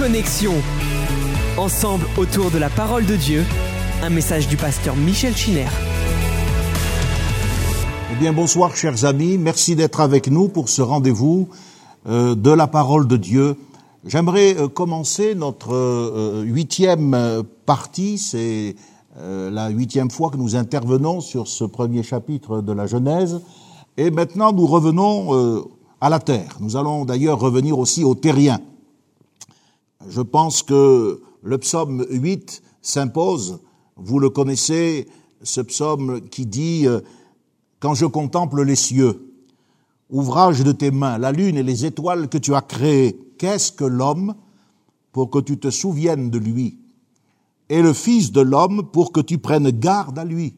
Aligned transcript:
Connexion. 0.00 0.54
Ensemble 1.58 2.06
autour 2.16 2.50
de 2.50 2.56
la 2.56 2.70
parole 2.70 3.04
de 3.04 3.16
Dieu, 3.16 3.44
un 4.02 4.08
message 4.08 4.48
du 4.48 4.56
pasteur 4.56 4.96
Michel 4.96 5.36
Chiner. 5.36 5.66
Eh 8.10 8.16
bien, 8.18 8.32
bonsoir, 8.32 8.74
chers 8.74 9.04
amis. 9.04 9.36
Merci 9.36 9.76
d'être 9.76 10.00
avec 10.00 10.28
nous 10.28 10.48
pour 10.48 10.70
ce 10.70 10.80
rendez-vous 10.80 11.50
euh, 12.08 12.34
de 12.34 12.50
la 12.50 12.66
parole 12.66 13.08
de 13.08 13.18
Dieu. 13.18 13.56
J'aimerais 14.06 14.56
euh, 14.56 14.68
commencer 14.68 15.34
notre 15.34 15.74
euh, 15.74 16.44
huitième 16.46 17.42
partie. 17.66 18.16
C'est 18.16 18.76
la 19.22 19.68
huitième 19.68 20.10
fois 20.10 20.30
que 20.30 20.38
nous 20.38 20.56
intervenons 20.56 21.20
sur 21.20 21.46
ce 21.46 21.64
premier 21.64 22.02
chapitre 22.02 22.62
de 22.62 22.72
la 22.72 22.86
Genèse. 22.86 23.42
Et 23.98 24.10
maintenant, 24.10 24.52
nous 24.54 24.66
revenons 24.66 25.66
à 26.00 26.08
la 26.08 26.20
terre. 26.20 26.56
Nous 26.60 26.76
allons 26.78 27.04
d'ailleurs 27.04 27.38
revenir 27.38 27.78
aussi 27.78 28.02
au 28.02 28.14
terrien. 28.14 28.60
Je 30.08 30.22
pense 30.22 30.62
que 30.62 31.22
le 31.42 31.58
psaume 31.58 32.06
8 32.10 32.62
s'impose. 32.80 33.60
Vous 33.96 34.18
le 34.18 34.30
connaissez, 34.30 35.08
ce 35.42 35.60
psaume 35.60 36.22
qui 36.28 36.46
dit 36.46 36.86
euh, 36.86 37.00
Quand 37.80 37.94
je 37.94 38.06
contemple 38.06 38.62
les 38.62 38.76
cieux, 38.76 39.34
ouvrage 40.08 40.64
de 40.64 40.72
tes 40.72 40.90
mains, 40.90 41.18
la 41.18 41.32
lune 41.32 41.56
et 41.56 41.62
les 41.62 41.84
étoiles 41.84 42.28
que 42.28 42.38
tu 42.38 42.54
as 42.54 42.62
créées, 42.62 43.34
qu'est-ce 43.38 43.72
que 43.72 43.84
l'homme 43.84 44.34
pour 45.12 45.30
que 45.30 45.38
tu 45.38 45.58
te 45.58 45.70
souviennes 45.70 46.30
de 46.30 46.38
lui? 46.38 46.78
Et 47.68 47.82
le 47.82 47.92
Fils 47.92 48.32
de 48.32 48.40
l'homme 48.40 48.90
pour 48.90 49.12
que 49.12 49.20
tu 49.20 49.38
prennes 49.38 49.70
garde 49.70 50.18
à 50.18 50.24
lui 50.24 50.54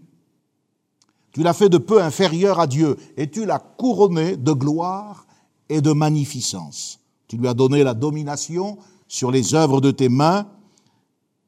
Tu 1.33 1.43
l'as 1.43 1.53
fait 1.53 1.69
de 1.69 1.79
peu 1.79 2.01
inférieur 2.01 2.61
à 2.61 2.69
Dieu 2.69 2.97
et 3.17 3.29
tu 3.29 3.45
l'as 3.45 3.59
couronné 3.59 4.37
de 4.37 4.53
gloire 4.53 5.27
et 5.69 5.81
de 5.81 5.93
magnificence. 5.93 7.01
Tu 7.27 7.37
lui 7.37 7.49
as 7.49 7.55
donné 7.55 7.83
la 7.83 7.95
domination 7.95 8.79
sur 9.13 9.31
les 9.31 9.55
œuvres 9.55 9.83
de 9.83 9.91
tes 9.91 10.09
mains. 10.09 10.47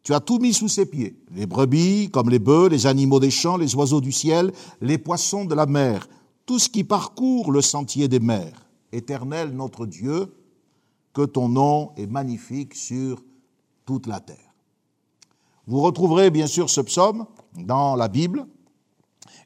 Tu 0.03 0.13
as 0.13 0.21
tout 0.21 0.39
mis 0.39 0.53
sous 0.53 0.69
ses 0.69 0.85
pieds, 0.85 1.17
les 1.35 1.47
brebis 1.47 2.11
comme 2.11 2.29
les 2.29 2.39
bœufs, 2.39 2.69
les 2.69 2.87
animaux 2.87 3.21
des 3.21 3.31
champs, 3.31 3.57
les 3.57 3.75
oiseaux 3.75 4.03
du 4.03 4.13
ciel, 4.13 4.53
les 4.83 4.99
poissons 4.99 5.47
de 5.47 5.55
la 5.55 5.65
mer, 5.65 6.07
tout 6.45 6.59
ce 6.59 6.69
qui 6.69 6.85
parcourt 6.85 7.51
le 7.51 7.63
sentier 7.63 8.07
des 8.07 8.21
mers. 8.21 8.67
Éternel 8.93 9.55
notre 9.55 9.87
Dieu, 9.87 10.35
que 11.15 11.23
ton 11.23 11.49
nom 11.49 11.93
est 11.97 12.07
magnifique 12.07 12.75
sur 12.75 13.25
toute 13.87 14.07
la 14.09 14.21
terre. 14.21 14.53
Vous 15.67 15.81
retrouverez 15.81 16.31
bien 16.31 16.47
sûr 16.47 16.69
ce 16.69 16.83
psaume 16.83 17.25
dans 17.57 17.97
la 17.97 18.09
Bible, 18.09 18.47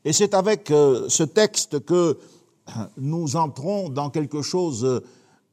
et 0.05 0.13
c'est 0.13 0.35
avec 0.35 0.73
euh, 0.73 1.09
ce 1.09 1.23
texte 1.23 1.85
que 1.85 2.19
nous 2.97 3.37
entrons 3.37 3.89
dans 3.89 4.11
quelque 4.11 4.43
chose 4.43 5.03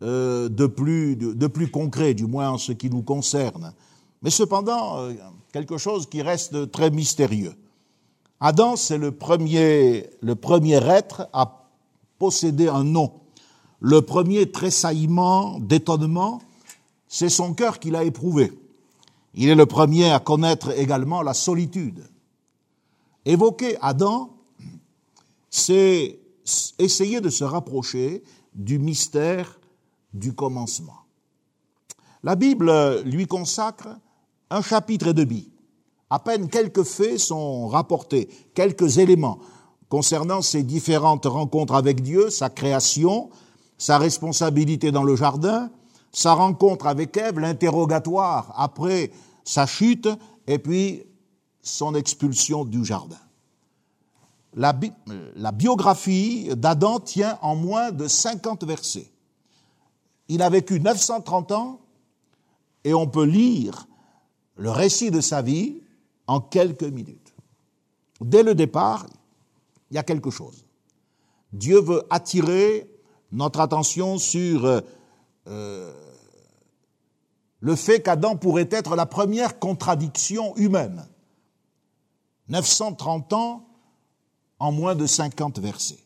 euh, 0.05 0.49
de, 0.49 0.67
plus, 0.67 1.15
de, 1.15 1.47
plus 1.47 1.71
concret, 1.71 2.13
du 2.13 2.27
moins 2.27 2.51
en 2.51 2.57
ce 2.59 2.71
qui 2.71 2.91
nous 2.91 3.01
concerne, 3.01 3.73
mais 4.21 4.29
cependant 4.29 4.99
euh, 4.99 5.13
quelque 5.51 5.79
chose 5.79 6.07
qui 6.07 6.21
reste 6.21 6.69
très 6.71 6.91
mystérieux. 6.91 7.55
Adam, 8.39 8.75
c'est 8.75 8.99
le 8.99 9.11
premier, 9.11 10.07
le 10.21 10.35
premier 10.35 10.75
être 10.75 11.27
à 11.33 11.65
posséder 12.19 12.67
un 12.67 12.83
nom. 12.83 13.13
Le 13.79 14.03
premier 14.03 14.51
tressaillement 14.51 15.59
d'étonnement, 15.59 16.39
c'est 17.07 17.29
son 17.29 17.55
cœur 17.55 17.79
qu'il 17.79 17.95
a 17.95 18.03
éprouvé. 18.03 18.53
Il 19.33 19.49
est 19.49 19.55
le 19.55 19.65
premier 19.65 20.11
à 20.11 20.19
connaître 20.19 20.77
également 20.77 21.23
la 21.23 21.33
solitude. 21.33 22.03
Évoquer 23.25 23.75
Adam, 23.81 24.29
c'est 25.49 26.19
essayer 26.77 27.21
de 27.21 27.29
se 27.29 27.43
rapprocher 27.43 28.23
du 28.53 28.77
mystère 28.77 29.59
du 30.15 30.33
commencement. 30.33 31.05
La 32.23 32.35
Bible 32.35 33.01
lui 33.01 33.27
consacre 33.27 33.87
un 34.49 34.61
chapitre 34.61 35.07
et 35.07 35.13
demi. 35.13 35.51
À 36.09 36.19
peine 36.19 36.49
quelques 36.49 36.83
faits 36.83 37.19
sont 37.19 37.67
rapportés, 37.67 38.29
quelques 38.53 38.97
éléments 38.97 39.39
concernant 39.89 40.41
ses 40.41 40.63
différentes 40.63 41.25
rencontres 41.25 41.75
avec 41.75 42.01
Dieu, 42.01 42.29
sa 42.29 42.49
création, 42.49 43.29
sa 43.77 43.97
responsabilité 43.97 44.91
dans 44.91 45.03
le 45.03 45.15
jardin, 45.15 45.69
sa 46.11 46.33
rencontre 46.33 46.87
avec 46.87 47.15
Ève, 47.17 47.39
l'interrogatoire 47.39 48.53
après 48.55 49.11
sa 49.43 49.65
chute, 49.65 50.09
et 50.47 50.59
puis 50.59 51.03
son 51.61 51.93
expulsion 51.95 52.65
du 52.65 52.85
jardin. 52.85 53.19
La, 54.53 54.71
bi 54.71 54.91
la 55.35 55.51
biographie 55.51 56.49
d'Adam 56.55 56.99
tient 56.99 57.37
en 57.41 57.55
moins 57.55 57.91
de 57.91 58.07
50 58.07 58.63
versets. 58.63 59.11
Il 60.27 60.41
a 60.41 60.49
vécu 60.49 60.79
930 60.79 61.51
ans 61.51 61.79
et 62.83 62.93
on 62.93 63.07
peut 63.07 63.25
lire 63.25 63.87
le 64.55 64.71
récit 64.71 65.11
de 65.11 65.21
sa 65.21 65.41
vie 65.41 65.81
en 66.27 66.39
quelques 66.39 66.83
minutes. 66.83 67.33
Dès 68.21 68.43
le 68.43 68.55
départ, 68.55 69.05
il 69.91 69.95
y 69.95 69.97
a 69.97 70.03
quelque 70.03 70.31
chose. 70.31 70.65
Dieu 71.53 71.79
veut 71.79 72.03
attirer 72.09 72.89
notre 73.31 73.59
attention 73.59 74.17
sur 74.17 74.81
euh, 75.47 75.93
le 77.59 77.75
fait 77.75 78.01
qu'Adam 78.01 78.35
pourrait 78.35 78.69
être 78.71 78.95
la 78.95 79.05
première 79.05 79.59
contradiction 79.59 80.55
humaine. 80.55 81.05
930 82.49 83.33
ans 83.33 83.65
en 84.59 84.71
moins 84.71 84.95
de 84.95 85.05
50 85.05 85.59
versets. 85.59 86.03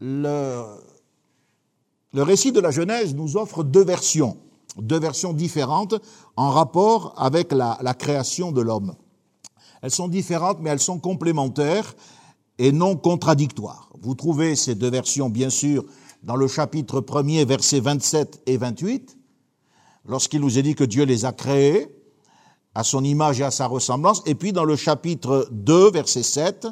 Le, 0.00 0.62
le 2.12 2.22
récit 2.22 2.52
de 2.52 2.60
la 2.60 2.70
Genèse 2.70 3.14
nous 3.14 3.36
offre 3.36 3.62
deux 3.64 3.84
versions, 3.84 4.38
deux 4.78 4.98
versions 4.98 5.32
différentes 5.32 5.94
en 6.36 6.50
rapport 6.50 7.14
avec 7.16 7.52
la, 7.52 7.76
création 7.98 8.52
de 8.52 8.60
l'homme. 8.60 8.94
Elles 9.82 9.90
sont 9.90 10.08
différentes, 10.08 10.58
mais 10.60 10.70
elles 10.70 10.80
sont 10.80 10.98
complémentaires 10.98 11.94
et 12.58 12.72
non 12.72 12.96
contradictoires. 12.96 13.90
Vous 14.00 14.14
trouvez 14.14 14.56
ces 14.56 14.74
deux 14.74 14.90
versions, 14.90 15.28
bien 15.28 15.50
sûr, 15.50 15.84
dans 16.22 16.36
le 16.36 16.48
chapitre 16.48 17.00
1er, 17.00 17.44
versets 17.44 17.80
27 17.80 18.42
et 18.46 18.56
28, 18.56 19.18
lorsqu'il 20.06 20.40
nous 20.40 20.58
est 20.58 20.62
dit 20.62 20.74
que 20.74 20.84
Dieu 20.84 21.04
les 21.04 21.24
a 21.24 21.32
créés 21.32 21.88
à 22.74 22.84
son 22.84 23.04
image 23.04 23.40
et 23.40 23.44
à 23.44 23.50
sa 23.50 23.66
ressemblance, 23.66 24.22
et 24.26 24.34
puis 24.34 24.52
dans 24.52 24.64
le 24.64 24.76
chapitre 24.76 25.48
2, 25.50 25.90
verset 25.90 26.22
7 26.22 26.68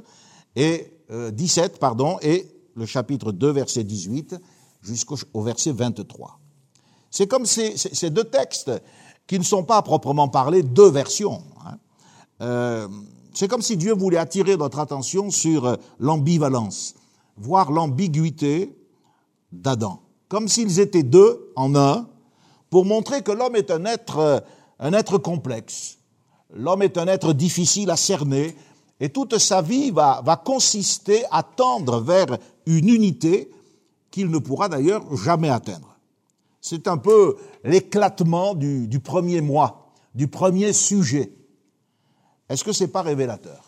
et 0.56 0.93
euh, 1.11 1.31
17, 1.31 1.78
pardon, 1.78 2.19
et 2.22 2.47
le 2.75 2.87
chapitre 2.87 3.33
2, 3.33 3.51
verset 3.51 3.84
18 3.84 4.37
jusqu'au 4.84 5.41
verset 5.41 5.72
23. 5.72 6.39
C'est 7.11 7.27
comme 7.27 7.47
ces, 7.47 8.11
deux 8.11 8.25
textes 8.25 8.71
qui 9.27 9.39
ne 9.39 9.45
sont 9.45 9.65
pas 9.65 9.81
proprement 9.83 10.28
parler 10.28 10.62
deux 10.62 10.91
versions. 10.91 11.43
Hein. 11.65 11.78
Euh, 12.43 12.89
c'est 13.33 13.49
comme 13.49 13.62
si 13.62 13.77
Dieu 13.77 13.95
voulait 13.95 14.19
attirer 14.19 14.56
notre 14.56 14.78
attention 14.78 15.31
sur 15.31 15.77
l'ambivalence, 15.99 16.95
voire 17.37 17.72
l'ambiguïté 17.72 18.77
d'Adam, 19.53 20.00
comme 20.28 20.49
s'ils 20.49 20.81
étaient 20.81 21.03
deux 21.03 21.53
en 21.56 21.75
un, 21.75 22.09
pour 22.71 22.84
montrer 22.84 23.22
que 23.22 23.33
l'homme 23.33 23.56
est 23.56 23.71
un 23.71 23.84
être, 23.84 24.45
un 24.78 24.93
être 24.93 25.19
complexe. 25.19 25.99
L'homme 26.53 26.83
est 26.83 26.99
un 26.99 27.06
être 27.06 27.33
difficile 27.33 27.91
à 27.91 27.97
cerner, 27.97 28.56
et 29.01 29.09
toute 29.09 29.39
sa 29.39 29.62
vie 29.62 29.91
va, 29.91 30.22
va 30.25 30.37
consister 30.37 31.25
à 31.31 31.43
tendre 31.43 32.01
vers 32.01 32.39
une 32.66 32.89
unité 32.89 33.51
qu'il 34.14 34.30
ne 34.30 34.38
pourra 34.38 34.69
d'ailleurs 34.69 35.16
jamais 35.16 35.48
atteindre. 35.48 35.98
C'est 36.60 36.86
un 36.86 36.98
peu 36.98 37.36
l'éclatement 37.64 38.54
du, 38.54 39.00
premier 39.00 39.41
mois, 39.41 39.91
du 40.14 40.28
premier 40.28 40.72
sujet. 40.72 41.32
Est-ce 42.48 42.62
que 42.62 42.72
c'est 42.72 42.92
pas 42.92 43.03
révélateur? 43.03 43.64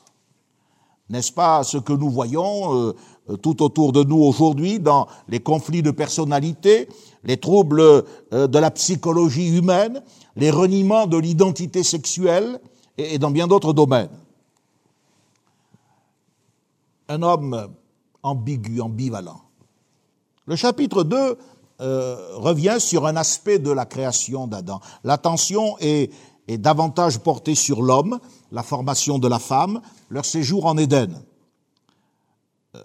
N'est-ce 1.08 1.32
pas 1.32 1.64
ce 1.64 1.78
que 1.78 1.92
nous 1.92 2.08
voyons 2.08 2.92
euh, 3.28 3.36
tout 3.42 3.60
autour 3.60 3.92
de 3.92 4.04
nous 4.04 4.22
aujourd'hui 4.22 4.78
dans 4.78 5.08
les 5.26 5.40
conflits 5.40 5.82
de 5.82 5.90
personnalité, 5.90 6.88
les 7.24 7.38
troubles 7.38 7.80
euh, 7.80 8.46
de 8.46 8.58
la 8.60 8.70
psychologie 8.70 9.56
humaine, 9.58 10.00
les 10.36 10.52
reniements 10.52 11.08
de 11.08 11.16
l'identité 11.16 11.82
sexuelle 11.82 12.60
et 12.98 13.18
dans 13.18 13.32
bien 13.32 13.48
d'autres 13.48 13.72
domaines? 13.72 14.16
Un 17.08 17.22
homme 17.22 17.68
ambigu, 18.22 18.80
ambivalent. 18.80 19.45
Le 20.46 20.54
chapitre 20.54 21.02
2 21.02 21.38
euh, 21.80 22.36
revient 22.36 22.76
sur 22.78 23.06
un 23.06 23.16
aspect 23.16 23.58
de 23.58 23.70
la 23.70 23.84
création 23.84 24.46
d'Adam. 24.46 24.80
L'attention 25.04 25.76
est, 25.80 26.10
davantage 26.48 27.18
portée 27.18 27.56
sur 27.56 27.82
l'homme, 27.82 28.20
la 28.52 28.62
formation 28.62 29.18
de 29.18 29.26
la 29.26 29.40
femme, 29.40 29.82
leur 30.08 30.24
séjour 30.24 30.66
en 30.66 30.78
Éden. 30.78 31.20
Euh, 32.76 32.82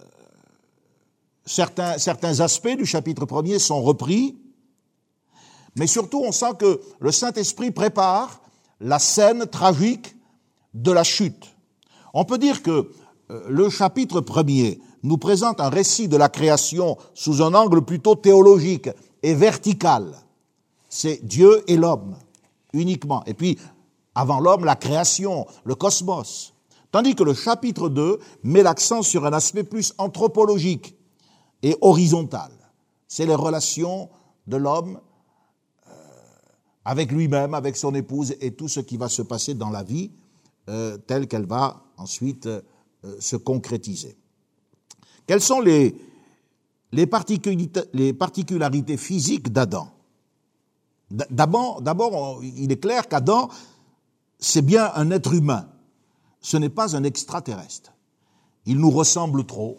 certains, 1.46 1.96
certains 1.98 2.40
aspects 2.40 2.76
du 2.76 2.84
chapitre 2.84 3.24
1er 3.24 3.60
sont 3.60 3.80
repris, 3.80 4.36
mais 5.76 5.86
surtout 5.86 6.20
on 6.26 6.32
sent 6.32 6.54
que 6.58 6.80
le 6.98 7.12
Saint-Esprit 7.12 7.70
prépare 7.70 8.40
la 8.80 8.98
scène 8.98 9.46
tragique 9.46 10.16
de 10.74 10.90
la 10.90 11.04
chute. 11.04 11.54
On 12.12 12.24
peut 12.24 12.38
dire 12.38 12.62
que 12.62 12.90
euh, 13.30 13.44
le 13.48 13.70
chapitre 13.70 14.20
1er 14.20 14.80
nous 15.02 15.18
présente 15.18 15.60
un 15.60 15.68
récit 15.68 16.08
de 16.08 16.16
la 16.16 16.28
création 16.28 16.96
sous 17.14 17.42
un 17.42 17.54
angle 17.54 17.82
plutôt 17.82 18.14
théologique 18.14 18.88
et 19.22 19.34
vertical. 19.34 20.14
C'est 20.88 21.24
Dieu 21.24 21.64
et 21.68 21.76
l'homme, 21.76 22.16
uniquement. 22.72 23.24
Et 23.26 23.34
puis, 23.34 23.58
avant 24.14 24.40
l'homme, 24.40 24.64
la 24.64 24.76
création, 24.76 25.46
le 25.64 25.74
cosmos. 25.74 26.54
Tandis 26.90 27.14
que 27.14 27.24
le 27.24 27.34
chapitre 27.34 27.88
2 27.88 28.18
met 28.44 28.62
l'accent 28.62 29.02
sur 29.02 29.24
un 29.24 29.32
aspect 29.32 29.64
plus 29.64 29.94
anthropologique 29.98 30.94
et 31.62 31.76
horizontal. 31.80 32.50
C'est 33.08 33.26
les 33.26 33.34
relations 33.34 34.10
de 34.46 34.56
l'homme 34.56 35.00
euh, 35.86 35.90
avec 36.84 37.10
lui-même, 37.10 37.54
avec 37.54 37.76
son 37.76 37.94
épouse 37.94 38.34
et 38.40 38.52
tout 38.52 38.68
ce 38.68 38.80
qui 38.80 38.98
va 38.98 39.08
se 39.08 39.22
passer 39.22 39.54
dans 39.54 39.70
la 39.70 39.82
vie 39.82 40.10
euh, 40.68 40.98
telle 40.98 41.28
qu'elle 41.28 41.46
va 41.46 41.82
ensuite 41.96 42.46
euh, 42.46 42.60
se 43.20 43.36
concrétiser. 43.36 44.16
Quelles 45.26 45.40
sont 45.40 45.60
les, 45.60 45.94
particularités, 47.06 48.96
physiques 48.96 49.52
d'Adam? 49.52 49.88
D'abord, 51.10 51.82
d'abord, 51.82 52.40
il 52.42 52.72
est 52.72 52.80
clair 52.80 53.06
qu'Adam, 53.06 53.48
c'est 54.38 54.62
bien 54.62 54.90
un 54.94 55.10
être 55.10 55.34
humain. 55.34 55.68
Ce 56.40 56.56
n'est 56.56 56.70
pas 56.70 56.96
un 56.96 57.04
extraterrestre. 57.04 57.92
Il 58.66 58.78
nous 58.78 58.90
ressemble 58.90 59.44
trop. 59.44 59.78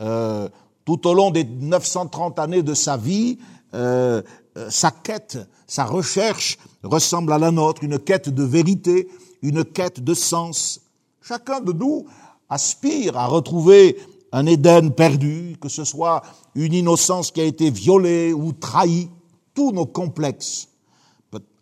Euh, 0.00 0.48
tout 0.84 1.06
au 1.06 1.14
long 1.14 1.30
des 1.30 1.44
930 1.44 2.38
années 2.38 2.62
de 2.62 2.74
sa 2.74 2.96
vie, 2.96 3.38
euh, 3.74 4.22
euh, 4.56 4.68
sa 4.70 4.90
quête, 4.90 5.38
sa 5.66 5.84
recherche 5.84 6.58
ressemble 6.82 7.32
à 7.32 7.38
la 7.38 7.50
nôtre, 7.50 7.84
une 7.84 7.98
quête 7.98 8.28
de 8.28 8.42
vérité, 8.42 9.08
une 9.42 9.64
quête 9.64 10.02
de 10.02 10.14
sens. 10.14 10.80
Chacun 11.20 11.60
de 11.60 11.72
nous 11.72 12.06
aspire 12.48 13.16
à 13.16 13.26
retrouver 13.26 13.96
un 14.32 14.46
Éden 14.46 14.90
perdu, 14.90 15.56
que 15.60 15.68
ce 15.68 15.84
soit 15.84 16.22
une 16.54 16.72
innocence 16.72 17.30
qui 17.30 17.40
a 17.40 17.44
été 17.44 17.70
violée 17.70 18.32
ou 18.32 18.52
trahie, 18.52 19.10
tous 19.54 19.72
nos 19.72 19.86
complexes, 19.86 20.68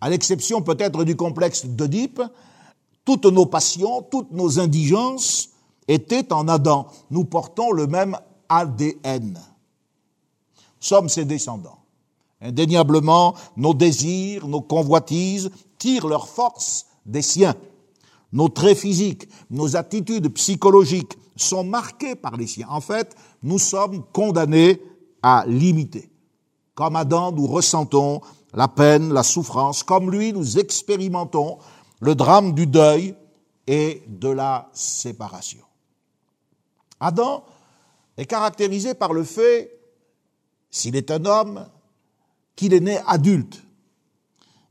à 0.00 0.08
l'exception 0.08 0.62
peut-être 0.62 1.05
du 1.05 1.17
complexe 1.17 1.67
d'Oedipe, 1.67 2.22
toutes 3.05 3.26
nos 3.26 3.46
passions, 3.46 4.02
toutes 4.02 4.31
nos 4.31 4.58
indigences 4.58 5.50
étaient 5.88 6.32
en 6.32 6.49
Adam. 6.49 6.87
Nous 7.11 7.25
portons 7.25 7.72
le 7.72 7.87
même 7.87 8.17
ADN. 8.49 9.38
Sommes 10.78 11.08
ses 11.08 11.25
descendants. 11.25 11.78
Indéniablement, 12.40 13.34
nos 13.56 13.75
désirs, 13.75 14.46
nos 14.46 14.62
convoitises 14.62 15.50
tirent 15.78 16.06
leur 16.06 16.28
force 16.28 16.87
des 17.05 17.23
siens. 17.23 17.55
Nos 18.32 18.49
traits 18.49 18.78
physiques, 18.78 19.28
nos 19.50 19.76
attitudes 19.76 20.32
psychologiques 20.32 21.19
sont 21.42 21.64
marqués 21.64 22.14
par 22.14 22.37
les 22.37 22.46
siens. 22.46 22.69
En 22.70 22.81
fait, 22.81 23.14
nous 23.42 23.58
sommes 23.58 24.04
condamnés 24.12 24.81
à 25.22 25.44
l'imiter. 25.46 26.10
Comme 26.75 26.96
Adam, 26.96 27.32
nous 27.32 27.46
ressentons 27.46 28.20
la 28.54 28.69
peine, 28.69 29.12
la 29.12 29.22
souffrance. 29.22 29.82
Comme 29.82 30.10
lui, 30.10 30.32
nous 30.32 30.58
expérimentons 30.58 31.58
le 32.00 32.14
drame 32.14 32.54
du 32.54 32.66
deuil 32.66 33.14
et 33.66 34.02
de 34.08 34.28
la 34.28 34.69
séparation. 34.72 35.60
Adam 36.98 37.44
est 38.16 38.26
caractérisé 38.26 38.94
par 38.94 39.12
le 39.12 39.25
fait, 39.25 39.78
s'il 40.70 40.96
est 40.96 41.10
un 41.10 41.25
homme, 41.25 41.66
qu'il 42.56 42.75
est 42.75 42.81
né 42.81 42.98
adulte. 43.06 43.62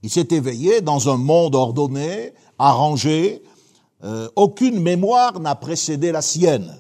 Il 0.04 0.10
s'est 0.10 0.28
éveillé 0.32 0.82
dans 0.82 1.10
un 1.10 1.18
monde 1.18 1.56
ordonné, 1.56 2.34
arrangé, 2.58 3.44
euh, 4.04 4.30
aucune 4.36 4.80
mémoire 4.80 5.40
n'a 5.40 5.56
précédé 5.56 6.12
la 6.12 6.22
sienne. 6.22 6.74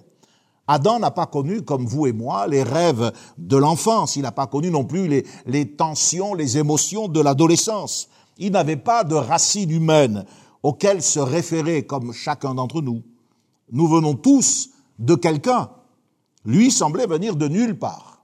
Adam 0.68 1.00
n'a 1.00 1.12
pas 1.12 1.26
connu, 1.26 1.64
comme 1.64 1.86
vous 1.86 2.06
et 2.06 2.14
moi, 2.14 2.48
les 2.48 2.64
rêves 2.64 3.12
de 3.38 3.58
l'enfance. 3.58 4.16
Il 4.16 4.22
n'a 4.22 4.32
pas 4.32 4.48
connu 4.48 4.70
non 4.70 4.86
plus 4.86 5.08
les, 5.08 5.26
les 5.48 5.76
tensions, 5.76 6.34
les 6.34 6.58
émotions 6.58 7.08
de 7.08 7.20
l'adolescence. 7.20 8.08
Il 8.38 8.52
n'avait 8.52 8.78
pas 8.78 9.04
de 9.04 9.16
racines 9.16 9.72
humaines 9.72 10.26
auxquelles 10.62 11.02
se 11.02 11.20
référer 11.20 11.86
comme 11.86 12.14
chacun 12.14 12.54
d'entre 12.54 12.82
nous. 12.82 13.02
Nous 13.72 13.88
venons 13.88 14.14
tous 14.14 14.70
de 15.00 15.16
quelqu'un. 15.16 15.70
Lui 16.46 16.72
semblait 16.72 17.08
venir 17.08 17.36
de 17.36 17.48
nulle 17.48 17.78
part. 17.78 18.24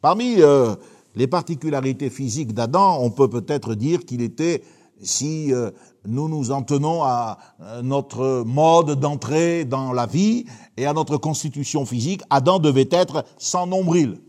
Parmi 0.00 0.36
euh, 0.38 0.74
les 1.14 1.26
particularités 1.26 2.08
physiques 2.08 2.54
d'Adam, 2.54 2.98
on 3.00 3.10
peut 3.10 3.28
peut-être 3.28 3.74
dire 3.74 4.04
qu'il 4.06 4.22
était 4.22 4.62
si 5.02 5.52
euh, 5.52 5.70
nous 6.06 6.28
nous 6.28 6.50
en 6.50 6.62
tenons 6.62 7.02
à 7.02 7.38
euh, 7.60 7.82
notre 7.82 8.42
mode 8.46 8.98
d'entrée 8.98 9.64
dans 9.64 9.92
la 9.92 10.06
vie 10.06 10.46
et 10.76 10.86
à 10.86 10.92
notre 10.92 11.16
constitution 11.16 11.84
physique, 11.84 12.22
Adam 12.30 12.58
devait 12.58 12.88
être 12.90 13.24
sans 13.38 13.66
nombril. 13.66 14.20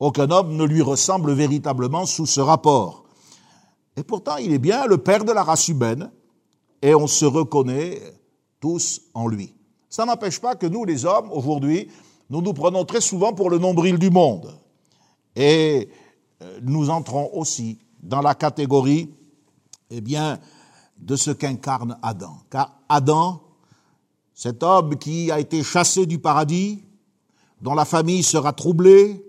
Aucun 0.00 0.30
homme 0.30 0.56
ne 0.56 0.64
lui 0.64 0.82
ressemble 0.82 1.32
véritablement 1.32 2.06
sous 2.06 2.26
ce 2.26 2.40
rapport. 2.40 3.04
Et 3.96 4.02
pourtant, 4.02 4.36
il 4.36 4.52
est 4.52 4.58
bien 4.58 4.86
le 4.86 4.98
père 4.98 5.24
de 5.24 5.32
la 5.32 5.44
race 5.44 5.68
humaine, 5.68 6.10
et 6.80 6.94
on 6.94 7.06
se 7.06 7.24
reconnaît 7.24 8.00
tous 8.58 9.02
en 9.14 9.28
lui. 9.28 9.54
Ça 9.88 10.04
n'empêche 10.04 10.40
pas 10.40 10.56
que 10.56 10.66
nous, 10.66 10.84
les 10.84 11.04
hommes, 11.04 11.30
aujourd'hui, 11.30 11.88
nous 12.30 12.42
nous 12.42 12.54
prenons 12.54 12.84
très 12.84 13.00
souvent 13.00 13.32
pour 13.32 13.50
le 13.50 13.58
nombril 13.58 13.98
du 13.98 14.10
monde. 14.10 14.58
Et 15.36 15.88
euh, 16.42 16.58
nous 16.62 16.90
entrons 16.90 17.30
aussi 17.34 17.78
dans 18.02 18.22
la 18.22 18.34
catégorie 18.34 19.10
eh 19.90 20.00
bien, 20.00 20.40
de 21.02 21.16
ce 21.16 21.30
qu'incarne 21.30 21.98
Adam. 22.02 22.38
Car 22.48 22.78
Adam, 22.88 23.42
cet 24.34 24.62
homme 24.62 24.96
qui 24.96 25.30
a 25.30 25.40
été 25.40 25.62
chassé 25.62 26.06
du 26.06 26.18
paradis, 26.18 26.82
dont 27.60 27.74
la 27.74 27.84
famille 27.84 28.22
sera 28.22 28.52
troublée, 28.52 29.24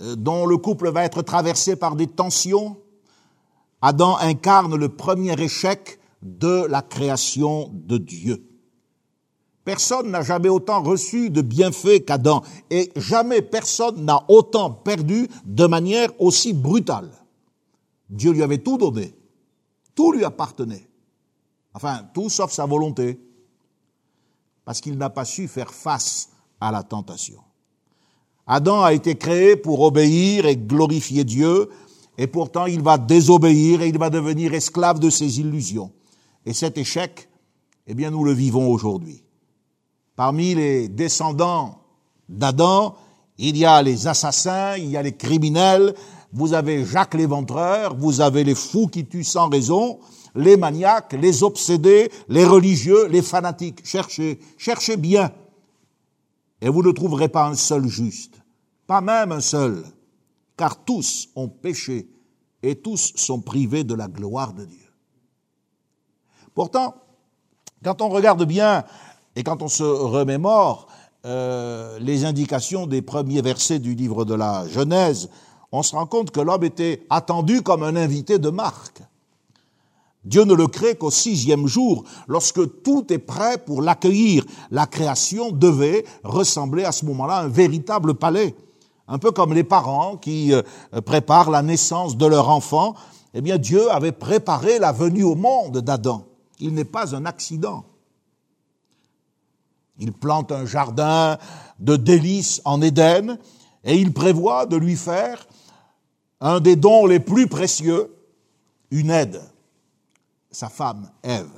euh, 0.00 0.16
dont 0.16 0.46
le 0.46 0.56
couple 0.56 0.90
va 0.90 1.04
être 1.04 1.22
traversé 1.22 1.76
par 1.76 1.96
des 1.96 2.06
tensions, 2.06 2.76
Adam 3.82 4.16
incarne 4.18 4.76
le 4.76 4.88
premier 4.88 5.38
échec 5.40 5.98
de 6.22 6.64
la 6.66 6.80
création 6.80 7.70
de 7.72 7.98
Dieu. 7.98 8.48
Personne 9.64 10.10
n'a 10.10 10.22
jamais 10.22 10.48
autant 10.48 10.82
reçu 10.82 11.30
de 11.30 11.42
bienfaits 11.42 12.04
qu'Adam, 12.06 12.42
et 12.70 12.92
jamais 12.96 13.42
personne 13.42 14.04
n'a 14.04 14.24
autant 14.28 14.70
perdu 14.70 15.28
de 15.44 15.66
manière 15.66 16.10
aussi 16.20 16.52
brutale. 16.52 17.10
Dieu 18.10 18.32
lui 18.32 18.42
avait 18.42 18.58
tout 18.58 18.78
donné. 18.78 19.14
Tout 19.94 20.12
lui 20.12 20.24
appartenait. 20.24 20.88
Enfin, 21.74 22.08
tout 22.14 22.28
sauf 22.28 22.52
sa 22.52 22.66
volonté. 22.66 23.20
Parce 24.64 24.80
qu'il 24.80 24.96
n'a 24.96 25.10
pas 25.10 25.24
su 25.24 25.48
faire 25.48 25.72
face 25.72 26.30
à 26.60 26.70
la 26.72 26.82
tentation. 26.82 27.40
Adam 28.46 28.82
a 28.82 28.92
été 28.92 29.16
créé 29.16 29.56
pour 29.56 29.80
obéir 29.80 30.46
et 30.46 30.56
glorifier 30.56 31.24
Dieu, 31.24 31.70
et 32.18 32.26
pourtant 32.26 32.66
il 32.66 32.82
va 32.82 32.98
désobéir 32.98 33.82
et 33.82 33.88
il 33.88 33.98
va 33.98 34.10
devenir 34.10 34.54
esclave 34.54 35.00
de 35.00 35.10
ses 35.10 35.40
illusions. 35.40 35.92
Et 36.46 36.52
cet 36.52 36.76
échec, 36.76 37.28
eh 37.86 37.94
bien, 37.94 38.10
nous 38.10 38.24
le 38.24 38.32
vivons 38.32 38.70
aujourd'hui. 38.70 39.22
Parmi 40.16 40.54
les 40.54 40.88
descendants 40.88 41.80
d'Adam, 42.28 42.96
il 43.38 43.56
y 43.56 43.64
a 43.64 43.82
les 43.82 44.06
assassins, 44.06 44.76
il 44.76 44.90
y 44.90 44.96
a 44.96 45.02
les 45.02 45.16
criminels, 45.16 45.94
vous 46.34 46.52
avez 46.52 46.84
Jacques 46.84 47.14
l'éventreur, 47.14 47.94
vous 47.94 48.20
avez 48.20 48.42
les 48.42 48.56
fous 48.56 48.88
qui 48.88 49.06
tuent 49.06 49.24
sans 49.24 49.48
raison, 49.48 50.00
les 50.34 50.56
maniaques, 50.56 51.12
les 51.12 51.44
obsédés, 51.44 52.10
les 52.28 52.44
religieux, 52.44 53.06
les 53.06 53.22
fanatiques. 53.22 53.86
Cherchez, 53.86 54.40
cherchez 54.58 54.96
bien. 54.96 55.30
Et 56.60 56.68
vous 56.68 56.82
ne 56.82 56.90
trouverez 56.90 57.28
pas 57.28 57.46
un 57.46 57.54
seul 57.54 57.86
juste, 57.86 58.34
pas 58.88 59.00
même 59.00 59.30
un 59.30 59.40
seul, 59.40 59.84
car 60.56 60.84
tous 60.84 61.28
ont 61.36 61.48
péché 61.48 62.08
et 62.64 62.74
tous 62.74 63.12
sont 63.14 63.40
privés 63.40 63.84
de 63.84 63.94
la 63.94 64.08
gloire 64.08 64.54
de 64.54 64.64
Dieu. 64.64 64.90
Pourtant, 66.52 66.94
quand 67.84 68.02
on 68.02 68.08
regarde 68.08 68.44
bien 68.44 68.84
et 69.36 69.44
quand 69.44 69.62
on 69.62 69.68
se 69.68 69.84
remémore 69.84 70.88
euh, 71.26 71.98
les 72.00 72.24
indications 72.24 72.86
des 72.86 73.02
premiers 73.02 73.42
versets 73.42 73.78
du 73.78 73.94
livre 73.94 74.24
de 74.24 74.34
la 74.34 74.66
Genèse, 74.68 75.28
on 75.76 75.82
se 75.82 75.96
rend 75.96 76.06
compte 76.06 76.30
que 76.30 76.40
l'homme 76.40 76.62
était 76.62 77.04
attendu 77.10 77.60
comme 77.62 77.82
un 77.82 77.96
invité 77.96 78.38
de 78.38 78.48
marque. 78.48 79.02
Dieu 80.24 80.44
ne 80.44 80.54
le 80.54 80.68
crée 80.68 80.94
qu'au 80.94 81.10
sixième 81.10 81.66
jour, 81.66 82.04
lorsque 82.28 82.82
tout 82.84 83.12
est 83.12 83.18
prêt 83.18 83.58
pour 83.58 83.82
l'accueillir. 83.82 84.44
La 84.70 84.86
création 84.86 85.50
devait 85.50 86.04
ressembler 86.22 86.84
à 86.84 86.92
ce 86.92 87.04
moment-là 87.06 87.38
à 87.38 87.42
un 87.42 87.48
véritable 87.48 88.14
palais. 88.14 88.54
Un 89.08 89.18
peu 89.18 89.32
comme 89.32 89.52
les 89.52 89.64
parents 89.64 90.16
qui 90.16 90.54
euh, 90.54 90.62
préparent 91.04 91.50
la 91.50 91.62
naissance 91.62 92.16
de 92.16 92.26
leur 92.26 92.50
enfant. 92.50 92.94
Eh 93.34 93.40
bien, 93.40 93.58
Dieu 93.58 93.90
avait 93.90 94.12
préparé 94.12 94.78
la 94.78 94.92
venue 94.92 95.24
au 95.24 95.34
monde 95.34 95.78
d'Adam. 95.78 96.24
Il 96.60 96.72
n'est 96.74 96.84
pas 96.84 97.16
un 97.16 97.26
accident. 97.26 97.84
Il 99.98 100.12
plante 100.12 100.52
un 100.52 100.66
jardin 100.66 101.36
de 101.80 101.96
délices 101.96 102.62
en 102.64 102.80
Éden 102.80 103.38
et 103.82 103.96
il 103.96 104.12
prévoit 104.12 104.66
de 104.66 104.76
lui 104.76 104.94
faire 104.94 105.48
un 106.44 106.60
des 106.60 106.76
dons 106.76 107.06
les 107.06 107.20
plus 107.20 107.46
précieux, 107.46 108.14
une 108.90 109.08
aide, 109.08 109.40
sa 110.50 110.68
femme 110.68 111.10
Ève. 111.22 111.48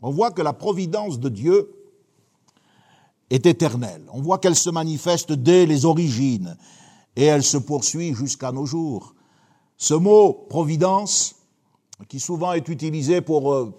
On 0.00 0.10
voit 0.10 0.30
que 0.30 0.40
la 0.40 0.54
providence 0.54 1.20
de 1.20 1.28
Dieu 1.28 1.70
est 3.28 3.44
éternelle. 3.44 4.02
On 4.10 4.22
voit 4.22 4.38
qu'elle 4.38 4.56
se 4.56 4.70
manifeste 4.70 5.32
dès 5.32 5.66
les 5.66 5.84
origines 5.84 6.56
et 7.14 7.24
elle 7.24 7.42
se 7.42 7.58
poursuit 7.58 8.14
jusqu'à 8.14 8.52
nos 8.52 8.64
jours. 8.64 9.14
Ce 9.76 9.92
mot 9.92 10.32
providence, 10.32 11.34
qui 12.08 12.20
souvent 12.20 12.54
est 12.54 12.68
utilisé 12.68 13.20
pour 13.20 13.52
euh, 13.52 13.74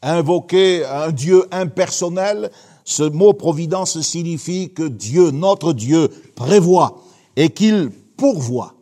invoquer 0.00 0.86
un 0.86 1.12
Dieu 1.12 1.46
impersonnel, 1.52 2.50
ce 2.86 3.02
mot 3.02 3.34
providence 3.34 4.00
signifie 4.00 4.72
que 4.72 4.88
Dieu, 4.88 5.30
notre 5.30 5.74
Dieu, 5.74 6.08
prévoit 6.34 7.02
et 7.36 7.50
qu'il 7.50 7.90
pourvoit 8.16 8.74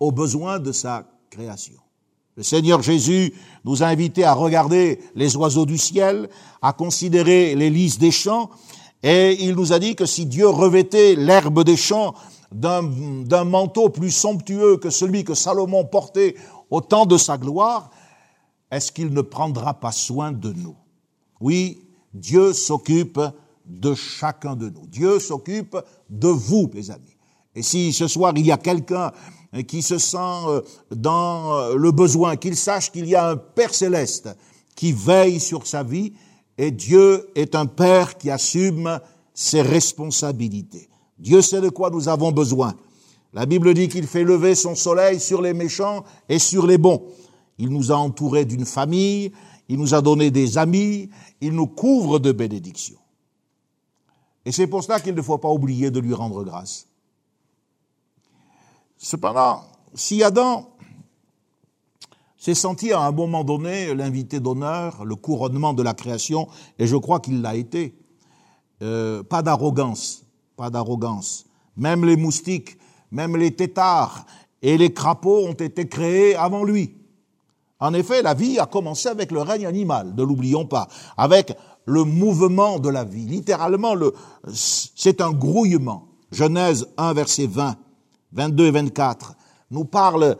aux 0.00 0.12
besoins 0.12 0.58
de 0.58 0.72
sa 0.72 1.04
création. 1.30 1.74
Le 2.36 2.42
Seigneur 2.42 2.82
Jésus 2.82 3.34
nous 3.64 3.82
a 3.82 3.86
invités 3.86 4.24
à 4.24 4.32
regarder 4.32 5.00
les 5.16 5.36
oiseaux 5.36 5.66
du 5.66 5.76
ciel, 5.76 6.28
à 6.62 6.72
considérer 6.72 7.56
les 7.56 7.68
lys 7.68 7.98
des 7.98 8.12
champs, 8.12 8.50
et 9.02 9.36
il 9.44 9.54
nous 9.54 9.72
a 9.72 9.78
dit 9.78 9.96
que 9.96 10.06
si 10.06 10.26
Dieu 10.26 10.48
revêtait 10.48 11.14
l'herbe 11.14 11.64
des 11.64 11.76
champs 11.76 12.14
d'un 12.52 13.44
manteau 13.44 13.88
plus 13.90 14.10
somptueux 14.10 14.76
que 14.76 14.90
celui 14.90 15.24
que 15.24 15.34
Salomon 15.34 15.84
portait 15.84 16.36
au 16.70 16.80
temps 16.80 17.06
de 17.06 17.16
sa 17.16 17.36
gloire, 17.38 17.90
est-ce 18.70 18.92
qu'il 18.92 19.12
ne 19.12 19.20
prendra 19.20 19.74
pas 19.74 19.92
soin 19.92 20.32
de 20.32 20.52
nous? 20.52 20.76
Oui, 21.40 21.80
Dieu 22.14 22.52
s'occupe 22.52 23.20
de 23.66 23.94
chacun 23.94 24.56
de 24.56 24.68
nous. 24.70 24.86
Dieu 24.86 25.20
s'occupe 25.20 25.76
de 26.08 26.28
vous, 26.28 26.70
mes 26.72 26.90
amis. 26.90 27.16
Et 27.54 27.62
si 27.62 27.92
ce 27.92 28.06
soir 28.06 28.32
il 28.36 28.46
y 28.46 28.52
a 28.52 28.56
quelqu'un 28.56 29.12
qui 29.66 29.82
se 29.82 29.98
sent 29.98 30.16
euh, 30.46 30.60
dans 30.94 31.54
euh, 31.54 31.74
le 31.76 31.90
besoin, 31.90 32.36
qu'il 32.36 32.56
sache 32.56 32.92
qu'il 32.92 33.06
y 33.06 33.14
a 33.14 33.28
un 33.28 33.36
Père 33.36 33.74
céleste 33.74 34.28
qui 34.76 34.92
veille 34.92 35.40
sur 35.40 35.66
sa 35.66 35.82
vie, 35.82 36.12
et 36.56 36.70
Dieu 36.70 37.28
est 37.34 37.54
un 37.54 37.66
Père 37.66 38.18
qui 38.18 38.30
assume 38.30 39.00
ses 39.34 39.62
responsabilités. 39.62 40.88
Dieu 41.18 41.42
sait 41.42 41.60
de 41.60 41.68
quoi 41.68 41.90
nous 41.90 42.08
avons 42.08 42.32
besoin. 42.32 42.74
La 43.32 43.46
Bible 43.46 43.74
dit 43.74 43.88
qu'il 43.88 44.06
fait 44.06 44.24
lever 44.24 44.54
son 44.54 44.74
soleil 44.74 45.20
sur 45.20 45.42
les 45.42 45.54
méchants 45.54 46.04
et 46.28 46.38
sur 46.38 46.66
les 46.66 46.78
bons. 46.78 47.02
Il 47.58 47.70
nous 47.70 47.92
a 47.92 47.96
entourés 47.96 48.44
d'une 48.44 48.64
famille, 48.64 49.32
il 49.68 49.78
nous 49.78 49.94
a 49.94 50.00
donné 50.00 50.30
des 50.30 50.58
amis, 50.58 51.10
il 51.40 51.52
nous 51.52 51.66
couvre 51.66 52.18
de 52.18 52.32
bénédictions. 52.32 52.98
Et 54.44 54.52
c'est 54.52 54.66
pour 54.66 54.82
cela 54.82 55.00
qu'il 55.00 55.14
ne 55.14 55.22
faut 55.22 55.38
pas 55.38 55.50
oublier 55.50 55.90
de 55.90 56.00
lui 56.00 56.14
rendre 56.14 56.42
grâce. 56.44 56.86
Cependant, 58.98 59.62
si 59.94 60.22
Adam 60.22 60.68
s'est 62.36 62.54
senti 62.54 62.92
à 62.92 63.00
un 63.00 63.12
moment 63.12 63.44
donné 63.44 63.94
l'invité 63.94 64.40
d'honneur, 64.40 65.04
le 65.04 65.14
couronnement 65.14 65.72
de 65.72 65.82
la 65.82 65.94
création, 65.94 66.48
et 66.78 66.86
je 66.86 66.96
crois 66.96 67.20
qu'il 67.20 67.40
l'a 67.40 67.54
été, 67.54 67.96
euh, 68.82 69.22
pas 69.22 69.42
d'arrogance, 69.42 70.24
pas 70.56 70.70
d'arrogance. 70.70 71.46
Même 71.76 72.04
les 72.04 72.16
moustiques, 72.16 72.76
même 73.12 73.36
les 73.36 73.54
têtards 73.54 74.26
et 74.62 74.76
les 74.76 74.92
crapauds 74.92 75.46
ont 75.46 75.52
été 75.52 75.88
créés 75.88 76.34
avant 76.34 76.64
lui. 76.64 76.94
En 77.80 77.94
effet, 77.94 78.22
la 78.22 78.34
vie 78.34 78.58
a 78.58 78.66
commencé 78.66 79.08
avec 79.08 79.30
le 79.30 79.40
règne 79.40 79.66
animal, 79.66 80.14
ne 80.16 80.22
l'oublions 80.24 80.66
pas, 80.66 80.88
avec 81.16 81.56
le 81.84 82.02
mouvement 82.02 82.80
de 82.80 82.88
la 82.88 83.04
vie. 83.04 83.26
Littéralement, 83.26 83.94
c'est 84.52 85.20
un 85.20 85.30
grouillement. 85.30 86.08
Genèse 86.32 86.88
1, 86.96 87.12
verset 87.14 87.46
20. 87.46 87.76
22 88.32 88.66
et 88.66 88.70
24, 88.70 89.34
nous 89.70 89.84
parle 89.84 90.36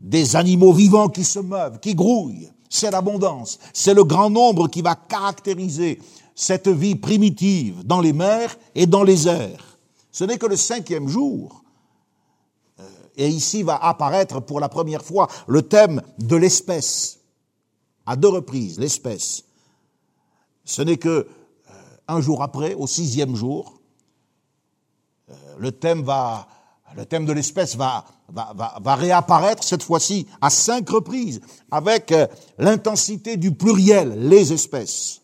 des 0.00 0.36
animaux 0.36 0.72
vivants 0.72 1.08
qui 1.08 1.24
se 1.24 1.38
meuvent, 1.38 1.78
qui 1.80 1.94
grouillent. 1.94 2.50
C'est 2.68 2.90
l'abondance, 2.90 3.58
c'est 3.72 3.94
le 3.94 4.04
grand 4.04 4.30
nombre 4.30 4.68
qui 4.68 4.82
va 4.82 4.94
caractériser 4.94 6.00
cette 6.34 6.68
vie 6.68 6.96
primitive 6.96 7.84
dans 7.84 8.00
les 8.00 8.12
mers 8.12 8.56
et 8.74 8.86
dans 8.86 9.04
les 9.04 9.28
airs. 9.28 9.78
Ce 10.10 10.24
n'est 10.24 10.38
que 10.38 10.46
le 10.46 10.56
cinquième 10.56 11.08
jour. 11.08 11.62
Euh, 12.80 12.88
et 13.16 13.28
ici 13.28 13.62
va 13.62 13.76
apparaître 13.76 14.40
pour 14.40 14.58
la 14.58 14.68
première 14.68 15.02
fois 15.02 15.28
le 15.46 15.62
thème 15.62 16.02
de 16.18 16.36
l'espèce. 16.36 17.20
À 18.06 18.16
deux 18.16 18.28
reprises, 18.28 18.78
l'espèce. 18.78 19.44
Ce 20.64 20.82
n'est 20.82 20.96
que 20.96 21.08
euh, 21.08 21.26
un 22.08 22.20
jour 22.20 22.42
après, 22.42 22.74
au 22.74 22.86
sixième 22.86 23.36
jour, 23.36 23.80
euh, 25.28 25.34
le 25.58 25.72
thème 25.72 26.02
va 26.02 26.48
le 26.96 27.06
thème 27.06 27.24
de 27.24 27.32
l'espèce 27.32 27.76
va, 27.76 28.04
va, 28.28 28.54
va, 28.80 28.94
réapparaître 28.94 29.64
cette 29.64 29.82
fois-ci 29.82 30.26
à 30.40 30.50
cinq 30.50 30.88
reprises 30.90 31.40
avec 31.70 32.12
euh, 32.12 32.26
l'intensité 32.58 33.36
du 33.36 33.52
pluriel, 33.52 34.28
les 34.28 34.52
espèces, 34.52 35.22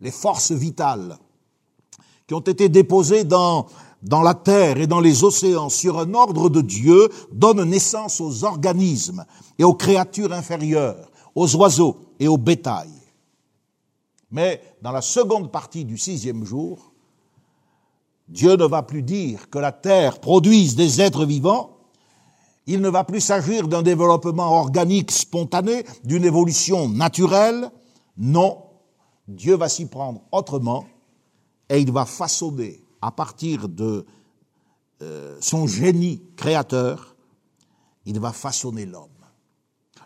les 0.00 0.10
forces 0.10 0.52
vitales 0.52 1.18
qui 2.26 2.34
ont 2.34 2.40
été 2.40 2.68
déposées 2.68 3.24
dans, 3.24 3.66
dans 4.02 4.22
la 4.22 4.34
terre 4.34 4.78
et 4.78 4.86
dans 4.86 5.00
les 5.00 5.24
océans 5.24 5.68
sur 5.68 5.98
un 5.98 6.14
ordre 6.14 6.48
de 6.48 6.60
Dieu 6.60 7.08
donnent 7.32 7.64
naissance 7.64 8.20
aux 8.20 8.44
organismes 8.44 9.24
et 9.58 9.64
aux 9.64 9.74
créatures 9.74 10.32
inférieures, 10.32 11.10
aux 11.34 11.54
oiseaux 11.56 11.96
et 12.18 12.28
au 12.28 12.36
bétail. 12.36 12.90
Mais 14.30 14.60
dans 14.82 14.92
la 14.92 15.02
seconde 15.02 15.52
partie 15.52 15.84
du 15.84 15.96
sixième 15.98 16.44
jour, 16.44 16.92
Dieu 18.28 18.56
ne 18.56 18.64
va 18.66 18.82
plus 18.82 19.02
dire 19.02 19.48
que 19.50 19.58
la 19.58 19.72
terre 19.72 20.20
produise 20.20 20.74
des 20.74 21.00
êtres 21.00 21.24
vivants, 21.24 21.76
il 22.66 22.80
ne 22.80 22.88
va 22.88 23.04
plus 23.04 23.20
s'agir 23.20 23.68
d'un 23.68 23.82
développement 23.82 24.58
organique 24.58 25.12
spontané, 25.12 25.84
d'une 26.02 26.24
évolution 26.24 26.88
naturelle. 26.88 27.70
Non, 28.16 28.58
Dieu 29.28 29.56
va 29.56 29.68
s'y 29.68 29.86
prendre 29.86 30.22
autrement 30.32 30.84
et 31.68 31.80
il 31.80 31.92
va 31.92 32.04
façonner 32.04 32.82
à 33.00 33.12
partir 33.12 33.68
de 33.68 34.04
euh, 35.02 35.36
son 35.40 35.66
génie 35.66 36.22
créateur, 36.36 37.14
il 38.04 38.18
va 38.18 38.32
façonner 38.32 38.86
l'homme. 38.86 39.10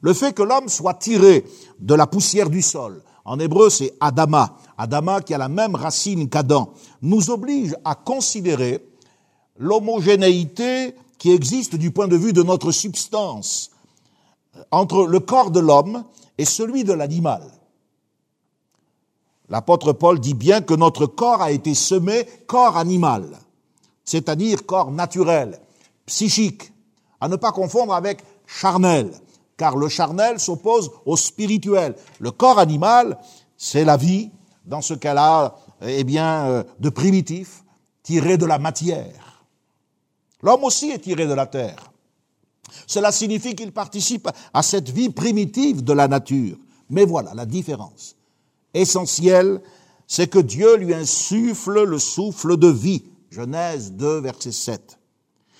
Le 0.02 0.12
fait 0.12 0.34
que 0.34 0.42
l'homme 0.42 0.68
soit 0.68 0.94
tiré 0.94 1.44
de 1.78 1.94
la 1.94 2.06
poussière 2.06 2.50
du 2.50 2.62
sol, 2.62 3.02
en 3.24 3.38
hébreu 3.38 3.70
c'est 3.70 3.94
Adama, 4.00 4.56
Adama 4.80 5.20
qui 5.20 5.34
a 5.34 5.38
la 5.38 5.48
même 5.48 5.74
racine 5.74 6.28
qu'Adam, 6.28 6.72
nous 7.02 7.30
oblige 7.30 7.76
à 7.84 7.94
considérer 7.94 8.84
l'homogénéité 9.58 10.94
qui 11.18 11.32
existe 11.32 11.76
du 11.76 11.90
point 11.90 12.08
de 12.08 12.16
vue 12.16 12.32
de 12.32 12.42
notre 12.42 12.72
substance 12.72 13.70
entre 14.70 15.06
le 15.06 15.20
corps 15.20 15.50
de 15.50 15.60
l'homme 15.60 16.04
et 16.38 16.44
celui 16.44 16.84
de 16.84 16.92
l'animal. 16.92 17.42
L'apôtre 19.48 19.92
Paul 19.92 20.20
dit 20.20 20.34
bien 20.34 20.60
que 20.60 20.74
notre 20.74 21.06
corps 21.06 21.42
a 21.42 21.50
été 21.50 21.74
semé 21.74 22.24
corps 22.46 22.76
animal, 22.76 23.38
c'est-à-dire 24.04 24.64
corps 24.64 24.92
naturel, 24.92 25.60
psychique, 26.06 26.72
à 27.20 27.28
ne 27.28 27.36
pas 27.36 27.52
confondre 27.52 27.92
avec 27.92 28.22
charnel 28.46 29.10
car 29.60 29.76
le 29.76 29.90
charnel 29.90 30.40
s'oppose 30.40 30.90
au 31.04 31.18
spirituel. 31.18 31.94
Le 32.18 32.30
corps 32.30 32.58
animal, 32.58 33.18
c'est 33.58 33.84
la 33.84 33.98
vie, 33.98 34.30
dans 34.70 34.80
ce 34.80 34.94
cas-là, 34.94 35.56
eh 35.82 36.04
bien, 36.04 36.46
euh, 36.46 36.62
de 36.78 36.90
primitif, 36.90 37.64
tiré 38.04 38.38
de 38.38 38.46
la 38.46 38.60
matière. 38.60 39.44
L'homme 40.42 40.62
aussi 40.62 40.90
est 40.90 41.00
tiré 41.00 41.26
de 41.26 41.34
la 41.34 41.46
terre. 41.46 41.92
Cela 42.86 43.10
signifie 43.10 43.56
qu'il 43.56 43.72
participe 43.72 44.28
à 44.54 44.62
cette 44.62 44.88
vie 44.88 45.10
primitive 45.10 45.82
de 45.82 45.92
la 45.92 46.06
nature. 46.06 46.56
Mais 46.88 47.04
voilà 47.04 47.34
la 47.34 47.46
différence. 47.46 48.14
Essentielle, 48.72 49.60
c'est 50.06 50.30
que 50.30 50.38
Dieu 50.38 50.76
lui 50.76 50.94
insuffle 50.94 51.82
le 51.82 51.98
souffle 51.98 52.56
de 52.56 52.68
vie. 52.68 53.02
Genèse 53.30 53.92
2, 53.92 54.20
verset 54.20 54.52
7. 54.52 54.98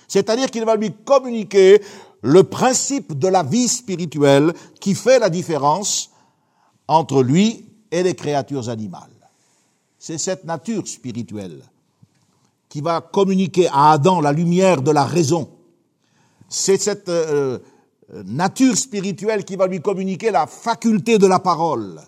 C'est-à-dire 0.07 0.49
qu'il 0.49 0.63
va 0.63 0.77
lui 0.77 0.93
communiquer 1.03 1.81
le 2.21 2.43
principe 2.43 3.19
de 3.19 3.27
la 3.27 3.43
vie 3.43 3.67
spirituelle 3.67 4.53
qui 4.79 4.95
fait 4.95 5.19
la 5.19 5.29
différence 5.29 6.11
entre 6.87 7.23
lui 7.23 7.70
et 7.91 8.03
les 8.03 8.15
créatures 8.15 8.69
animales. 8.69 9.09
C'est 9.99 10.17
cette 10.17 10.45
nature 10.45 10.87
spirituelle 10.87 11.61
qui 12.69 12.81
va 12.81 13.01
communiquer 13.01 13.67
à 13.67 13.91
Adam 13.91 14.21
la 14.21 14.31
lumière 14.31 14.81
de 14.81 14.91
la 14.91 15.03
raison. 15.03 15.49
C'est 16.47 16.77
cette 16.77 17.09
euh, 17.09 17.59
euh, 18.13 18.23
nature 18.25 18.77
spirituelle 18.77 19.45
qui 19.45 19.57
va 19.57 19.67
lui 19.67 19.81
communiquer 19.81 20.31
la 20.31 20.47
faculté 20.47 21.17
de 21.17 21.27
la 21.27 21.39
parole. 21.39 22.01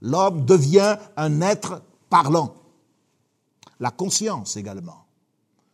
L'homme 0.00 0.44
devient 0.44 0.96
un 1.16 1.40
être 1.40 1.82
parlant. 2.08 2.54
La 3.80 3.90
conscience 3.90 4.56
également. 4.56 5.04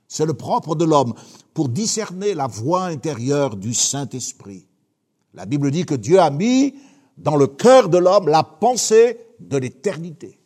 C'est 0.08 0.26
le 0.26 0.34
propre 0.34 0.74
de 0.74 0.84
l'homme 0.84 1.14
pour 1.54 1.68
discerner 1.68 2.34
la 2.34 2.46
voix 2.46 2.84
intérieure 2.84 3.56
du 3.56 3.74
Saint-Esprit. 3.74 4.66
La 5.34 5.46
Bible 5.46 5.70
dit 5.70 5.84
que 5.84 5.94
Dieu 5.94 6.18
a 6.18 6.30
mis 6.30 6.74
dans 7.16 7.36
le 7.36 7.46
cœur 7.46 7.88
de 7.88 7.98
l'homme 7.98 8.28
la 8.28 8.42
pensée 8.42 9.18
de 9.40 9.56
l'éternité. 9.56 10.38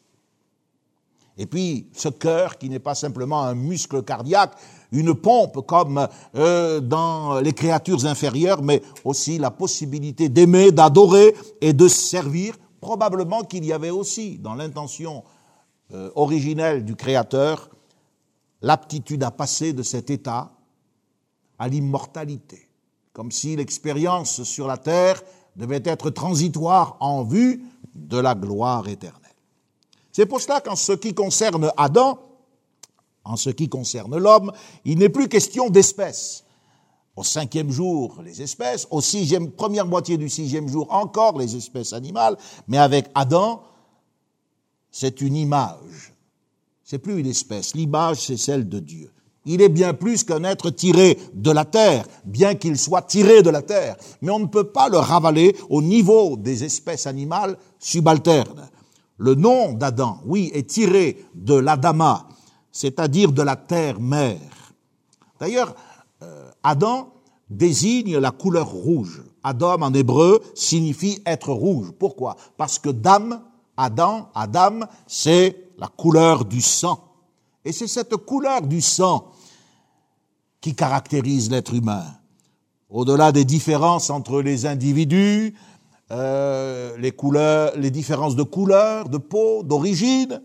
Et 1.37 1.47
puis, 1.47 1.89
ce 1.93 2.09
cœur 2.09 2.59
qui 2.59 2.69
n'est 2.69 2.79
pas 2.79 2.95
simplement 2.95 3.43
un 3.43 3.55
muscle 3.55 4.03
cardiaque, 4.05 4.57
une 4.93 5.15
pompe 5.15 5.67
comme 5.67 6.07
euh, 6.37 6.81
dans 6.81 7.41
les 7.41 7.53
créatures 7.53 8.07
inférieures, 8.07 8.63
mais 8.63 8.83
aussi 9.05 9.39
la 9.39 9.51
possibilité 9.51 10.29
d'aimer, 10.29 10.71
d'adorer 10.71 11.35
et 11.61 11.73
de 11.73 11.89
servir. 11.89 12.57
Probablement 12.81 13.43
qu'il 13.43 13.65
y 13.65 13.73
avait 13.73 13.91
aussi 13.91 14.39
dans 14.39 14.55
l'intention 14.55 15.25
euh, 15.93 16.11
originelle 16.15 16.85
du 16.85 16.95
Créateur 16.95 17.69
l'aptitude 18.63 19.23
à 19.25 19.31
passer 19.31 19.73
de 19.73 19.83
cet 19.83 20.11
état 20.11 20.53
à 21.59 21.69
l'immortalité, 21.69 22.69
comme 23.13 23.31
si 23.31 23.57
l'expérience 23.57 24.43
sur 24.45 24.67
la 24.67 24.77
terre 24.77 25.23
devait 25.57 25.83
être 25.85 26.11
transitoire 26.11 26.97
en 27.01 27.25
vue 27.25 27.63
de 27.95 28.19
la 28.19 28.35
gloire 28.35 28.89
éternelle. 28.89 29.21
C'est 30.13 30.27
pour 30.27 30.41
cela 30.41 30.61
qu'en 30.61 30.77
ce 30.77 30.93
qui 30.93 31.15
concerne 31.15 31.73
Adam, 31.77 32.19
en 33.25 33.37
ce 33.37 33.51
qui 33.51 33.69
concerne 33.69 34.17
l'homme, 34.17 34.53
il 34.85 34.99
n'est 34.99 35.09
plus 35.09 35.29
question 35.29 35.71
d'espèces. 35.71 36.45
Au 37.17 37.23
cinquième 37.23 37.71
jour, 37.71 38.21
les 38.25 38.43
espèces, 38.43 38.89
au 38.91 39.01
sixième, 39.01 39.53
première 39.53 39.87
moitié 39.87 40.19
du 40.19 40.29
sixième 40.29 40.69
jour, 40.69 40.93
encore 40.93 41.39
les 41.39 41.55
espèces 41.55 41.93
animales, 41.93 42.37
mais 42.67 42.79
avec 42.79 43.07
Adam, 43.15 43.63
c'est 44.91 45.21
une 45.21 45.37
image. 45.37 46.13
C'est 46.83 46.99
plus 46.99 47.19
une 47.19 47.27
espèce. 47.27 47.75
L'image, 47.75 48.27
c'est 48.27 48.37
celle 48.37 48.69
de 48.69 48.81
Dieu. 48.81 49.14
Il 49.47 49.61
est 49.61 49.69
bien 49.69 49.93
plus 49.93 50.25
qu'un 50.25 50.45
être 50.45 50.71
tiré 50.71 51.19
de 51.35 51.51
la 51.51 51.65
terre, 51.65 52.07
bien 52.25 52.55
qu'il 52.55 52.79
soit 52.79 53.03
tiré 53.03 53.43
de 53.43 53.51
la 53.51 53.63
terre. 53.63 53.97
Mais 54.23 54.31
on 54.31 54.39
ne 54.39 54.47
peut 54.47 54.65
pas 54.65 54.89
le 54.89 54.97
ravaler 54.97 55.55
au 55.69 55.83
niveau 55.83 56.37
des 56.37 56.65
espèces 56.65 57.07
animales 57.07 57.59
subalternes. 57.79 58.69
Le 59.19 59.35
nom 59.35 59.75
d'Adam, 59.75 60.21
oui, 60.25 60.51
est 60.55 60.69
tiré 60.69 61.25
de 61.35 61.55
l'Adama, 61.55 62.27
c'est-à-dire 62.73 63.33
de 63.33 63.43
la 63.43 63.57
terre-mère. 63.57 64.41
D'ailleurs, 65.39 65.75
euh, 66.23 66.51
Adam 66.63 67.13
désigne 67.51 68.19
la 68.19 68.31
couleur 68.31 68.69
rouge. 68.69 69.23
Adam 69.43 69.83
en 69.83 69.93
hébreu 69.93 70.41
signifie 70.55 71.21
être 71.27 71.51
rouge. 71.51 71.93
Pourquoi? 71.99 72.37
Parce 72.57 72.79
que 72.79 72.89
dam, 72.89 73.43
Adam, 73.77 74.31
Adam, 74.35 74.81
c'est 75.07 75.71
la 75.79 75.89
couleur 75.89 76.45
du 76.45 76.61
sang. 76.61 77.14
Et 77.65 77.73
c'est 77.73 77.89
cette 77.89 78.17
couleur 78.17 78.63
du 78.63 78.81
sang 78.81 79.33
qui 80.61 80.75
caractérise 80.75 81.51
l'être 81.51 81.75
humain. 81.75 82.05
Au-delà 82.91 83.33
des 83.33 83.45
différences 83.45 84.11
entre 84.11 84.41
les 84.41 84.67
individus, 84.67 85.55
euh, 86.11 86.97
les 86.99 87.13
couleurs, 87.13 87.77
les 87.77 87.91
différences 87.91 88.37
de 88.37 88.43
couleur, 88.43 89.09
de 89.09 89.19
peau, 89.19 89.63
d'origine, 89.63 90.43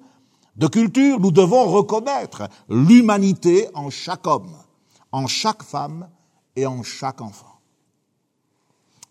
de 0.55 0.67
culture, 0.67 1.19
nous 1.19 1.31
devons 1.31 1.65
reconnaître 1.65 2.49
l'humanité 2.69 3.67
en 3.73 3.89
chaque 3.89 4.25
homme, 4.27 4.55
en 5.11 5.27
chaque 5.27 5.63
femme 5.63 6.09
et 6.55 6.65
en 6.65 6.83
chaque 6.83 7.21
enfant. 7.21 7.59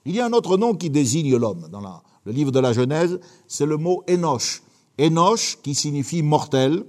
Il 0.05 0.15
y 0.15 0.21
a 0.21 0.27
un 0.27 0.33
autre 0.33 0.57
nom 0.57 0.75
qui 0.75 0.91
désigne 0.91 1.37
l'homme 1.37 1.69
dans 1.71 1.81
le 2.25 2.33
livre 2.33 2.51
de 2.51 2.61
la 2.61 2.73
Genèse, 2.73 3.21
c'est 3.47 3.67
le 3.67 3.77
mot 3.77 4.05
Enoch. 4.09 4.63
Enoch 4.99 5.59
qui 5.63 5.75
signifie 5.75 6.23
mortel, 6.23 6.85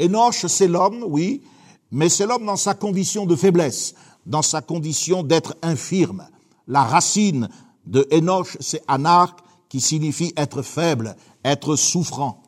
Enoch, 0.00 0.34
c'est 0.48 0.68
l'homme, 0.68 1.04
oui, 1.06 1.42
mais 1.90 2.08
c'est 2.08 2.26
l'homme 2.26 2.46
dans 2.46 2.56
sa 2.56 2.74
condition 2.74 3.26
de 3.26 3.36
faiblesse, 3.36 3.94
dans 4.26 4.42
sa 4.42 4.62
condition 4.62 5.22
d'être 5.22 5.56
infirme. 5.62 6.26
La 6.66 6.84
racine 6.84 7.48
de 7.86 8.06
Enoch, 8.12 8.56
c'est 8.60 8.82
anarch, 8.88 9.36
qui 9.68 9.80
signifie 9.80 10.32
être 10.36 10.62
faible, 10.62 11.16
être 11.44 11.76
souffrant. 11.76 12.42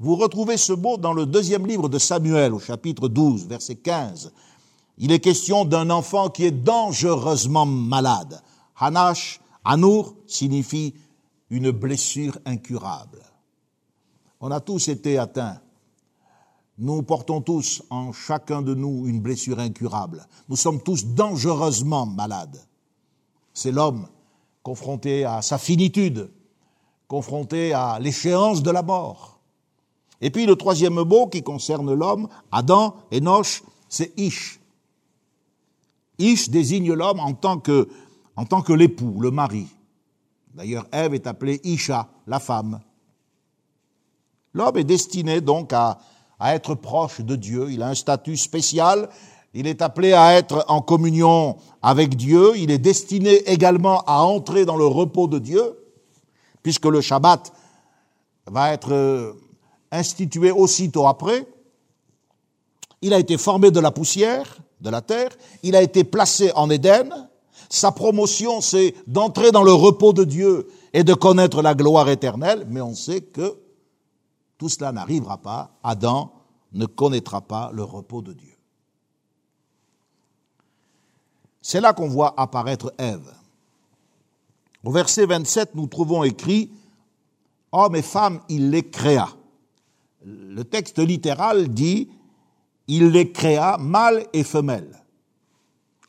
Vous 0.00 0.16
retrouvez 0.16 0.56
ce 0.56 0.72
mot 0.72 0.96
dans 0.96 1.12
le 1.12 1.26
deuxième 1.26 1.66
livre 1.66 1.88
de 1.88 1.98
Samuel, 1.98 2.52
au 2.52 2.58
chapitre 2.58 3.08
12, 3.08 3.46
verset 3.46 3.76
15. 3.76 4.32
Il 4.98 5.12
est 5.12 5.20
question 5.20 5.64
d'un 5.64 5.90
enfant 5.90 6.28
qui 6.28 6.44
est 6.44 6.50
dangereusement 6.50 7.66
malade. 7.66 8.42
Hanash, 8.76 9.40
Anour, 9.64 10.14
signifie 10.26 10.94
une 11.50 11.70
blessure 11.70 12.38
incurable. 12.44 13.22
On 14.40 14.50
a 14.50 14.60
tous 14.60 14.88
été 14.88 15.18
atteints 15.18 15.60
nous 16.78 17.02
portons 17.02 17.40
tous 17.40 17.82
en 17.90 18.12
chacun 18.12 18.62
de 18.62 18.72
nous 18.72 19.08
une 19.08 19.20
blessure 19.20 19.58
incurable. 19.58 20.24
Nous 20.48 20.56
sommes 20.56 20.80
tous 20.80 21.06
dangereusement 21.06 22.06
malades. 22.06 22.64
C'est 23.52 23.72
l'homme 23.72 24.06
confronté 24.62 25.24
à 25.24 25.42
sa 25.42 25.58
finitude, 25.58 26.30
confronté 27.08 27.72
à 27.72 27.98
l'échéance 27.98 28.62
de 28.62 28.70
la 28.70 28.82
mort. 28.82 29.40
Et 30.20 30.30
puis 30.30 30.46
le 30.46 30.54
troisième 30.54 31.02
mot 31.02 31.26
qui 31.26 31.42
concerne 31.42 31.92
l'homme, 31.92 32.28
Adam, 32.52 32.94
Enoch, 33.12 33.62
c'est 33.88 34.12
Ish. 34.16 34.60
Ish 36.18 36.48
désigne 36.50 36.92
l'homme 36.92 37.20
en 37.20 37.32
tant 37.32 37.58
que, 37.58 37.88
en 38.36 38.44
tant 38.44 38.62
que 38.62 38.72
l'époux, 38.72 39.20
le 39.20 39.30
mari. 39.30 39.66
D'ailleurs, 40.54 40.86
Ève 40.92 41.14
est 41.14 41.26
appelée 41.26 41.60
Isha, 41.64 42.08
la 42.26 42.40
femme. 42.40 42.80
L'homme 44.54 44.76
est 44.76 44.84
destiné 44.84 45.40
donc 45.40 45.72
à, 45.72 45.98
à 46.38 46.54
être 46.54 46.74
proche 46.74 47.20
de 47.20 47.36
Dieu, 47.36 47.70
il 47.70 47.82
a 47.82 47.88
un 47.88 47.94
statut 47.94 48.36
spécial, 48.36 49.08
il 49.54 49.66
est 49.66 49.82
appelé 49.82 50.12
à 50.12 50.34
être 50.34 50.64
en 50.68 50.80
communion 50.80 51.56
avec 51.82 52.16
Dieu, 52.16 52.52
il 52.56 52.70
est 52.70 52.78
destiné 52.78 53.36
également 53.50 54.02
à 54.06 54.22
entrer 54.22 54.64
dans 54.64 54.76
le 54.76 54.86
repos 54.86 55.26
de 55.26 55.38
Dieu, 55.38 55.78
puisque 56.62 56.86
le 56.86 57.00
Shabbat 57.00 57.52
va 58.46 58.72
être 58.72 58.92
euh, 58.92 59.32
institué 59.90 60.50
aussitôt 60.50 61.06
après. 61.06 61.46
Il 63.02 63.14
a 63.14 63.18
été 63.18 63.38
formé 63.38 63.70
de 63.70 63.80
la 63.80 63.90
poussière, 63.90 64.58
de 64.80 64.90
la 64.90 65.00
terre, 65.00 65.30
il 65.62 65.74
a 65.74 65.82
été 65.82 66.04
placé 66.04 66.52
en 66.54 66.70
Éden, 66.70 67.28
sa 67.68 67.92
promotion 67.92 68.60
c'est 68.60 68.94
d'entrer 69.06 69.50
dans 69.50 69.62
le 69.62 69.72
repos 69.72 70.12
de 70.12 70.24
Dieu 70.24 70.68
et 70.92 71.04
de 71.04 71.14
connaître 71.14 71.62
la 71.62 71.74
gloire 71.74 72.08
éternelle, 72.08 72.66
mais 72.70 72.80
on 72.80 72.94
sait 72.94 73.20
que 73.20 73.56
tout 74.58 74.68
cela 74.68 74.92
n'arrivera 74.92 75.38
pas. 75.38 75.78
Adam 75.82 76.32
ne 76.72 76.84
connaîtra 76.84 77.40
pas 77.40 77.70
le 77.72 77.84
repos 77.84 78.20
de 78.20 78.32
Dieu. 78.32 78.56
C'est 81.62 81.80
là 81.80 81.92
qu'on 81.92 82.08
voit 82.08 82.34
apparaître 82.36 82.92
Ève. 82.98 83.32
Au 84.84 84.90
verset 84.90 85.26
27, 85.26 85.74
nous 85.74 85.86
trouvons 85.86 86.24
écrit 86.24 86.70
Hommes 87.72 87.96
et 87.96 88.02
femmes, 88.02 88.40
il 88.48 88.70
les 88.70 88.88
créa. 88.88 89.28
Le 90.24 90.62
texte 90.64 90.98
littéral 90.98 91.68
dit 91.68 92.08
Il 92.86 93.08
les 93.08 93.30
créa 93.30 93.76
mâle 93.78 94.26
et 94.32 94.44
femelle. 94.44 95.04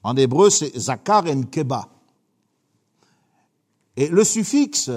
En 0.02 0.16
hébreu, 0.16 0.50
c'est 0.50 0.78
Zakar 0.78 1.26
en 1.28 1.44
Keba. 1.44 1.90
Et 3.98 4.08
le 4.08 4.24
suffixe 4.24 4.90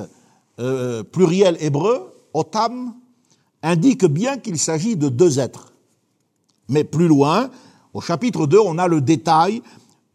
euh, 0.61 1.03
pluriel 1.03 1.57
hébreu, 1.59 2.15
otam, 2.33 2.95
indique 3.63 4.05
bien 4.05 4.39
qu'il 4.39 4.59
s'agit 4.59 4.97
de 4.97 5.09
deux 5.09 5.39
êtres. 5.39 5.73
Mais 6.69 6.85
plus 6.85 7.09
loin, 7.09 7.51
au 7.95 8.01
chapitre 8.01 8.47
2, 8.47 8.59
on 8.59 8.79
a 8.79 8.89
le 8.89 9.01
détail 9.01 9.63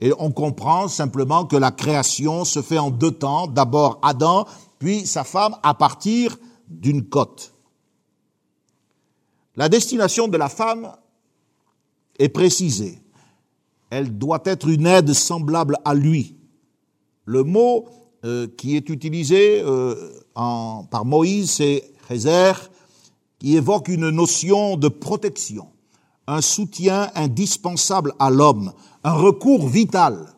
et 0.01 0.12
on 0.19 0.31
comprend 0.31 0.88
simplement 0.88 1.45
que 1.45 1.55
la 1.55 1.71
création 1.71 2.45
se 2.45 2.62
fait 2.62 2.77
en 2.77 2.91
deux 2.91 3.12
temps. 3.12 3.47
D'abord 3.47 3.99
Adam, 4.01 4.45
puis 4.79 5.05
sa 5.05 5.23
femme 5.23 5.55
à 5.63 5.73
partir 5.73 6.38
d'une 6.67 7.07
côte. 7.07 7.53
La 9.55 9.69
destination 9.69 10.27
de 10.27 10.38
la 10.38 10.49
femme 10.49 10.91
est 12.19 12.29
précisée. 12.29 13.01
Elle 13.89 14.17
doit 14.17 14.41
être 14.45 14.67
une 14.67 14.86
aide 14.86 15.13
semblable 15.13 15.77
à 15.86 15.93
lui. 15.93 16.36
Le 17.25 17.43
mot 17.43 17.88
euh, 18.25 18.47
qui 18.57 18.75
est 18.75 18.89
utilisé 18.89 19.62
euh, 19.62 20.12
par 20.33 21.05
Moïse, 21.05 21.51
c'est 21.51 21.91
Hézer, 22.10 22.69
qui 23.39 23.56
évoque 23.56 23.88
une 23.88 24.10
notion 24.10 24.78
de 24.78 24.88
protection, 24.88 25.67
un 26.28 26.41
soutien 26.41 27.12
indispensable 27.15 28.13
à 28.19 28.30
l'homme, 28.30 28.73
un 29.04 29.13
recours 29.13 29.67
vital. 29.67 30.34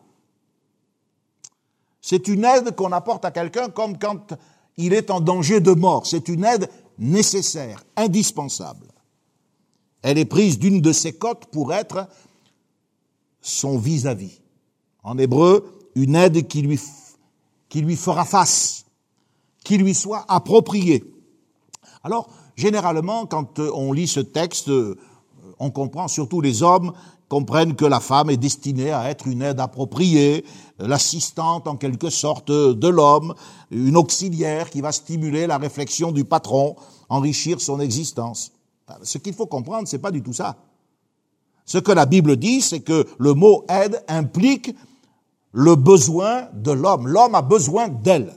C'est 2.01 2.27
une 2.27 2.45
aide 2.45 2.75
qu'on 2.75 2.91
apporte 2.91 3.25
à 3.25 3.31
quelqu'un 3.31 3.69
comme 3.69 3.97
quand 3.97 4.33
il 4.77 4.93
est 4.93 5.11
en 5.11 5.19
danger 5.19 5.59
de 5.59 5.71
mort. 5.71 6.07
C'est 6.07 6.27
une 6.27 6.43
aide 6.43 6.69
nécessaire, 6.97 7.83
indispensable. 7.95 8.87
Elle 10.01 10.17
est 10.17 10.25
prise 10.25 10.59
d'une 10.59 10.81
de 10.81 10.93
ses 10.93 11.13
côtes 11.13 11.45
pour 11.47 11.73
être 11.73 12.07
son 13.41 13.77
vis-à-vis. 13.77 14.41
En 15.03 15.17
hébreu, 15.17 15.79
une 15.95 16.15
aide 16.15 16.47
qui 16.47 16.61
lui, 16.61 16.79
qui 17.67 17.81
lui 17.81 17.95
fera 17.95 18.25
face, 18.25 18.85
qui 19.63 19.77
lui 19.77 19.93
soit 19.93 20.25
appropriée. 20.27 21.03
Alors, 22.03 22.29
Généralement, 22.59 23.25
quand 23.25 23.59
euh, 23.59 23.71
on 23.73 23.93
lit 23.93 24.05
ce 24.05 24.19
texte, 24.19 24.67
euh, 24.67 24.97
on 25.59 25.71
comprend, 25.71 26.09
surtout 26.09 26.41
les 26.41 26.61
hommes, 26.61 26.91
comprennent 27.29 27.73
que 27.73 27.85
la 27.85 28.01
femme 28.01 28.29
est 28.29 28.35
destinée 28.35 28.91
à 28.91 29.09
être 29.09 29.27
une 29.27 29.41
aide 29.41 29.61
appropriée, 29.61 30.43
l'assistante 30.77 31.67
en 31.67 31.77
quelque 31.77 32.09
sorte 32.09 32.51
de 32.51 32.87
l'homme, 32.89 33.33
une 33.71 33.95
auxiliaire 33.95 34.69
qui 34.69 34.81
va 34.81 34.91
stimuler 34.91 35.47
la 35.47 35.57
réflexion 35.57 36.11
du 36.11 36.25
patron, 36.25 36.75
enrichir 37.07 37.61
son 37.61 37.79
existence. 37.79 38.51
Ce 39.03 39.19
qu'il 39.19 39.35
faut 39.35 39.45
comprendre, 39.45 39.87
c'est 39.87 39.99
pas 39.99 40.11
du 40.11 40.21
tout 40.21 40.33
ça. 40.33 40.57
Ce 41.63 41.77
que 41.77 41.93
la 41.93 42.05
Bible 42.05 42.35
dit, 42.35 42.59
c'est 42.59 42.81
que 42.81 43.07
le 43.19 43.35
mot 43.35 43.63
aide 43.69 44.03
implique 44.09 44.75
le 45.53 45.75
besoin 45.75 46.49
de 46.53 46.71
l'homme. 46.71 47.07
L'homme 47.07 47.35
a 47.35 47.41
besoin 47.41 47.87
d'elle. 47.87 48.33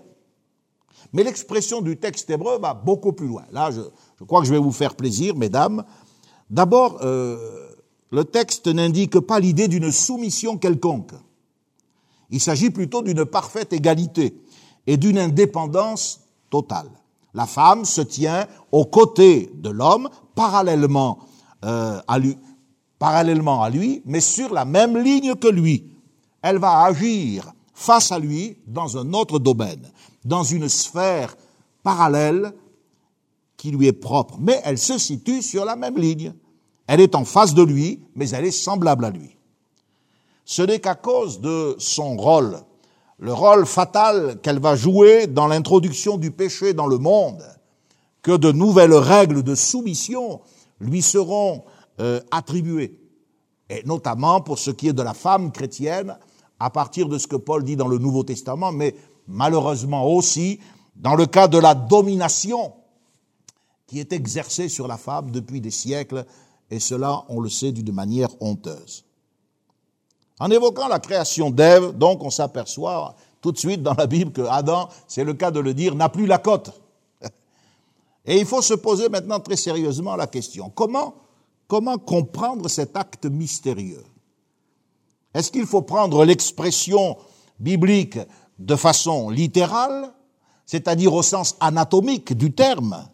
Mais 1.12 1.24
l'expression 1.24 1.82
du 1.82 1.98
texte 1.98 2.30
hébreu 2.30 2.58
va 2.58 2.72
beaucoup 2.72 3.12
plus 3.12 3.26
loin. 3.26 3.44
Là, 3.50 3.70
je, 3.70 3.80
je 4.22 4.26
crois 4.28 4.40
que 4.40 4.46
je 4.46 4.52
vais 4.52 4.60
vous 4.60 4.70
faire 4.70 4.94
plaisir, 4.94 5.34
mesdames. 5.34 5.82
D'abord, 6.48 6.98
euh, 7.02 7.36
le 8.12 8.24
texte 8.24 8.68
n'indique 8.68 9.18
pas 9.18 9.40
l'idée 9.40 9.66
d'une 9.66 9.90
soumission 9.90 10.58
quelconque. 10.58 11.10
Il 12.30 12.40
s'agit 12.40 12.70
plutôt 12.70 13.02
d'une 13.02 13.24
parfaite 13.24 13.72
égalité 13.72 14.40
et 14.86 14.96
d'une 14.96 15.18
indépendance 15.18 16.20
totale. 16.50 16.88
La 17.34 17.46
femme 17.46 17.84
se 17.84 18.00
tient 18.00 18.46
aux 18.70 18.84
côtés 18.84 19.50
de 19.56 19.70
l'homme 19.70 20.08
parallèlement, 20.36 21.18
euh, 21.64 22.00
à 22.06 22.20
lui, 22.20 22.38
parallèlement 23.00 23.60
à 23.64 23.70
lui, 23.70 24.02
mais 24.04 24.20
sur 24.20 24.54
la 24.54 24.64
même 24.64 24.96
ligne 24.96 25.34
que 25.34 25.48
lui. 25.48 25.90
Elle 26.42 26.58
va 26.58 26.84
agir 26.84 27.52
face 27.74 28.12
à 28.12 28.20
lui 28.20 28.56
dans 28.68 28.96
un 28.96 29.14
autre 29.14 29.40
domaine, 29.40 29.90
dans 30.24 30.44
une 30.44 30.68
sphère 30.68 31.36
parallèle 31.82 32.52
qui 33.62 33.70
lui 33.70 33.86
est 33.86 33.92
propre, 33.92 34.38
mais 34.40 34.60
elle 34.64 34.76
se 34.76 34.98
situe 34.98 35.40
sur 35.40 35.64
la 35.64 35.76
même 35.76 35.96
ligne. 35.96 36.34
Elle 36.88 37.00
est 37.00 37.14
en 37.14 37.24
face 37.24 37.54
de 37.54 37.62
lui, 37.62 38.00
mais 38.16 38.30
elle 38.30 38.44
est 38.44 38.50
semblable 38.50 39.04
à 39.04 39.10
lui. 39.10 39.36
Ce 40.44 40.62
n'est 40.62 40.80
qu'à 40.80 40.96
cause 40.96 41.40
de 41.40 41.76
son 41.78 42.16
rôle, 42.16 42.58
le 43.20 43.32
rôle 43.32 43.64
fatal 43.64 44.40
qu'elle 44.42 44.58
va 44.58 44.74
jouer 44.74 45.28
dans 45.28 45.46
l'introduction 45.46 46.16
du 46.16 46.32
péché 46.32 46.74
dans 46.74 46.88
le 46.88 46.98
monde, 46.98 47.40
que 48.22 48.36
de 48.36 48.50
nouvelles 48.50 48.94
règles 48.94 49.44
de 49.44 49.54
soumission 49.54 50.40
lui 50.80 51.00
seront 51.00 51.62
euh, 52.00 52.20
attribuées. 52.32 52.98
Et 53.70 53.84
notamment 53.84 54.40
pour 54.40 54.58
ce 54.58 54.72
qui 54.72 54.88
est 54.88 54.92
de 54.92 55.02
la 55.02 55.14
femme 55.14 55.52
chrétienne, 55.52 56.18
à 56.58 56.68
partir 56.70 57.08
de 57.08 57.16
ce 57.16 57.28
que 57.28 57.36
Paul 57.36 57.62
dit 57.62 57.76
dans 57.76 57.86
le 57.86 57.98
Nouveau 57.98 58.24
Testament, 58.24 58.72
mais 58.72 58.96
malheureusement 59.28 60.12
aussi 60.12 60.58
dans 60.96 61.14
le 61.14 61.26
cas 61.26 61.46
de 61.46 61.58
la 61.58 61.76
domination 61.76 62.72
qui 63.92 64.00
est 64.00 64.14
exercée 64.14 64.70
sur 64.70 64.88
la 64.88 64.96
femme 64.96 65.30
depuis 65.30 65.60
des 65.60 65.70
siècles, 65.70 66.24
et 66.70 66.80
cela, 66.80 67.24
on 67.28 67.40
le 67.40 67.50
sait, 67.50 67.72
d'une 67.72 67.92
manière 67.92 68.30
honteuse. 68.40 69.04
En 70.40 70.50
évoquant 70.50 70.88
la 70.88 70.98
création 70.98 71.50
d'Ève, 71.50 71.92
donc, 71.92 72.24
on 72.24 72.30
s'aperçoit 72.30 73.14
tout 73.42 73.52
de 73.52 73.58
suite 73.58 73.82
dans 73.82 73.92
la 73.92 74.06
Bible 74.06 74.32
que 74.32 74.40
Adam, 74.48 74.88
c'est 75.06 75.24
le 75.24 75.34
cas 75.34 75.50
de 75.50 75.60
le 75.60 75.74
dire, 75.74 75.94
n'a 75.94 76.08
plus 76.08 76.24
la 76.24 76.38
cote. 76.38 76.70
Et 78.24 78.38
il 78.38 78.46
faut 78.46 78.62
se 78.62 78.72
poser 78.72 79.10
maintenant 79.10 79.40
très 79.40 79.56
sérieusement 79.56 80.16
la 80.16 80.26
question, 80.26 80.70
comment, 80.70 81.12
comment 81.68 81.98
comprendre 81.98 82.70
cet 82.70 82.96
acte 82.96 83.26
mystérieux? 83.26 84.06
Est-ce 85.34 85.52
qu'il 85.52 85.66
faut 85.66 85.82
prendre 85.82 86.24
l'expression 86.24 87.18
biblique 87.60 88.18
de 88.58 88.74
façon 88.74 89.28
littérale, 89.28 90.14
c'est-à-dire 90.64 91.12
au 91.12 91.22
sens 91.22 91.56
anatomique 91.60 92.34
du 92.34 92.54
terme 92.54 93.06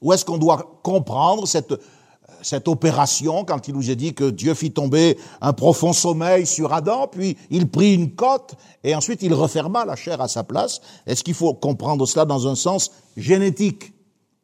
ou 0.00 0.12
est-ce 0.12 0.24
qu'on 0.24 0.38
doit 0.38 0.80
comprendre 0.82 1.46
cette, 1.46 2.68
opération 2.68 3.44
quand 3.44 3.68
il 3.68 3.74
nous 3.74 3.90
est 3.90 3.96
dit 3.96 4.14
que 4.14 4.30
Dieu 4.30 4.54
fit 4.54 4.72
tomber 4.72 5.18
un 5.40 5.52
profond 5.52 5.92
sommeil 5.92 6.46
sur 6.46 6.72
Adam, 6.72 7.06
puis 7.06 7.36
il 7.50 7.70
prit 7.70 7.94
une 7.94 8.14
côte 8.14 8.54
et 8.82 8.94
ensuite 8.94 9.22
il 9.22 9.34
referma 9.34 9.84
la 9.84 9.96
chair 9.96 10.20
à 10.20 10.28
sa 10.28 10.42
place? 10.42 10.80
Est-ce 11.06 11.22
qu'il 11.22 11.34
faut 11.34 11.52
comprendre 11.54 12.06
cela 12.06 12.24
dans 12.24 12.48
un 12.48 12.54
sens 12.54 12.92
génétique, 13.16 13.92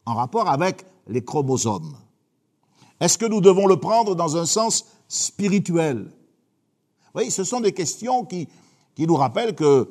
en 0.05 0.15
rapport 0.15 0.49
avec 0.49 0.85
les 1.07 1.25
chromosomes? 1.25 1.97
Est-ce 3.01 3.19
que 3.19 3.27
nous 3.27 3.41
devons 3.41 3.67
le 3.67 3.79
prendre 3.79 4.15
dans 4.15 4.37
un 4.37 4.47
sens 4.47 4.87
spirituel? 5.09 6.11
Oui, 7.15 7.31
ce 7.31 7.45
sont 7.45 7.61
des 7.61 7.73
questions 7.73 8.25
qui, 8.25 8.49
qui 8.95 9.07
nous 9.07 9.17
rappellent 9.17 9.55
que 9.55 9.89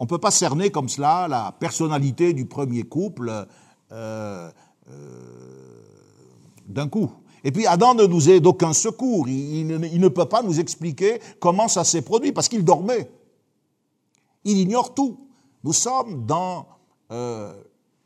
on 0.00 0.04
ne 0.04 0.08
peut 0.08 0.18
pas 0.18 0.30
cerner 0.30 0.70
comme 0.70 0.88
cela 0.88 1.26
la 1.28 1.52
personnalité 1.58 2.32
du 2.32 2.46
premier 2.46 2.84
couple. 2.84 3.46
Euh, 3.90 4.50
euh, 4.90 5.68
d'un 6.66 6.88
coup. 6.88 7.10
Et 7.44 7.52
puis 7.52 7.66
Adam 7.66 7.94
ne 7.94 8.04
nous 8.04 8.30
est 8.30 8.40
d'aucun 8.40 8.72
secours. 8.72 9.28
Il, 9.28 9.66
ne, 9.66 10.08
peut 10.08 10.26
pas 10.26 10.42
nous 10.42 10.60
expliquer 10.60 11.20
comment 11.40 11.68
ça 11.68 11.84
s'est 11.84 12.02
produit 12.02 12.32
parce 12.32 12.48
qu'il 12.48 12.64
dormait. 12.64 13.10
Il 14.44 14.58
ignore 14.58 14.94
tout. 14.94 15.18
Nous 15.64 15.72
sommes 15.72 16.26
dans 16.26 16.66
euh, 17.10 17.52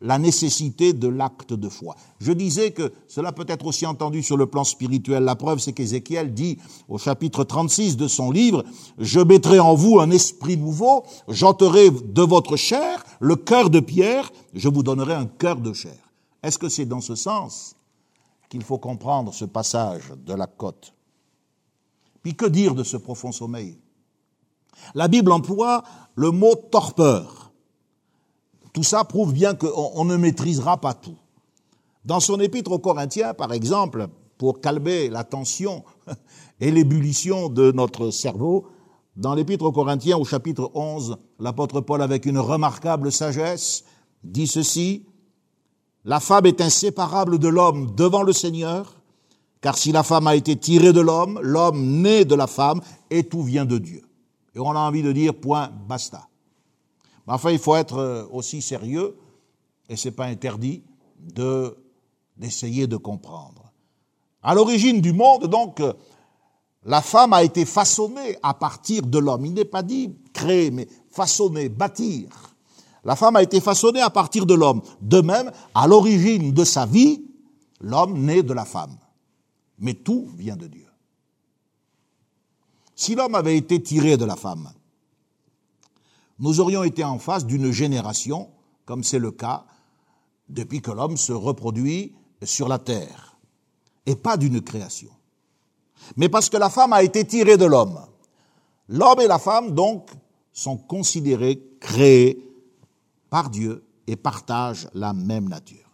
la 0.03 0.19
nécessité 0.19 0.93
de 0.93 1.09
l'acte 1.09 1.53
de 1.53 1.69
foi. 1.69 1.97
Je 2.21 2.33
disais 2.33 2.73
que 2.73 2.93
cela 3.09 3.33
peut 3.33 3.47
être 3.49 3.67
aussi 3.67 3.87
entendu 3.87 4.23
sur 4.23 4.37
le 4.37 4.47
plan 4.47 4.65
spirituel. 4.65 5.25
La 5.25 5.37
preuve, 5.37 5.61
c'est 5.61 5.73
qu'Ézéchiel 5.73 6.35
dit 6.35 6.59
au 6.89 6.99
chapitre 6.99 7.45
36 7.45 7.97
de 7.97 8.09
son 8.09 8.31
livre, 8.31 8.65
Je 8.99 9.21
mettrai 9.21 9.61
en 9.61 9.75
vous 9.75 10.01
un 10.01 10.11
esprit 10.11 10.57
nouveau, 10.57 11.05
j'enterai 11.29 11.91
de 11.91 12.23
votre 12.23 12.57
chair 12.57 13.05
le 13.21 13.37
cœur 13.37 13.71
de 13.71 13.81
pierre, 13.81 14.33
je 14.55 14.69
vous 14.69 14.83
donnerai 14.83 15.15
un 15.15 15.27
cœur 15.27 15.57
de 15.57 15.73
chair. 15.73 16.12
Est-ce 16.43 16.59
que 16.59 16.69
c'est 16.69 16.87
dans 16.87 17.01
ce 17.01 17.15
sens 17.15 17.77
qu'il 18.49 18.63
faut 18.63 18.79
comprendre 18.79 19.33
ce 19.33 19.45
passage 19.45 20.13
de 20.27 20.35
la 20.35 20.47
côte? 20.47 20.93
Puis 22.23 22.35
que 22.35 22.47
dire 22.47 22.75
de 22.75 22.85
ce 22.85 22.97
profond 22.97 23.33
sommeil? 23.33 23.79
La 24.95 25.09
Bible 25.09 25.33
emploie 25.33 25.83
le 26.15 26.31
mot 26.31 26.55
torpeur. 26.55 27.53
Tout 28.73 28.83
ça 28.83 29.05
prouve 29.05 29.33
bien 29.33 29.55
qu'on 29.55 30.05
ne 30.05 30.17
maîtrisera 30.17 30.81
pas 30.81 30.95
tout. 30.95 31.17
Dans 32.05 32.21
son 32.21 32.41
épître 32.41 32.73
aux 32.73 32.79
Corinthiens, 32.79 33.35
par 33.35 33.53
exemple, 33.53 34.09
pour 34.39 34.61
calmer 34.61 35.09
la 35.09 35.25
tension 35.25 35.85
et 36.61 36.71
l'ébullition 36.71 37.49
de 37.49 37.71
notre 37.71 38.11
cerveau, 38.11 38.67
dans 39.15 39.35
l'épître 39.35 39.65
aux 39.65 39.73
Corinthiens 39.73 40.17
au 40.17 40.25
chapitre 40.25 40.71
11, 40.75 41.19
l'apôtre 41.39 41.81
Paul, 41.81 42.03
avec 42.03 42.25
une 42.27 42.39
remarquable 42.39 43.13
sagesse, 43.13 43.85
dit 44.25 44.47
ceci, 44.47 45.07
la 46.05 46.21
femme 46.21 46.47
est 46.47 46.61
inséparable 46.61 47.39
de 47.39 47.49
l'homme 47.49 47.95
devant 47.95 48.23
le 48.23 48.33
Seigneur, 48.33 48.97
car 49.61 49.79
si 49.79 49.93
la 49.93 50.03
femme 50.03 50.27
a 50.27 50.35
été 50.35 50.57
tirée 50.57 50.93
de 50.93 51.01
l'homme, 51.01 51.39
l'homme 51.43 52.03
naît 52.03 52.25
de 52.25 52.35
la 52.35 52.47
femme, 52.47 52.81
et 53.11 53.25
tout 53.25 53.43
vient 53.43 53.65
de 53.65 53.79
Dieu. 53.79 54.03
Et 54.55 54.59
on 54.59 54.71
a 54.71 54.81
envie 54.81 55.03
de 55.03 55.13
dire 55.13 55.35
point, 55.35 55.71
basta. 55.89 56.29
Mais 57.27 57.35
enfin, 57.35 57.53
il 57.53 57.59
faut 57.59 57.77
être 57.77 57.99
euh, 57.99 58.25
aussi 58.33 58.61
sérieux, 58.61 59.17
et 59.89 59.97
c'est 59.97 60.11
pas 60.11 60.27
interdit, 60.27 60.83
de, 61.19 61.77
d'essayer 62.37 62.89
de 62.89 62.97
comprendre. 62.97 63.73
À 64.43 64.55
l'origine 64.55 65.01
du 65.01 65.13
monde, 65.13 65.47
donc, 65.47 65.81
la 66.85 67.01
femme 67.01 67.33
a 67.33 67.45
été 67.45 67.65
façonnée 67.65 68.37
à 68.43 68.55
partir 68.55 69.03
de 69.03 69.19
l'homme. 69.19 69.47
Il 69.47 69.55
n'est 69.55 69.65
pas 69.65 69.83
dit 69.83 70.17
créer, 70.33 70.73
mais 70.73 70.89
façonner, 71.11 71.69
bâtir. 71.69 72.52
La 73.05 73.17
femme 73.17 73.37
a 73.37 73.43
été 73.43 73.61
façonnée 73.61 74.01
à 74.01 74.11
partir 74.11 74.47
de 74.47 74.55
l'homme. 74.55 74.83
De 75.01 75.21
même, 75.21 75.51
à 75.75 75.87
l'origine 75.87 76.53
de 76.53 76.65
sa 76.65 76.87
vie, 76.87 77.25
l'homme 77.81 78.19
naît 78.25 78.43
de 78.43 78.53
la 78.53 78.65
femme. 78.65 78.97
Mais 79.79 79.95
tout 79.95 80.29
vient 80.37 80.57
de 80.57 80.69
Dieu. 80.69 80.87
Si 82.95 83.15
l'homme 83.15 83.35
avait 83.35 83.57
été 83.57 83.83
tiré 83.83 84.17
de 84.17 84.25
la 84.25 84.37
femme, 84.37 84.71
nous 86.39 86.61
aurions 86.61 86.85
été 86.85 87.03
en 87.03 87.19
face 87.19 87.47
d'une 87.47 87.73
génération, 87.73 88.51
comme 88.85 89.03
c'est 89.03 89.19
le 89.19 89.33
cas 89.33 89.65
depuis 90.49 90.81
que 90.83 90.91
l'homme 90.91 91.17
se 91.17 91.33
reproduit 91.33 92.15
sur 92.45 92.69
la 92.69 92.79
terre, 92.79 93.37
et 94.07 94.15
pas 94.15 94.37
d'une 94.37 94.61
création. 94.61 95.11
Mais 96.17 96.29
parce 96.29 96.49
que 96.51 96.57
la 96.57 96.69
femme 96.69 96.93
a 96.93 97.03
été 97.03 97.25
tirée 97.25 97.57
de 97.57 97.65
l'homme, 97.65 98.01
l'homme 98.89 99.21
et 99.21 99.27
la 99.27 99.39
femme, 99.39 99.73
donc, 99.73 100.11
sont 100.53 100.77
considérés, 100.77 101.63
créés 101.81 102.52
par 103.33 103.49
Dieu 103.49 103.83
et 104.07 104.15
partagent 104.15 104.91
la 104.93 105.15
même 105.15 105.49
nature. 105.49 105.91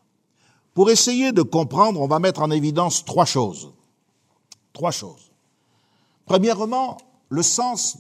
Pour 0.75 0.91
essayer 0.91 1.31
de 1.31 1.43
comprendre, 1.43 2.01
on 2.01 2.09
va 2.09 2.19
mettre 2.19 2.43
en 2.43 2.51
évidence 2.51 3.05
trois 3.05 3.27
choses. 3.27 3.73
Trois 4.73 4.91
choses. 4.91 5.31
Premièrement, 6.27 6.99
le 7.29 7.45
sens 7.45 7.99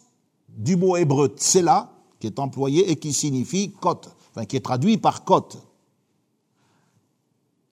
du 0.49 0.75
mot 0.75 0.97
hébreu 0.97 1.29
tsela, 1.29 1.93
qui 2.19 2.27
est 2.27 2.41
employé 2.41 2.91
et 2.91 2.97
qui 2.97 3.13
signifie 3.13 3.71
côte, 3.81 4.09
enfin 4.31 4.45
qui 4.45 4.57
est 4.57 4.61
traduit 4.61 4.99
par 4.99 5.23
côte. 5.23 5.59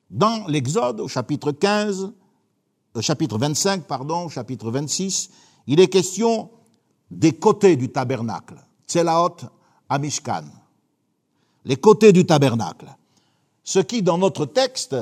Dans 0.08 0.46
l'Exode, 0.46 1.00
au 1.00 1.08
chapitre 1.08 1.50
15, 1.50 2.12
au 2.94 3.00
chapitre 3.00 3.38
25, 3.38 3.88
pardon, 3.88 4.26
au 4.26 4.28
chapitre 4.28 4.70
26, 4.70 5.30
il 5.66 5.80
est 5.80 5.88
question 5.88 6.48
des 7.10 7.32
côtés 7.32 7.74
du 7.74 7.90
tabernacle, 7.90 8.54
tselaot 8.86 9.38
amishkan 9.88 10.44
les 11.66 11.76
côtés 11.76 12.12
du 12.12 12.24
tabernacle. 12.24 12.86
Ce 13.64 13.80
qui, 13.80 14.00
dans 14.00 14.16
notre 14.16 14.46
texte, 14.46 14.96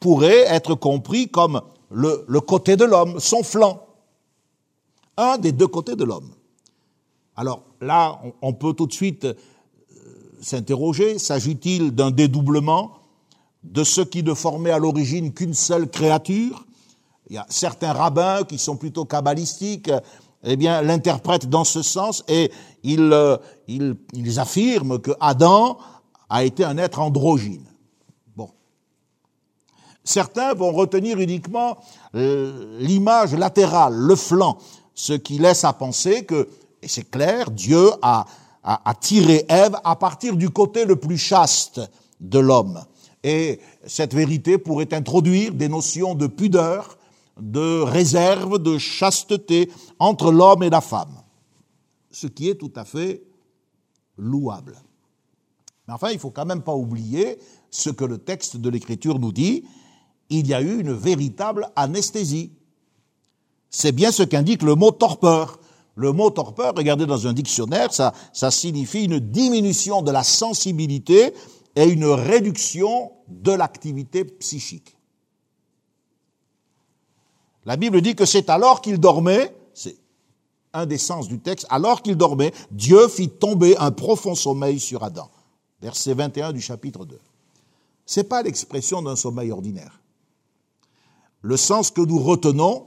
pourrait 0.00 0.44
être 0.48 0.74
compris 0.74 1.28
comme 1.28 1.62
le, 1.90 2.40
côté 2.40 2.76
de 2.76 2.84
l'homme, 2.84 3.20
son 3.20 3.42
flanc. 3.42 3.86
Un 5.16 5.38
des 5.38 5.52
deux 5.52 5.68
côtés 5.68 5.96
de 5.96 6.04
l'homme. 6.04 6.30
Alors 7.36 7.62
là, 7.80 8.20
on, 8.42 8.52
peut 8.52 8.74
tout 8.74 8.86
de 8.86 8.92
suite 8.92 9.24
euh, 9.24 9.34
s'interroger, 10.40 11.18
s'agit-il 11.18 11.92
d'un 11.94 12.10
dédoublement 12.10 12.98
de 13.62 13.84
ce 13.84 14.00
qui 14.00 14.22
ne 14.22 14.34
formait 14.34 14.70
à 14.72 14.78
l'origine 14.78 15.32
qu'une 15.32 15.54
seule 15.54 15.88
créature? 15.88 16.66
Il 17.28 17.36
y 17.36 17.38
a 17.38 17.46
certains 17.48 17.92
rabbins 17.92 18.42
qui 18.42 18.58
sont 18.58 18.76
plutôt 18.76 19.04
kabbalistiques, 19.04 19.90
eh 20.42 20.56
bien, 20.56 20.82
l'interprètent 20.82 21.48
dans 21.48 21.64
ce 21.64 21.82
sens 21.82 22.24
et 22.26 22.50
ils, 22.82 23.12
euh, 23.12 23.36
affirment 24.38 24.98
que 24.98 25.12
Adam 25.20 25.78
a 26.30 26.44
été 26.44 26.64
un 26.64 26.78
être 26.78 27.00
androgyne. 27.00 27.66
Bon. 28.36 28.50
Certains 30.04 30.54
vont 30.54 30.72
retenir 30.72 31.18
uniquement 31.18 31.78
euh, 32.14 32.78
l'image 32.78 33.34
latérale, 33.34 33.94
le 33.94 34.16
flanc, 34.16 34.56
ce 34.94 35.12
qui 35.12 35.38
laisse 35.38 35.64
à 35.64 35.72
penser 35.72 36.24
que, 36.24 36.48
et 36.82 36.88
c'est 36.88 37.10
clair, 37.10 37.50
Dieu 37.50 37.90
a, 38.00 38.24
a, 38.62 38.88
a 38.88 38.94
tiré 38.94 39.44
Ève 39.48 39.76
à 39.84 39.96
partir 39.96 40.36
du 40.36 40.50
côté 40.50 40.84
le 40.84 40.96
plus 40.96 41.18
chaste 41.18 41.80
de 42.20 42.38
l'homme. 42.38 42.82
Et 43.22 43.60
cette 43.86 44.14
vérité 44.14 44.56
pourrait 44.56 44.94
introduire 44.94 45.52
des 45.52 45.68
notions 45.68 46.14
de 46.14 46.26
pudeur, 46.26 46.96
de 47.38 47.82
réserve, 47.82 48.58
de 48.58 48.78
chasteté 48.78 49.70
entre 49.98 50.30
l'homme 50.30 50.62
et 50.62 50.70
la 50.70 50.80
femme. 50.80 51.16
Ce 52.10 52.26
qui 52.26 52.48
est 52.48 52.54
tout 52.56 52.72
à 52.76 52.84
fait 52.84 53.22
louable. 54.16 54.76
Mais 55.90 55.94
enfin, 55.94 56.10
il 56.12 56.20
faut 56.20 56.30
quand 56.30 56.46
même 56.46 56.62
pas 56.62 56.76
oublier 56.76 57.36
ce 57.68 57.90
que 57.90 58.04
le 58.04 58.18
texte 58.18 58.56
de 58.56 58.70
l'Écriture 58.70 59.18
nous 59.18 59.32
dit. 59.32 59.64
Il 60.28 60.46
y 60.46 60.54
a 60.54 60.60
eu 60.60 60.78
une 60.78 60.92
véritable 60.92 61.68
anesthésie. 61.74 62.52
C'est 63.70 63.90
bien 63.90 64.12
ce 64.12 64.22
qu'indique 64.22 64.62
le 64.62 64.76
mot 64.76 64.92
torpeur. 64.92 65.58
Le 65.96 66.12
mot 66.12 66.30
torpeur, 66.30 66.74
regardez 66.76 67.06
dans 67.06 67.26
un 67.26 67.32
dictionnaire, 67.32 67.92
ça, 67.92 68.14
ça 68.32 68.52
signifie 68.52 69.06
une 69.06 69.18
diminution 69.18 70.00
de 70.02 70.12
la 70.12 70.22
sensibilité 70.22 71.34
et 71.74 71.86
une 71.86 72.04
réduction 72.04 73.10
de 73.26 73.50
l'activité 73.50 74.22
psychique. 74.24 74.96
La 77.64 77.76
Bible 77.76 78.00
dit 78.00 78.14
que 78.14 78.26
c'est 78.26 78.48
alors 78.48 78.80
qu'il 78.80 79.00
dormait, 79.00 79.52
c'est 79.74 79.96
un 80.72 80.86
des 80.86 80.98
sens 80.98 81.26
du 81.26 81.40
texte, 81.40 81.66
alors 81.68 82.00
qu'il 82.00 82.14
dormait, 82.14 82.52
Dieu 82.70 83.08
fit 83.08 83.28
tomber 83.28 83.76
un 83.78 83.90
profond 83.90 84.36
sommeil 84.36 84.78
sur 84.78 85.02
Adam. 85.02 85.28
Verset 85.80 86.14
21 86.14 86.52
du 86.52 86.60
chapitre 86.60 87.04
2. 87.04 87.18
Ce 88.06 88.20
n'est 88.20 88.24
pas 88.24 88.42
l'expression 88.42 89.02
d'un 89.02 89.16
sommeil 89.16 89.50
ordinaire. 89.50 90.00
Le 91.42 91.56
sens 91.56 91.90
que 91.90 92.02
nous 92.02 92.18
retenons, 92.18 92.86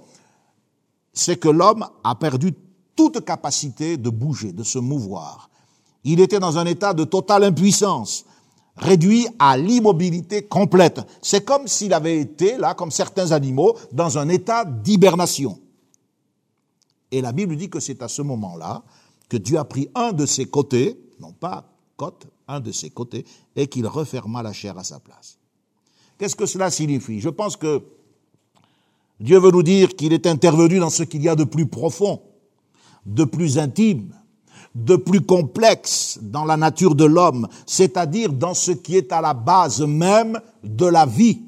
c'est 1.14 1.38
que 1.38 1.50
l'homme 1.50 1.88
a 2.04 2.16
perdu 2.16 2.54
toute 2.96 3.26
capacité 3.26 3.98
de 3.98 4.10
bouger, 4.10 4.52
de 4.52 4.64
se 4.64 4.80
mouvoir. 4.80 5.50
Il 6.04 6.20
était 6.20 6.40
dans 6.40 6.58
un 6.58 6.66
état 6.66 6.94
de 6.94 7.04
totale 7.04 7.46
impuissance 7.46 8.26
réduit 8.76 9.28
à 9.40 9.58
l'immobilité 9.58 10.44
complète. 10.44 11.02
C'est 11.22 11.46
comme 11.46 11.68
s'il 11.68 11.94
avait 11.94 12.20
été, 12.20 12.58
là, 12.58 12.74
comme 12.74 12.92
certains 12.92 13.32
animaux, 13.32 13.78
dans 13.92 14.18
un 14.18 14.30
état 14.30 14.66
d'hibernation. 14.66 15.60
Et 17.12 17.22
la 17.22 17.32
Bible 17.32 17.56
dit 17.56 17.70
que 17.70 17.80
c'est 17.80 18.02
à 18.02 18.08
ce 18.08 18.22
moment-là 18.24 18.84
que 19.30 19.38
Dieu 19.38 19.58
a 19.58 19.66
pris 19.66 19.90
un 19.94 20.12
de 20.12 20.26
ses 20.26 20.46
côtés, 20.46 21.00
non 21.20 21.32
pas 21.32 21.66
côte, 21.96 22.26
un 22.48 22.60
de 22.60 22.72
ses 22.72 22.90
côtés, 22.90 23.26
et 23.56 23.68
qu'il 23.68 23.88
referma 23.88 24.44
la 24.44 24.54
chair 24.54 24.78
à 24.78 24.84
sa 24.84 25.00
place. 25.00 25.38
Qu'est-ce 26.18 26.36
que 26.36 26.46
cela 26.46 26.70
signifie? 26.70 27.20
Je 27.20 27.30
pense 27.30 27.58
que 27.58 27.84
Dieu 29.20 29.40
veut 29.40 29.52
nous 29.52 29.64
dire 29.64 29.96
qu'il 29.96 30.14
est 30.14 30.28
intervenu 30.28 30.80
dans 30.80 30.90
ce 30.90 31.04
qu'il 31.04 31.24
y 31.24 31.30
a 31.30 31.36
de 31.36 31.44
plus 31.44 31.68
profond, 31.68 32.22
de 33.06 33.24
plus 33.24 33.58
intime, 33.58 34.14
de 34.76 34.96
plus 34.96 35.22
complexe 35.22 36.20
dans 36.22 36.46
la 36.46 36.58
nature 36.58 36.96
de 36.96 37.06
l'homme, 37.06 37.48
c'est-à-dire 37.66 38.34
dans 38.34 38.54
ce 38.54 38.72
qui 38.72 38.98
est 38.98 39.12
à 39.12 39.22
la 39.22 39.34
base 39.34 39.82
même 39.82 40.40
de 40.64 40.86
la 40.86 41.06
vie, 41.06 41.42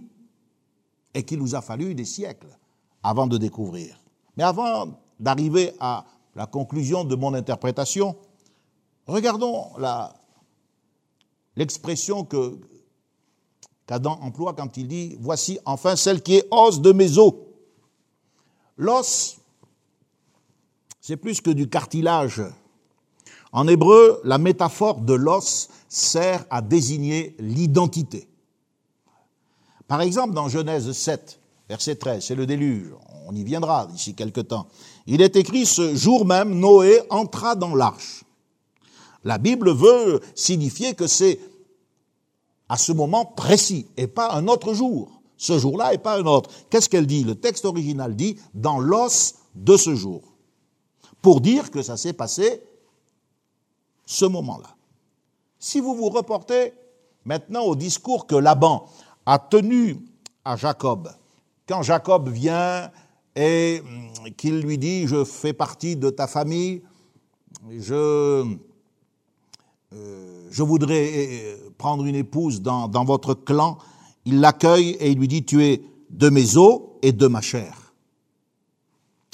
et 1.13 1.23
qu'il 1.23 1.39
nous 1.39 1.55
a 1.55 1.61
fallu 1.61 1.95
des 1.95 2.05
siècles 2.05 2.57
avant 3.01 3.27
de 3.27 3.37
découvrir. 3.37 3.99
Mais 4.37 4.43
avant 4.43 4.99
d'arriver 5.19 5.71
à 5.79 6.05
la 6.35 6.45
conclusion 6.45 7.03
de 7.03 7.15
mon 7.15 7.33
interprétation, 7.33 8.15
regardons 9.07 9.67
l'expression 11.55 12.23
que 12.23 12.57
qu'Adam 13.87 14.17
emploie 14.21 14.53
quand 14.53 14.77
il 14.77 14.87
dit 14.87 15.17
Voici 15.19 15.59
enfin 15.65 15.95
celle 15.95 16.21
qui 16.21 16.35
est 16.35 16.47
os 16.51 16.81
de 16.81 16.91
mes 16.91 17.17
os. 17.17 17.33
L'os, 18.77 19.37
c'est 21.01 21.17
plus 21.17 21.39
que 21.41 21.51
du 21.51 21.69
cartilage 21.69 22.41
en 23.55 23.69
hébreu, 23.69 24.19
la 24.25 24.37
métaphore 24.37 24.99
de 24.99 25.13
l'os 25.13 25.69
sert 25.87 26.43
à 26.49 26.61
désigner 26.61 27.37
l'identité. 27.39 28.27
Par 29.87 30.01
exemple, 30.01 30.33
dans 30.33 30.49
Genèse 30.49 30.91
7, 30.91 31.39
verset 31.69 31.95
13, 31.95 32.21
c'est 32.21 32.35
le 32.35 32.45
déluge, 32.45 32.89
on 33.25 33.33
y 33.33 33.45
viendra 33.45 33.85
d'ici 33.85 34.13
quelque 34.13 34.41
temps. 34.41 34.67
Il 35.07 35.21
est 35.21 35.37
écrit 35.37 35.65
ce 35.65 35.95
jour 35.95 36.25
même, 36.25 36.59
Noé 36.59 37.01
entra 37.09 37.55
dans 37.55 37.75
l'arche. 37.75 38.24
La 39.25 39.39
Bible 39.39 39.71
veut 39.71 40.21
signifier 40.35 40.93
que 40.93 41.07
c'est 41.07 41.39
à 42.69 42.77
ce 42.77 42.91
moment 42.91 43.25
précis 43.25 43.87
et 43.97 44.07
pas 44.07 44.31
un 44.33 44.47
autre 44.47 44.73
jour. 44.73 45.21
Ce 45.37 45.59
jour-là 45.59 45.93
et 45.93 45.97
pas 45.97 46.17
un 46.17 46.25
autre. 46.25 46.49
Qu'est-ce 46.69 46.87
qu'elle 46.87 47.07
dit? 47.07 47.23
Le 47.23 47.35
texte 47.35 47.65
original 47.65 48.15
dit 48.15 48.37
dans 48.53 48.79
l'os 48.79 49.35
de 49.55 49.75
ce 49.75 49.95
jour. 49.95 50.21
Pour 51.21 51.41
dire 51.41 51.71
que 51.71 51.81
ça 51.81 51.97
s'est 51.97 52.13
passé 52.13 52.61
ce 54.05 54.25
moment-là. 54.25 54.75
Si 55.59 55.79
vous 55.79 55.95
vous 55.95 56.09
reportez 56.09 56.73
maintenant 57.25 57.63
au 57.63 57.75
discours 57.75 58.27
que 58.27 58.35
Laban 58.35 58.85
a 59.25 59.39
tenu 59.39 59.97
à 60.45 60.55
Jacob, 60.55 61.09
quand 61.67 61.81
Jacob 61.81 62.29
vient 62.29 62.91
et 63.35 63.81
hum, 63.83 64.31
qu'il 64.37 64.61
lui 64.61 64.77
dit 64.77 65.07
je 65.07 65.25
fais 65.25 65.53
partie 65.53 65.95
de 65.95 66.11
ta 66.11 66.27
famille, 66.27 66.83
je, 67.71 68.55
euh, 69.95 70.47
je 70.51 70.63
voudrais 70.63 71.11
euh, 71.13 71.69
prendre 71.77 72.05
une 72.05 72.15
épouse 72.15 72.61
dans, 72.61 72.89
votre 73.05 73.33
clan, 73.33 73.77
il 74.25 74.39
l'accueille 74.39 74.91
et 74.99 75.11
il 75.11 75.19
lui 75.19 75.27
dit 75.27 75.45
tu 75.45 75.63
es 75.63 75.81
de 76.09 76.29
mes 76.29 76.57
os 76.57 76.81
et 77.01 77.11
de 77.11 77.27
ma 77.27 77.41
chair. 77.41 77.93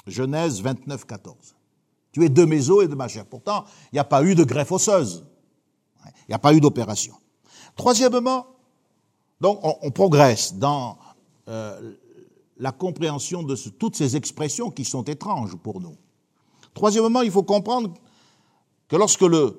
Genèse 0.07 0.61
29, 0.61 1.05
14. 1.05 1.35
Tu 2.11 2.25
es 2.25 2.29
de 2.29 2.45
mes 2.45 2.69
os 2.69 2.83
et 2.83 2.87
de 2.87 2.95
ma 2.95 3.07
chair. 3.07 3.25
Pourtant, 3.25 3.65
il 3.91 3.95
n'y 3.95 3.99
a 3.99 4.03
pas 4.03 4.23
eu 4.23 4.35
de 4.35 4.43
greffe 4.43 4.71
osseuse. 4.71 5.25
Il 6.05 6.29
n'y 6.29 6.35
a 6.35 6.39
pas 6.39 6.53
eu 6.53 6.59
d'opération. 6.59 7.15
Troisièmement, 7.75 8.47
donc 9.39 9.59
on, 9.63 9.91
progresse 9.91 10.55
dans 10.55 10.97
euh, 11.47 11.93
la 12.57 12.71
compréhension 12.71 13.43
de 13.43 13.55
toutes 13.55 13.95
ces 13.95 14.15
expressions 14.15 14.69
qui 14.69 14.85
sont 14.85 15.03
étranges 15.03 15.55
pour 15.55 15.79
nous. 15.79 15.95
Troisièmement, 16.73 17.21
il 17.21 17.31
faut 17.31 17.43
comprendre 17.43 17.93
que 18.87 18.95
lorsque 18.95 19.21
le, 19.21 19.57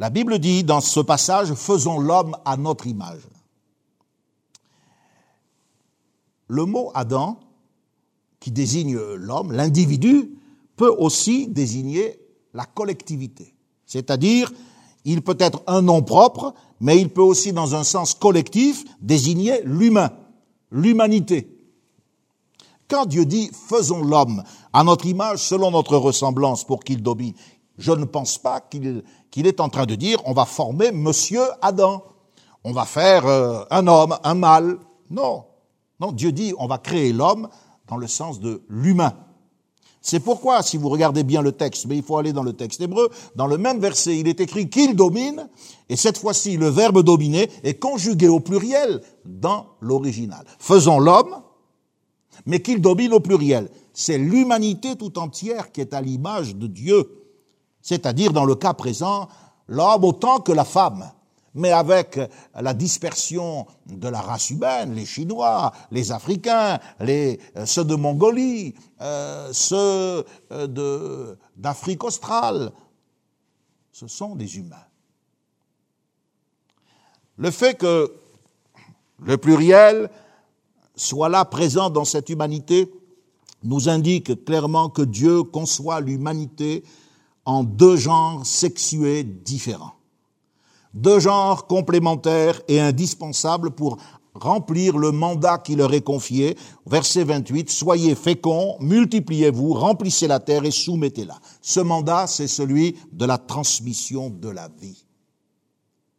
la 0.00 0.08
Bible 0.08 0.38
dit 0.38 0.64
dans 0.64 0.80
ce 0.80 0.98
passage, 0.98 1.52
faisons 1.52 2.00
l'homme 2.00 2.34
à 2.46 2.56
notre 2.56 2.86
image. 2.86 3.20
Le 6.48 6.64
mot 6.64 6.90
Adam, 6.94 7.38
qui 8.40 8.50
désigne 8.50 8.96
l'homme, 8.96 9.52
l'individu, 9.52 10.30
peut 10.76 10.88
aussi 10.88 11.48
désigner 11.48 12.18
la 12.54 12.64
collectivité. 12.64 13.54
C'est-à-dire, 13.84 14.50
il 15.04 15.20
peut 15.20 15.36
être 15.38 15.62
un 15.66 15.82
nom 15.82 16.02
propre, 16.02 16.54
mais 16.80 16.98
il 16.98 17.10
peut 17.10 17.20
aussi, 17.20 17.52
dans 17.52 17.74
un 17.74 17.84
sens 17.84 18.14
collectif, 18.14 18.84
désigner 19.02 19.60
l'humain, 19.64 20.12
l'humanité. 20.72 21.58
Quand 22.88 23.04
Dieu 23.04 23.26
dit 23.26 23.50
faisons 23.68 24.02
l'homme 24.02 24.42
à 24.72 24.82
notre 24.82 25.04
image, 25.04 25.40
selon 25.40 25.70
notre 25.70 25.98
ressemblance, 25.98 26.64
pour 26.64 26.80
qu'il 26.80 27.02
domine, 27.02 27.34
je 27.80 27.92
ne 27.92 28.04
pense 28.04 28.38
pas 28.38 28.60
qu'il 28.60 29.46
est 29.46 29.60
en 29.60 29.68
train 29.68 29.86
de 29.86 29.96
dire 29.96 30.20
on 30.26 30.32
va 30.32 30.44
former 30.44 30.92
Monsieur 30.92 31.42
Adam, 31.62 32.04
on 32.62 32.72
va 32.72 32.84
faire 32.84 33.26
euh, 33.26 33.64
un 33.70 33.86
homme, 33.86 34.16
un 34.22 34.34
mâle. 34.34 34.78
Non, 35.10 35.44
non, 35.98 36.12
Dieu 36.12 36.30
dit 36.30 36.54
on 36.58 36.66
va 36.66 36.78
créer 36.78 37.12
l'homme 37.12 37.48
dans 37.88 37.96
le 37.96 38.06
sens 38.06 38.38
de 38.38 38.62
l'humain. 38.68 39.14
C'est 40.02 40.20
pourquoi, 40.20 40.62
si 40.62 40.78
vous 40.78 40.88
regardez 40.88 41.24
bien 41.24 41.42
le 41.42 41.52
texte, 41.52 41.86
mais 41.86 41.96
il 41.96 42.02
faut 42.02 42.16
aller 42.16 42.32
dans 42.32 42.42
le 42.42 42.54
texte 42.54 42.80
hébreu, 42.80 43.10
dans 43.36 43.46
le 43.46 43.58
même 43.58 43.80
verset, 43.80 44.18
il 44.18 44.28
est 44.28 44.40
écrit 44.40 44.70
qu'il 44.70 44.96
domine, 44.96 45.48
et 45.90 45.96
cette 45.96 46.16
fois-ci, 46.16 46.56
le 46.56 46.68
verbe 46.68 47.02
dominer 47.02 47.50
est 47.64 47.74
conjugué 47.74 48.28
au 48.28 48.40
pluriel 48.40 49.02
dans 49.26 49.66
l'original. 49.80 50.46
Faisons 50.58 51.00
l'homme, 51.00 51.42
mais 52.46 52.62
qu'il 52.62 52.80
domine 52.80 53.12
au 53.12 53.20
pluriel. 53.20 53.68
C'est 53.92 54.16
l'humanité 54.16 54.96
tout 54.96 55.18
entière 55.18 55.70
qui 55.70 55.82
est 55.82 55.92
à 55.92 56.00
l'image 56.00 56.56
de 56.56 56.66
Dieu. 56.66 57.19
C'est-à-dire, 57.82 58.32
dans 58.32 58.44
le 58.44 58.54
cas 58.54 58.74
présent, 58.74 59.28
l'homme 59.68 60.04
autant 60.04 60.40
que 60.40 60.52
la 60.52 60.64
femme 60.64 61.10
mais 61.54 61.72
avec 61.72 62.18
la 62.54 62.74
dispersion 62.74 63.66
de 63.86 64.08
la 64.08 64.20
race 64.20 64.50
humaine, 64.50 64.94
les 64.94 65.06
Chinois, 65.06 65.72
les 65.90 66.12
Africains, 66.12 66.78
euh, 67.00 67.36
ceux 67.64 67.84
de 67.84 67.94
Mongolie, 67.94 68.74
euh, 69.00 69.52
ceux 69.52 70.24
euh, 70.52 71.34
d'Afrique 71.56 72.04
australe, 72.04 72.72
ce 73.92 74.06
sont 74.06 74.36
des 74.36 74.58
humains. 74.58 74.76
Le 77.36 77.50
fait 77.50 77.74
que 77.74 78.14
le 79.22 79.36
pluriel 79.36 80.10
soit 80.94 81.28
là 81.28 81.44
présent 81.44 81.90
dans 81.90 82.04
cette 82.04 82.28
humanité 82.28 82.90
nous 83.62 83.88
indique 83.88 84.44
clairement 84.44 84.88
que 84.88 85.02
Dieu 85.02 85.42
conçoit 85.42 86.00
l'humanité 86.00 86.84
en 87.44 87.64
deux 87.64 87.96
genres 87.96 88.44
sexués 88.46 89.24
différents 89.24 89.94
deux 90.94 91.20
genres 91.20 91.66
complémentaires 91.66 92.60
et 92.68 92.80
indispensables 92.80 93.70
pour 93.70 93.98
remplir 94.34 94.96
le 94.96 95.12
mandat 95.12 95.58
qui 95.58 95.74
leur 95.74 95.92
est 95.92 96.02
confié. 96.02 96.56
Verset 96.86 97.24
28, 97.24 97.70
Soyez 97.70 98.14
féconds, 98.14 98.76
multipliez-vous, 98.80 99.72
remplissez 99.72 100.26
la 100.26 100.40
terre 100.40 100.64
et 100.64 100.70
soumettez-la. 100.70 101.38
Ce 101.60 101.80
mandat, 101.80 102.26
c'est 102.26 102.48
celui 102.48 102.96
de 103.12 103.24
la 103.24 103.38
transmission 103.38 104.30
de 104.30 104.48
la 104.48 104.68
vie. 104.80 105.04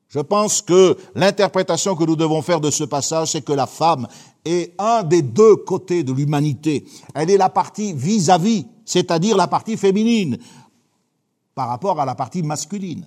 Je 0.09 0.19
pense 0.19 0.61
que 0.61 0.97
l'interprétation 1.15 1.95
que 1.95 2.03
nous 2.03 2.17
devons 2.17 2.41
faire 2.41 2.59
de 2.59 2.69
ce 2.69 2.83
passage, 2.83 3.29
c'est 3.29 3.45
que 3.45 3.53
la 3.53 3.65
femme 3.65 4.07
est 4.43 4.73
un 4.77 5.03
des 5.03 5.21
deux 5.21 5.55
côtés 5.55 6.03
de 6.03 6.11
l'humanité. 6.11 6.85
Elle 7.15 7.29
est 7.29 7.37
la 7.37 7.47
partie 7.47 7.93
vis-à-vis, 7.93 8.65
c'est-à-dire 8.83 9.37
la 9.37 9.47
partie 9.47 9.77
féminine, 9.77 10.37
par 11.55 11.67
rapport 11.67 11.99
à 11.99 12.05
la 12.05 12.15
partie 12.15 12.43
masculine. 12.43 13.05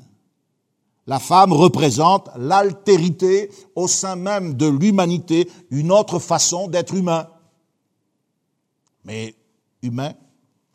La 1.06 1.18
femme 1.18 1.52
représente 1.52 2.30
l'altérité 2.36 3.50
au 3.74 3.88
sein 3.88 4.16
même 4.16 4.54
de 4.54 4.66
l'humanité, 4.66 5.50
une 5.70 5.92
autre 5.92 6.18
façon 6.18 6.68
d'être 6.68 6.94
humain. 6.94 7.28
Mais 9.04 9.34
humain 9.82 10.14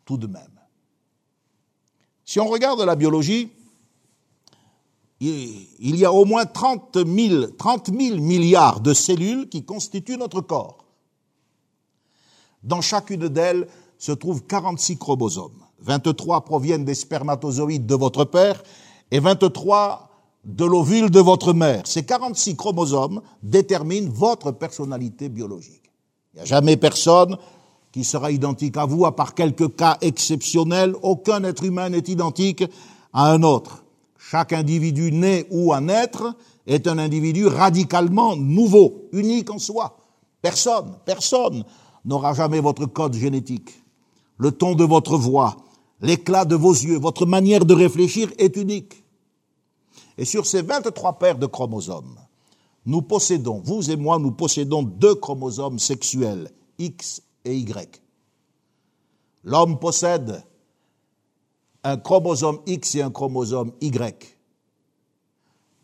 tout 0.04 0.16
de 0.16 0.26
même. 0.26 0.60
Si 2.24 2.38
on 2.38 2.46
regarde 2.46 2.80
la 2.82 2.94
biologie, 2.94 3.50
il 5.20 5.96
y 5.96 6.04
a 6.04 6.12
au 6.12 6.24
moins 6.24 6.46
30 6.46 6.96
000, 7.06 7.46
30 7.58 7.90
000 7.92 8.16
milliards 8.18 8.80
de 8.80 8.94
cellules 8.94 9.48
qui 9.48 9.64
constituent 9.64 10.16
notre 10.16 10.40
corps. 10.40 10.84
Dans 12.62 12.80
chacune 12.80 13.28
d'elles 13.28 13.68
se 13.98 14.12
trouvent 14.12 14.44
46 14.44 14.96
chromosomes. 14.96 15.59
23 15.82 16.44
proviennent 16.44 16.84
des 16.84 16.94
spermatozoïdes 16.94 17.86
de 17.86 17.94
votre 17.94 18.24
père 18.24 18.62
et 19.10 19.20
23 19.20 20.08
de 20.44 20.64
l'ovule 20.64 21.10
de 21.10 21.20
votre 21.20 21.52
mère. 21.52 21.82
Ces 21.86 22.04
46 22.04 22.56
chromosomes 22.56 23.20
déterminent 23.42 24.10
votre 24.10 24.52
personnalité 24.52 25.28
biologique. 25.28 25.90
Il 26.32 26.36
n'y 26.36 26.42
a 26.42 26.46
jamais 26.46 26.76
personne 26.76 27.36
qui 27.92 28.04
sera 28.04 28.30
identique 28.30 28.76
à 28.76 28.86
vous, 28.86 29.04
à 29.04 29.16
part 29.16 29.34
quelques 29.34 29.74
cas 29.74 29.98
exceptionnels. 30.00 30.94
Aucun 31.02 31.42
être 31.44 31.64
humain 31.64 31.88
n'est 31.88 31.98
identique 31.98 32.64
à 33.12 33.30
un 33.32 33.42
autre. 33.42 33.84
Chaque 34.18 34.52
individu 34.52 35.12
né 35.12 35.46
ou 35.50 35.72
à 35.72 35.80
naître 35.80 36.36
est 36.66 36.86
un 36.86 36.98
individu 36.98 37.46
radicalement 37.46 38.36
nouveau, 38.36 39.08
unique 39.12 39.50
en 39.50 39.58
soi. 39.58 39.96
Personne, 40.40 40.96
personne 41.04 41.64
n'aura 42.04 42.32
jamais 42.32 42.60
votre 42.60 42.86
code 42.86 43.14
génétique. 43.14 43.82
Le 44.38 44.52
ton 44.52 44.74
de 44.74 44.84
votre 44.84 45.16
voix, 45.16 45.56
l'éclat 46.00 46.44
de 46.44 46.54
vos 46.54 46.72
yeux, 46.72 46.98
votre 46.98 47.26
manière 47.26 47.64
de 47.64 47.74
réfléchir 47.74 48.30
est 48.38 48.56
unique. 48.56 49.04
Et 50.18 50.24
sur 50.24 50.46
ces 50.46 50.62
23 50.62 51.18
paires 51.18 51.38
de 51.38 51.46
chromosomes, 51.46 52.16
nous 52.86 53.02
possédons, 53.02 53.60
vous 53.60 53.90
et 53.90 53.96
moi, 53.96 54.18
nous 54.18 54.32
possédons 54.32 54.82
deux 54.82 55.14
chromosomes 55.14 55.78
sexuels, 55.78 56.50
X 56.78 57.22
et 57.44 57.56
Y. 57.56 58.00
L'homme 59.44 59.78
possède 59.78 60.42
un 61.82 61.96
chromosome 61.96 62.60
X 62.66 62.94
et 62.96 63.02
un 63.02 63.10
chromosome 63.10 63.72
Y. 63.80 64.36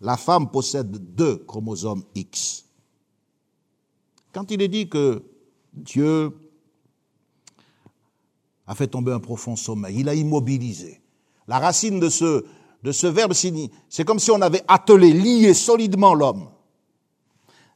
La 0.01 0.17
femme 0.17 0.51
possède 0.51 0.91
deux 1.15 1.39
chromosomes 1.39 2.05
X. 2.15 2.67
Quand 4.33 4.51
il 4.51 4.61
est 4.61 4.69
dit 4.69 4.89
que 4.89 5.23
Dieu 5.73 6.46
a 8.67 8.75
fait 8.75 8.89
tomber 8.89 9.13
un 9.13 9.21
profond 9.21 9.57
sommeil, 9.57 10.01
il 10.01 10.09
a 10.09 10.15
immobilisé. 10.15 11.01
La 11.49 11.59
racine 11.59 12.01
de 12.01 12.09
ce, 12.09 12.45
de 12.83 12.93
ce 12.93 13.07
verbe, 13.07 13.33
c'est 13.33 14.05
comme 14.05 14.19
si 14.19 14.31
on 14.31 14.41
avait 14.41 14.63
attelé, 14.69 15.13
lié 15.13 15.55
solidement 15.55 16.15
l'homme. 16.15 16.49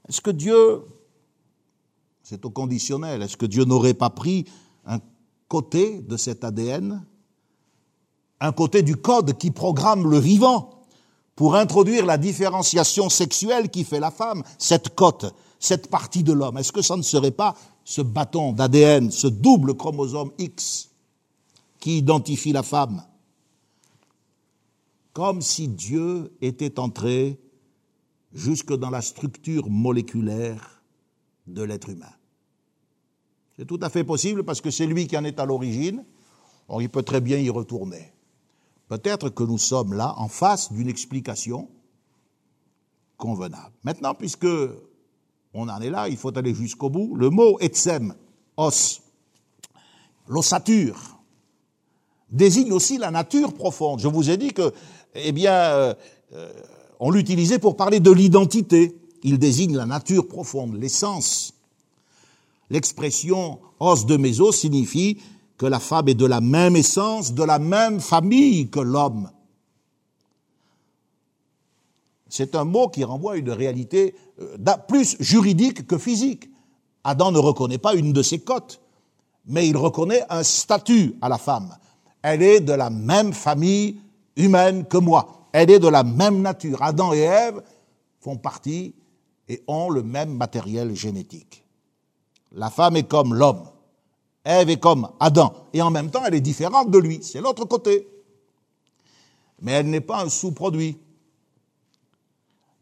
Est-ce 0.09 0.21
que 0.21 0.31
Dieu, 0.31 0.83
c'est 2.23 2.45
au 2.45 2.51
conditionnel, 2.51 3.23
est-ce 3.23 3.37
que 3.37 3.47
Dieu 3.47 3.65
n'aurait 3.65 3.95
pas 3.95 4.11
pris 4.11 4.47
un 4.87 4.99
côté 5.49 6.01
de 6.03 6.17
cet 6.17 6.43
ADN 6.43 7.05
un 8.41 8.53
côté 8.53 8.83
du 8.83 8.97
code 8.97 9.37
qui 9.37 9.51
programme 9.51 10.11
le 10.11 10.19
vivant 10.19 10.71
pour 11.37 11.55
introduire 11.55 12.07
la 12.07 12.19
différenciation 12.19 13.09
sexuelle 13.09 13.71
qui 13.71 13.85
fait 13.85 14.01
la 14.01 14.11
femme, 14.11 14.43
cette 14.59 14.95
cote, 14.95 15.35
cette 15.61 15.89
partie 15.89 16.25
de 16.25 16.33
l'homme. 16.33 16.57
Est-ce 16.57 16.73
que 16.73 16.83
ça 16.83 16.97
ne 16.97 17.03
serait 17.03 17.31
pas 17.31 17.55
ce 17.85 18.01
bâton 18.01 18.53
d'ADN, 18.53 19.11
ce 19.13 19.29
double 19.29 19.75
chromosome 19.75 20.33
X 20.39 20.91
qui 21.79 21.99
identifie 21.99 22.53
la 22.53 22.63
femme 22.63 23.05
Comme 25.13 25.43
si 25.43 25.69
Dieu 25.69 26.35
était 26.41 26.81
entré 26.81 27.39
jusque 28.33 28.75
dans 28.75 28.91
la 28.91 29.03
structure 29.03 29.69
moléculaire 29.69 30.83
de 31.47 31.63
l'être 31.63 31.91
humain? 31.91 32.15
C'est 33.57 33.67
tout 33.67 33.81
à 33.83 33.91
fait 33.91 34.05
possible 34.05 34.45
parce 34.45 34.63
que 34.63 34.71
c'est 34.71 34.87
lui 34.87 35.07
qui 35.07 35.17
en 35.19 35.25
est 35.25 35.39
à 35.39 35.45
l'origine. 35.45 36.05
On 36.69 36.81
il 36.81 36.89
peut 36.89 37.03
très 37.03 37.21
bien 37.21 37.37
y 37.37 37.51
retourner. 37.51 38.15
Peut-être 38.89 39.29
que 39.29 39.43
nous 39.43 39.59
sommes 39.59 39.93
là 39.93 40.15
en 40.17 40.29
face 40.29 40.73
d'une 40.73 40.89
explication 40.89 41.69
convenable. 43.19 43.75
Maintenant, 43.85 44.15
puisque 44.15 44.47
on 45.55 45.69
en 45.69 45.81
est 45.81 45.91
là, 45.91 46.09
il 46.09 46.17
faut 46.17 46.37
aller 46.37 46.55
jusqu'au 46.55 46.91
bout. 46.91 47.15
Le 47.17 47.31
mot 47.31 47.59
etsem, 47.61 48.15
os, 48.57 49.03
l'ossature, 50.29 51.19
désigne 52.31 52.73
aussi 52.73 52.99
la 52.99 53.11
nature 53.11 53.53
profonde. 53.53 54.01
Je 54.01 54.09
vous 54.09 54.31
ai 54.31 54.37
dit 54.37 54.53
que, 54.53 54.73
eh 55.15 55.33
bien, 55.33 55.53
euh, 55.53 55.95
euh, 56.35 56.53
on 57.01 57.11
l'utilisait 57.11 57.59
pour 57.59 57.77
parler 57.77 58.01
de 58.01 58.11
l'identité. 58.11 58.97
Il 59.23 59.39
désigne 59.39 59.77
la 59.77 59.87
nature 59.87 60.29
profonde, 60.29 60.81
l'essence. 60.81 61.55
L'expression 62.71 63.59
os 63.81 64.07
de 64.07 64.17
méso 64.17 64.53
signifie 64.53 65.19
que 65.59 65.67
la 65.67 65.81
femme 65.81 66.09
est 66.09 66.15
de 66.15 66.27
la 66.27 66.41
même 66.41 66.77
essence, 66.77 67.35
de 67.35 67.43
la 67.43 67.59
même 67.59 68.01
famille 68.01 68.71
que 68.71 68.81
l'homme. 68.81 69.31
C'est 72.31 72.55
un 72.55 72.65
mot 72.65 72.89
qui 72.89 73.05
renvoie 73.05 73.35
à 73.35 73.37
une 73.37 73.51
réalité 73.51 74.15
euh, 74.41 74.57
plus 74.89 75.17
juridique 75.21 75.87
que 75.87 75.99
physique. 75.99 76.49
Adam 77.05 77.33
ne 77.33 77.39
reconnaît 77.39 77.79
pas 77.79 77.95
une 77.95 78.13
de 78.13 78.23
ses 78.23 78.39
côtes, 78.39 78.81
mais 79.47 79.69
il 79.69 79.77
reconnaît 79.77 80.25
un 80.31 80.43
statut 80.43 81.17
à 81.21 81.29
la 81.29 81.39
femme. 81.39 81.77
Elle 82.23 82.43
est 82.43 82.61
de 82.61 82.73
la 82.73 82.89
même 82.89 83.33
famille 83.33 84.01
humaine 84.37 84.85
que 84.85 84.97
moi. 84.99 85.49
Elle 85.53 85.71
est 85.71 85.79
de 85.79 85.89
la 85.89 86.05
même 86.05 86.41
nature. 86.41 86.83
Adam 86.83 87.13
et 87.13 87.21
Ève 87.21 87.63
font 88.21 88.37
partie 88.37 88.95
et 89.49 89.63
ont 89.67 89.91
le 89.91 90.03
même 90.03 90.35
matériel 90.37 90.95
génétique. 90.95 91.65
La 92.53 92.71
femme 92.71 92.97
est 92.97 93.09
comme 93.09 93.35
l'homme. 93.35 93.65
Ève 94.45 94.71
est 94.71 94.81
comme 94.81 95.09
Adam, 95.21 95.53
et 95.73 95.83
en 95.83 95.91
même 95.91 96.11
temps 96.11 96.23
elle 96.25 96.35
est 96.35 96.41
différente 96.41 96.91
de 96.91 96.99
lui, 96.99 97.21
c'est 97.23 97.41
l'autre 97.41 97.67
côté. 97.67 98.09
Mais 99.61 99.73
elle 99.73 99.91
n'est 99.91 100.01
pas 100.01 100.23
un 100.23 100.29
sous-produit. 100.29 100.97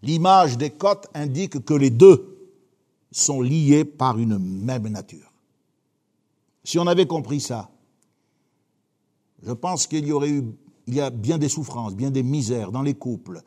L'image 0.02 0.56
des 0.56 0.70
côtes 0.70 1.08
indique 1.14 1.64
que 1.64 1.74
les 1.74 1.90
deux 1.90 2.38
sont 3.10 3.40
liés 3.40 3.84
par 3.84 4.18
une 4.18 4.38
même 4.38 4.88
nature. 4.88 5.32
Si 6.62 6.78
on 6.78 6.86
avait 6.86 7.06
compris 7.06 7.40
ça, 7.40 7.70
je 9.42 9.52
pense 9.52 9.86
qu'il 9.86 10.06
y 10.06 10.12
aurait 10.12 10.30
eu, 10.30 10.44
il 10.86 10.94
y 10.94 11.00
a 11.00 11.10
bien 11.10 11.38
des 11.38 11.48
souffrances, 11.48 11.94
bien 11.94 12.10
des 12.10 12.22
misères 12.22 12.72
dans 12.72 12.82
les 12.82 12.94
couples, 12.94 13.42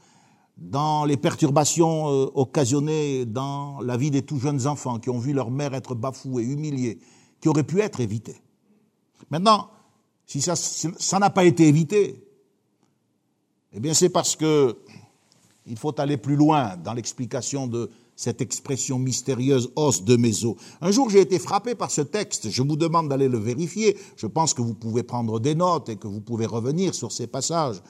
dans 0.57 1.05
les 1.05 1.17
perturbations 1.17 2.09
euh, 2.09 2.31
occasionnées 2.35 3.25
dans 3.25 3.81
la 3.81 3.97
vie 3.97 4.11
des 4.11 4.21
tout 4.21 4.39
jeunes 4.39 4.67
enfants 4.67 4.99
qui 4.99 5.09
ont 5.09 5.19
vu 5.19 5.33
leur 5.33 5.51
mère 5.51 5.73
être 5.73 5.95
bafouée, 5.95 6.43
humiliée, 6.43 6.99
qui 7.39 7.49
aurait 7.49 7.63
pu 7.63 7.79
être 7.79 7.99
évité. 7.99 8.41
Maintenant, 9.29 9.69
si 10.25 10.41
ça 10.41 11.19
n'a 11.19 11.29
pas 11.29 11.43
été 11.45 11.67
évité, 11.67 12.23
eh 13.73 13.79
bien 13.79 13.93
c'est 13.93 14.09
parce 14.09 14.35
que 14.35 14.77
il 15.65 15.77
faut 15.77 15.99
aller 15.99 16.17
plus 16.17 16.35
loin 16.35 16.75
dans 16.77 16.93
l'explication 16.93 17.67
de 17.67 17.89
cette 18.15 18.41
expression 18.41 18.99
mystérieuse 18.99 19.71
os 19.75 20.03
de 20.03 20.15
méso. 20.15 20.57
Un 20.81 20.91
jour, 20.91 21.09
j'ai 21.09 21.21
été 21.21 21.39
frappé 21.39 21.75
par 21.75 21.91
ce 21.91 22.01
texte. 22.01 22.49
Je 22.49 22.61
vous 22.61 22.75
demande 22.75 23.09
d'aller 23.09 23.27
le 23.27 23.37
vérifier. 23.37 23.97
Je 24.15 24.27
pense 24.27 24.53
que 24.53 24.61
vous 24.61 24.73
pouvez 24.73 25.03
prendre 25.03 25.39
des 25.39 25.55
notes 25.55 25.89
et 25.89 25.95
que 25.95 26.07
vous 26.07 26.21
pouvez 26.21 26.45
revenir 26.45 26.93
sur 26.93 27.11
ces 27.11 27.27
passages. 27.27 27.81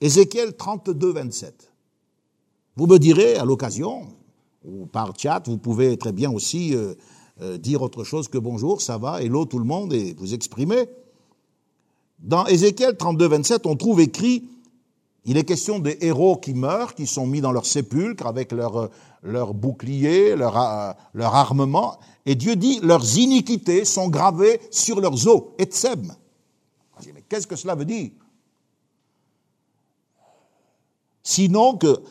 Ézéchiel 0.00 0.56
32, 0.56 1.12
27. 1.12 1.72
Vous 2.76 2.86
me 2.86 2.98
direz 2.98 3.36
à 3.36 3.44
l'occasion, 3.44 4.08
ou 4.64 4.86
par 4.86 5.12
chat, 5.18 5.42
vous 5.46 5.58
pouvez 5.58 5.96
très 5.96 6.12
bien 6.12 6.30
aussi 6.30 6.74
euh, 6.74 6.94
euh, 7.42 7.58
dire 7.58 7.82
autre 7.82 8.04
chose 8.04 8.28
que 8.28 8.38
bonjour, 8.38 8.80
ça 8.80 8.98
va, 8.98 9.22
hello 9.22 9.44
tout 9.44 9.58
le 9.58 9.64
monde, 9.64 9.92
et 9.92 10.14
vous 10.14 10.34
exprimer. 10.34 10.88
Dans 12.18 12.46
Ézéchiel 12.46 12.96
32, 12.96 13.28
27, 13.28 13.66
on 13.66 13.76
trouve 13.76 14.00
écrit, 14.00 14.44
il 15.24 15.36
est 15.36 15.44
question 15.44 15.78
des 15.78 15.98
héros 16.00 16.36
qui 16.36 16.54
meurent, 16.54 16.94
qui 16.94 17.06
sont 17.06 17.26
mis 17.26 17.40
dans 17.40 17.52
leur 17.52 17.66
sépulcre 17.66 18.26
avec 18.26 18.52
leur, 18.52 18.90
leur 19.22 19.54
bouclier, 19.54 20.34
leur, 20.34 20.58
euh, 20.58 20.92
leur 21.14 21.34
armement, 21.34 21.98
et 22.26 22.34
Dieu 22.34 22.56
dit, 22.56 22.80
leurs 22.82 23.18
iniquités 23.18 23.84
sont 23.84 24.08
gravées 24.08 24.60
sur 24.70 25.00
leurs 25.00 25.26
os, 25.26 25.42
et. 25.58 25.68
Mais 27.14 27.22
qu'est-ce 27.28 27.46
que 27.46 27.56
cela 27.56 27.74
veut 27.74 27.84
dire? 27.84 28.10
Sinon 31.22 31.76
que, 31.76 32.02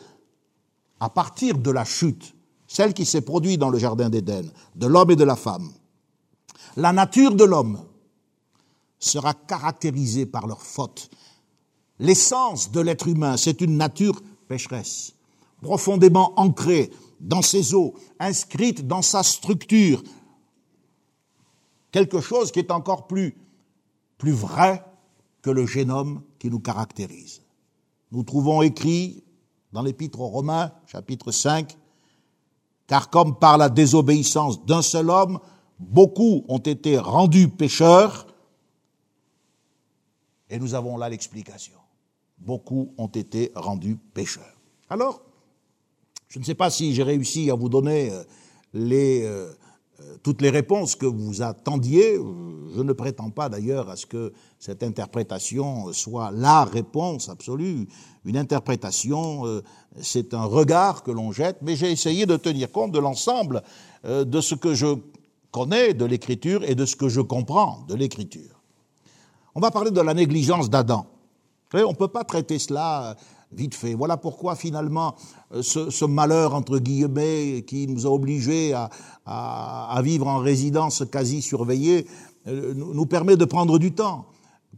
à 1.00 1.08
partir 1.08 1.58
de 1.58 1.70
la 1.70 1.84
chute, 1.84 2.34
celle 2.66 2.94
qui 2.94 3.04
s'est 3.04 3.20
produite 3.20 3.58
dans 3.58 3.70
le 3.70 3.78
Jardin 3.78 4.08
d'Éden, 4.08 4.50
de 4.76 4.86
l'homme 4.86 5.10
et 5.10 5.16
de 5.16 5.24
la 5.24 5.36
femme, 5.36 5.70
la 6.76 6.92
nature 6.92 7.34
de 7.34 7.44
l'homme 7.44 7.84
sera 8.98 9.34
caractérisée 9.34 10.26
par 10.26 10.46
leur 10.46 10.62
faute. 10.62 11.10
L'essence 12.00 12.72
de 12.72 12.80
l'être 12.80 13.08
humain, 13.08 13.36
c'est 13.36 13.60
une 13.60 13.76
nature 13.76 14.22
pécheresse, 14.48 15.12
profondément 15.60 16.32
ancrée 16.40 16.90
dans 17.20 17.42
ses 17.42 17.74
os, 17.74 17.92
inscrite 18.18 18.86
dans 18.86 19.02
sa 19.02 19.22
structure. 19.22 20.02
Quelque 21.92 22.22
chose 22.22 22.52
qui 22.52 22.58
est 22.58 22.70
encore 22.70 23.06
plus, 23.06 23.36
plus 24.16 24.32
vrai 24.32 24.82
que 25.42 25.50
le 25.50 25.66
génome 25.66 26.22
qui 26.38 26.48
nous 26.48 26.58
caractérise. 26.58 27.42
Nous 28.12 28.22
trouvons 28.22 28.62
écrit 28.62 29.22
dans 29.72 29.82
l'Épître 29.82 30.20
aux 30.20 30.28
Romains, 30.28 30.72
chapitre 30.86 31.32
5, 31.32 31.76
car 32.86 33.10
comme 33.10 33.38
par 33.38 33.58
la 33.58 33.68
désobéissance 33.68 34.64
d'un 34.64 34.82
seul 34.82 35.10
homme, 35.10 35.38
beaucoup 35.78 36.46
ont 36.48 36.58
été 36.58 36.98
rendus 36.98 37.48
pécheurs, 37.48 38.26
et 40.48 40.58
nous 40.58 40.74
avons 40.74 40.96
là 40.96 41.10
l'explication. 41.10 41.79
Beaucoup 42.40 42.92
ont 42.98 43.08
été 43.08 43.52
rendus 43.54 43.98
pécheurs. 44.14 44.56
Alors, 44.88 45.22
je 46.30 46.38
ne 46.38 46.44
sais 46.44 46.54
pas 46.54 46.70
si 46.70 46.94
j'ai 46.94 47.02
réussi 47.02 47.50
à 47.50 47.54
vous 47.54 47.68
donner 47.68 48.10
euh, 48.10 48.22
euh, 48.76 49.52
euh, 50.00 50.16
toutes 50.22 50.42
les 50.42 50.50
réponses 50.50 50.94
que 50.94 51.06
vous 51.06 51.42
attendiez. 51.42 52.18
Je 52.74 52.80
ne 52.80 52.92
prétends 52.92 53.30
pas 53.30 53.48
d'ailleurs 53.48 53.90
à 53.90 53.96
ce 53.96 54.06
que 54.06 54.32
cette 54.60 54.84
interprétation 54.84 55.92
soit 55.92 56.30
la 56.30 56.64
réponse 56.64 57.28
absolue. 57.28 57.88
Une 58.24 58.36
interprétation, 58.36 59.42
c'est 60.00 60.32
un 60.34 60.44
regard 60.44 61.02
que 61.02 61.10
l'on 61.10 61.32
jette, 61.32 61.58
mais 61.62 61.74
j'ai 61.74 61.90
essayé 61.90 62.26
de 62.26 62.36
tenir 62.36 62.70
compte 62.70 62.92
de 62.92 62.98
l'ensemble 62.98 63.62
de 64.04 64.40
ce 64.40 64.54
que 64.54 64.74
je 64.74 64.94
connais 65.50 65.94
de 65.94 66.04
l'écriture 66.04 66.62
et 66.62 66.74
de 66.74 66.84
ce 66.84 66.94
que 66.96 67.08
je 67.08 67.20
comprends 67.20 67.84
de 67.88 67.94
l'écriture. 67.94 68.62
On 69.54 69.60
va 69.60 69.70
parler 69.70 69.90
de 69.90 70.00
la 70.00 70.14
négligence 70.14 70.70
d'Adam. 70.70 71.06
On 71.74 71.90
ne 71.90 71.94
peut 71.94 72.08
pas 72.08 72.24
traiter 72.24 72.58
cela 72.58 73.16
vite 73.52 73.74
fait. 73.74 73.94
Voilà 73.94 74.16
pourquoi 74.16 74.56
finalement 74.56 75.14
euh, 75.52 75.62
ce, 75.62 76.04
malheur, 76.04 76.54
entre 76.54 76.78
guillemets, 76.78 77.64
qui 77.66 77.86
nous 77.86 78.06
a 78.06 78.10
obligés 78.10 78.74
à, 78.74 80.00
vivre 80.02 80.26
en 80.26 80.38
résidence 80.38 81.04
quasi 81.10 81.42
surveillée, 81.42 82.06
euh, 82.46 82.74
nous 82.74 83.06
permet 83.06 83.36
de 83.36 83.44
prendre 83.44 83.78
du 83.78 83.92
temps 83.92 84.26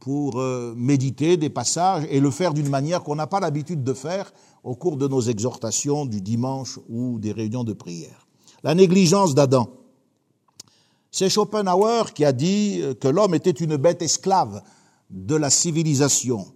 pour 0.00 0.40
euh, 0.40 0.74
méditer 0.76 1.36
des 1.36 1.50
passages 1.50 2.04
et 2.10 2.20
le 2.20 2.30
faire 2.30 2.54
d'une 2.54 2.68
manière 2.68 3.02
qu'on 3.02 3.14
n'a 3.14 3.26
pas 3.26 3.40
l'habitude 3.40 3.84
de 3.84 3.94
faire 3.94 4.32
au 4.64 4.74
cours 4.74 4.96
de 4.96 5.06
nos 5.06 5.20
exhortations 5.20 6.06
du 6.06 6.20
dimanche 6.20 6.78
ou 6.88 7.18
des 7.18 7.32
réunions 7.32 7.64
de 7.64 7.72
prière. 7.72 8.26
La 8.62 8.74
négligence 8.74 9.34
d'Adam. 9.34 9.68
C'est 11.10 11.28
Schopenhauer 11.28 12.14
qui 12.14 12.24
a 12.24 12.32
dit 12.32 12.80
que 13.00 13.08
l'homme 13.08 13.34
était 13.34 13.50
une 13.50 13.76
bête 13.76 14.00
esclave 14.02 14.62
de 15.10 15.36
la 15.36 15.50
civilisation, 15.50 16.46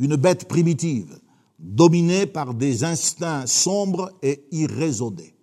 une 0.00 0.16
bête 0.16 0.48
primitive 0.48 1.20
dominé 1.58 2.26
par 2.26 2.54
des 2.54 2.84
instincts 2.84 3.46
sombres 3.46 4.10
et 4.22 4.44
irraisonnés. 4.50 5.36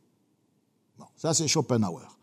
Ça 1.15 1.33
c'est 1.33 1.47
Schopenhauer. 1.47 2.17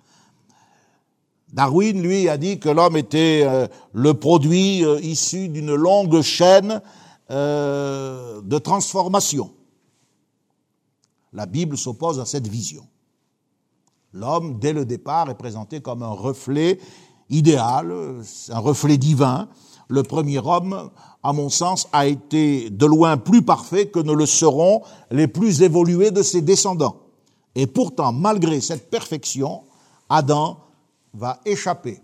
Darwin, 1.52 2.02
lui, 2.02 2.28
a 2.28 2.36
dit 2.36 2.58
que 2.58 2.68
l'homme 2.68 2.96
était 2.96 3.44
euh, 3.46 3.68
le 3.92 4.14
produit 4.14 4.84
euh, 4.84 4.98
issu 5.00 5.48
d'une 5.48 5.72
longue 5.72 6.20
chaîne 6.20 6.82
euh, 7.30 8.40
de 8.42 8.58
transformation. 8.58 9.52
La 11.32 11.46
Bible 11.46 11.78
s'oppose 11.78 12.18
à 12.18 12.24
cette 12.24 12.48
vision. 12.48 12.88
L'homme, 14.12 14.58
dès 14.58 14.72
le 14.72 14.84
départ, 14.84 15.30
est 15.30 15.38
présenté 15.38 15.80
comme 15.80 16.02
un 16.02 16.08
reflet 16.08 16.80
idéal, 17.30 17.92
un 18.48 18.58
reflet 18.58 18.98
divin. 18.98 19.48
Le 19.88 20.02
premier 20.02 20.38
homme 20.38 20.90
à 21.24 21.32
mon 21.32 21.48
sens, 21.48 21.88
a 21.92 22.06
été 22.06 22.68
de 22.68 22.84
loin 22.84 23.16
plus 23.16 23.42
parfait 23.42 23.88
que 23.88 23.98
ne 23.98 24.12
le 24.12 24.26
seront 24.26 24.82
les 25.10 25.26
plus 25.26 25.62
évolués 25.62 26.10
de 26.10 26.22
ses 26.22 26.42
descendants. 26.42 27.00
Et 27.54 27.66
pourtant, 27.66 28.12
malgré 28.12 28.60
cette 28.60 28.90
perfection, 28.90 29.62
Adam 30.10 30.58
va 31.14 31.40
échapper 31.46 32.02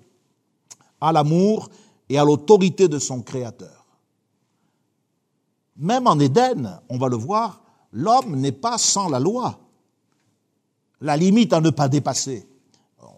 à 1.03 1.13
l'amour 1.13 1.69
et 2.09 2.19
à 2.19 2.25
l'autorité 2.25 2.89
de 2.89 2.99
son 2.99 3.21
Créateur. 3.21 3.85
Même 5.77 6.07
en 6.07 6.19
Éden, 6.19 6.81
on 6.89 6.97
va 6.97 7.09
le 7.09 7.17
voir, 7.17 7.63
l'homme 7.93 8.37
n'est 8.37 8.53
pas 8.53 8.79
sans 8.79 9.11
la 9.11 9.21
loi. 9.21 9.59
La 11.03 11.19
limite 11.19 11.53
à 11.53 11.61
ne 11.61 11.71
pas 11.71 11.89
dépasser 11.89 12.49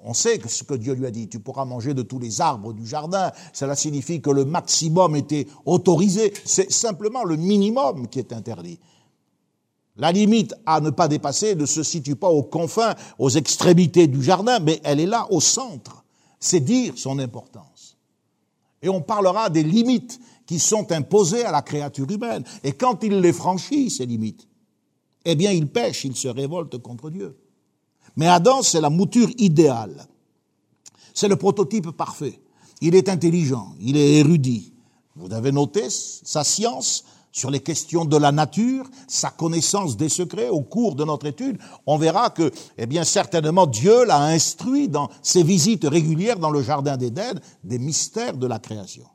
on 0.04 0.14
sait 0.14 0.38
que 0.38 0.48
ce 0.48 0.64
que 0.64 0.74
Dieu 0.74 0.94
lui 0.94 1.06
a 1.06 1.10
dit, 1.10 1.28
tu 1.28 1.38
pourras 1.38 1.64
manger 1.64 1.94
de 1.94 2.02
tous 2.02 2.18
les 2.18 2.40
arbres 2.40 2.72
du 2.72 2.86
jardin, 2.86 3.30
cela 3.52 3.76
signifie 3.76 4.20
que 4.20 4.30
le 4.30 4.44
maximum 4.44 5.14
était 5.14 5.46
autorisé, 5.64 6.32
c'est 6.44 6.72
simplement 6.72 7.24
le 7.24 7.36
minimum 7.36 8.08
qui 8.08 8.18
est 8.18 8.32
interdit. 8.32 8.80
La 9.96 10.10
limite 10.10 10.54
à 10.66 10.80
ne 10.80 10.90
pas 10.90 11.06
dépasser 11.06 11.54
ne 11.54 11.66
se 11.66 11.82
situe 11.82 12.16
pas 12.16 12.30
aux 12.30 12.42
confins, 12.42 12.94
aux 13.18 13.30
extrémités 13.30 14.08
du 14.08 14.22
jardin, 14.22 14.58
mais 14.58 14.80
elle 14.84 15.00
est 15.00 15.06
là 15.06 15.26
au 15.30 15.40
centre. 15.40 16.04
C'est 16.40 16.60
dire 16.60 16.94
son 16.96 17.18
importance. 17.18 17.96
Et 18.80 18.88
on 18.88 19.02
parlera 19.02 19.50
des 19.50 19.62
limites 19.62 20.18
qui 20.46 20.58
sont 20.58 20.90
imposées 20.90 21.44
à 21.44 21.52
la 21.52 21.62
créature 21.62 22.10
humaine. 22.10 22.42
Et 22.64 22.72
quand 22.72 23.04
il 23.04 23.20
les 23.20 23.32
franchit, 23.32 23.90
ces 23.90 24.06
limites, 24.06 24.48
eh 25.24 25.36
bien 25.36 25.52
il 25.52 25.68
pêche, 25.68 26.04
il 26.04 26.16
se 26.16 26.26
révolte 26.26 26.78
contre 26.78 27.10
Dieu. 27.10 27.36
Mais 28.16 28.28
Adam, 28.28 28.62
c'est 28.62 28.80
la 28.80 28.90
mouture 28.90 29.28
idéale. 29.38 30.06
C'est 31.14 31.28
le 31.28 31.36
prototype 31.36 31.90
parfait. 31.90 32.40
Il 32.80 32.94
est 32.94 33.08
intelligent, 33.08 33.74
il 33.80 33.96
est 33.96 34.18
érudit. 34.18 34.72
Vous 35.14 35.32
avez 35.32 35.52
noté 35.52 35.88
sa 35.88 36.42
science 36.42 37.04
sur 37.30 37.50
les 37.50 37.60
questions 37.60 38.04
de 38.04 38.16
la 38.16 38.30
nature, 38.30 38.84
sa 39.08 39.30
connaissance 39.30 39.96
des 39.96 40.10
secrets 40.10 40.48
au 40.48 40.60
cours 40.60 40.94
de 40.94 41.04
notre 41.04 41.26
étude. 41.26 41.58
On 41.86 41.96
verra 41.96 42.30
que, 42.30 42.50
eh 42.76 42.86
bien, 42.86 43.04
certainement 43.04 43.66
Dieu 43.66 44.04
l'a 44.04 44.22
instruit 44.24 44.88
dans 44.88 45.08
ses 45.22 45.42
visites 45.42 45.84
régulières 45.84 46.38
dans 46.38 46.50
le 46.50 46.62
jardin 46.62 46.96
d'Éden 46.96 47.40
des 47.64 47.78
mystères 47.78 48.36
de 48.36 48.46
la 48.46 48.58
création. 48.58 49.06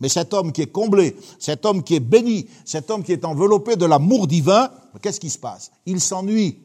Mais 0.00 0.08
cet 0.08 0.32
homme 0.32 0.52
qui 0.52 0.62
est 0.62 0.70
comblé, 0.70 1.16
cet 1.40 1.66
homme 1.66 1.82
qui 1.82 1.96
est 1.96 2.00
béni, 2.00 2.46
cet 2.64 2.90
homme 2.90 3.02
qui 3.02 3.12
est 3.12 3.24
enveloppé 3.24 3.74
de 3.74 3.84
l'amour 3.84 4.28
divin, 4.28 4.70
qu'est-ce 5.02 5.18
qui 5.18 5.30
se 5.30 5.38
passe? 5.38 5.72
Il 5.86 6.00
s'ennuie. 6.00 6.58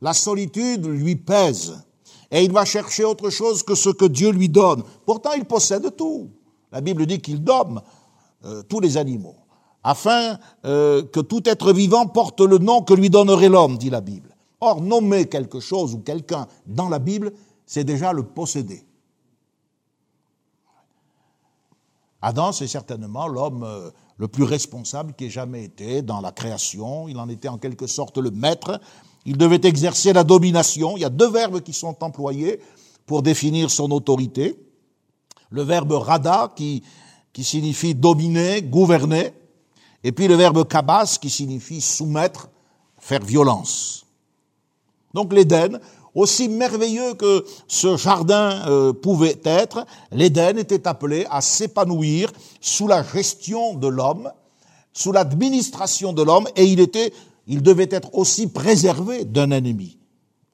La 0.00 0.12
solitude 0.12 0.86
lui 0.86 1.16
pèse 1.16 1.82
et 2.30 2.44
il 2.44 2.52
va 2.52 2.64
chercher 2.64 3.04
autre 3.04 3.30
chose 3.30 3.62
que 3.62 3.74
ce 3.74 3.90
que 3.90 4.04
Dieu 4.04 4.30
lui 4.30 4.48
donne. 4.48 4.82
Pourtant, 5.04 5.32
il 5.32 5.44
possède 5.44 5.94
tout. 5.96 6.30
La 6.72 6.80
Bible 6.80 7.06
dit 7.06 7.20
qu'il 7.20 7.42
domme 7.42 7.80
euh, 8.44 8.62
tous 8.62 8.80
les 8.80 8.96
animaux, 8.96 9.36
afin 9.82 10.38
euh, 10.64 11.02
que 11.02 11.20
tout 11.20 11.48
être 11.48 11.72
vivant 11.72 12.06
porte 12.06 12.40
le 12.40 12.58
nom 12.58 12.82
que 12.82 12.94
lui 12.94 13.08
donnerait 13.08 13.48
l'homme, 13.48 13.78
dit 13.78 13.90
la 13.90 14.00
Bible. 14.00 14.34
Or, 14.60 14.80
nommer 14.80 15.26
quelque 15.26 15.60
chose 15.60 15.94
ou 15.94 15.98
quelqu'un 15.98 16.46
dans 16.66 16.88
la 16.88 16.98
Bible, 16.98 17.32
c'est 17.66 17.84
déjà 17.84 18.12
le 18.12 18.24
posséder. 18.24 18.84
Adam, 22.22 22.50
c'est 22.52 22.66
certainement 22.66 23.28
l'homme 23.28 23.62
euh, 23.62 23.90
le 24.16 24.26
plus 24.26 24.44
responsable 24.44 25.12
qui 25.14 25.26
ait 25.26 25.30
jamais 25.30 25.64
été 25.64 26.02
dans 26.02 26.20
la 26.20 26.32
création. 26.32 27.06
Il 27.08 27.18
en 27.18 27.28
était 27.28 27.48
en 27.48 27.58
quelque 27.58 27.86
sorte 27.86 28.18
le 28.18 28.30
maître, 28.30 28.80
il 29.26 29.36
devait 29.36 29.60
exercer 29.64 30.12
la 30.12 30.24
domination. 30.24 30.96
Il 30.96 31.00
y 31.00 31.04
a 31.04 31.10
deux 31.10 31.28
verbes 31.28 31.60
qui 31.60 31.72
sont 31.72 32.02
employés 32.02 32.60
pour 33.04 33.22
définir 33.22 33.70
son 33.70 33.90
autorité. 33.90 34.56
Le 35.50 35.62
verbe 35.62 35.92
rada 35.92 36.52
qui, 36.54 36.82
qui 37.32 37.42
signifie 37.42 37.94
dominer, 37.94 38.62
gouverner, 38.62 39.32
et 40.04 40.12
puis 40.12 40.28
le 40.28 40.36
verbe 40.36 40.66
kabas 40.66 41.18
qui 41.20 41.28
signifie 41.28 41.80
soumettre, 41.80 42.48
faire 42.98 43.22
violence. 43.22 44.06
Donc 45.12 45.32
l'Éden, 45.32 45.80
aussi 46.14 46.48
merveilleux 46.48 47.14
que 47.14 47.44
ce 47.66 47.96
jardin 47.96 48.66
euh, 48.68 48.92
pouvait 48.92 49.40
être, 49.44 49.86
l'Éden 50.12 50.56
était 50.56 50.86
appelé 50.86 51.26
à 51.30 51.40
s'épanouir 51.40 52.32
sous 52.60 52.86
la 52.86 53.02
gestion 53.02 53.74
de 53.74 53.88
l'homme, 53.88 54.30
sous 54.92 55.12
l'administration 55.12 56.12
de 56.12 56.22
l'homme, 56.22 56.48
et 56.54 56.64
il 56.64 56.80
était 56.80 57.12
il 57.46 57.62
devait 57.62 57.88
être 57.90 58.14
aussi 58.14 58.48
préservé 58.48 59.24
d'un 59.24 59.50
ennemi, 59.50 59.98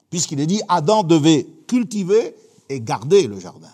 puisqu'il 0.09 0.39
est 0.39 0.47
dit 0.47 0.61
Adam 0.67 1.03
devait 1.03 1.47
cultiver 1.67 2.35
et 2.69 2.81
garder 2.81 3.27
le 3.27 3.39
jardin. 3.39 3.71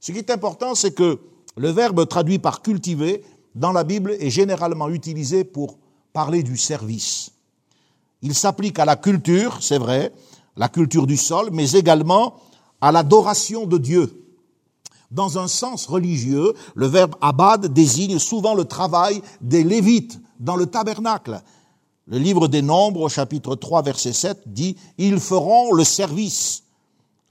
Ce 0.00 0.12
qui 0.12 0.18
est 0.18 0.30
important, 0.30 0.74
c'est 0.74 0.92
que 0.92 1.18
le 1.56 1.70
verbe 1.70 2.06
traduit 2.06 2.38
par 2.38 2.62
cultiver 2.62 3.24
dans 3.54 3.72
la 3.72 3.84
Bible 3.84 4.16
est 4.20 4.30
généralement 4.30 4.88
utilisé 4.88 5.42
pour 5.44 5.78
parler 6.12 6.42
du 6.42 6.56
service. 6.56 7.32
Il 8.22 8.34
s'applique 8.34 8.78
à 8.78 8.84
la 8.84 8.96
culture, 8.96 9.58
c'est 9.60 9.78
vrai, 9.78 10.12
la 10.56 10.68
culture 10.68 11.06
du 11.06 11.16
sol, 11.16 11.50
mais 11.52 11.72
également 11.72 12.36
à 12.80 12.92
l'adoration 12.92 13.66
de 13.66 13.78
Dieu. 13.78 14.24
Dans 15.10 15.38
un 15.38 15.48
sens 15.48 15.86
religieux, 15.86 16.52
le 16.74 16.86
verbe 16.86 17.14
abad 17.20 17.66
désigne 17.66 18.18
souvent 18.18 18.54
le 18.54 18.64
travail 18.64 19.22
des 19.40 19.64
Lévites 19.64 20.20
dans 20.38 20.56
le 20.56 20.66
tabernacle. 20.66 21.40
Le 22.06 22.18
livre 22.18 22.48
des 22.48 22.62
Nombres, 22.62 23.08
chapitre 23.08 23.54
3, 23.54 23.82
verset 23.82 24.12
7, 24.12 24.42
dit 24.46 24.76
Ils 24.96 25.20
feront 25.20 25.72
le 25.72 25.84
service. 25.84 26.64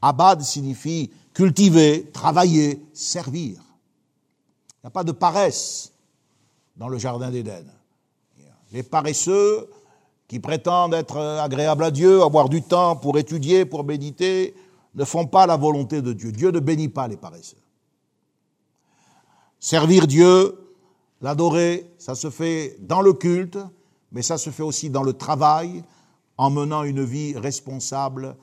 Abad 0.02 0.42
signifie 0.42 1.12
cultiver, 1.34 2.10
travailler, 2.14 2.84
servir. 2.94 3.60
Il 3.60 4.84
n'y 4.84 4.88
a 4.88 4.90
pas 4.90 5.04
de 5.04 5.12
paresse 5.12 5.92
dans 6.76 6.88
le 6.88 6.98
jardin 6.98 7.30
d'Éden. 7.30 7.66
Les 8.72 8.84
paresseux 8.84 9.70
qui 10.28 10.40
prétendent 10.40 10.94
être 10.94 11.18
agréables 11.18 11.84
à 11.84 11.92
Dieu, 11.92 12.22
avoir 12.22 12.50
du 12.50 12.62
temps 12.62 12.96
pour 12.96 13.18
étudier, 13.18 13.66
pour 13.66 13.84
méditer, 13.84 14.56
ne 14.94 15.06
font 15.06 15.26
pas 15.26 15.46
la 15.48 15.58
volonté 15.58 16.02
de 16.02 16.12
Dieu. 16.12 16.32
Dieu 16.32 16.52
ne 16.52 16.60
bénit 16.60 16.90
pas 16.90 17.08
les 17.08 17.18
paresseux. 17.18 17.62
Servir 19.60 20.08
Dieu, 20.08 20.67
l'adorer, 21.22 21.92
ça 21.98 22.16
se 22.16 22.30
fait 22.30 22.78
dans 22.82 23.02
le 23.02 23.14
culte, 23.14 23.58
mais 24.12 24.22
ça 24.22 24.38
se 24.38 24.50
fait 24.50 24.64
aussi 24.64 24.90
dans 24.90 25.04
le 25.04 25.14
travail, 25.14 25.84
en 26.38 26.50
menant 26.50 26.84
une 26.84 27.04
vie 27.04 27.38
responsable 27.38 28.36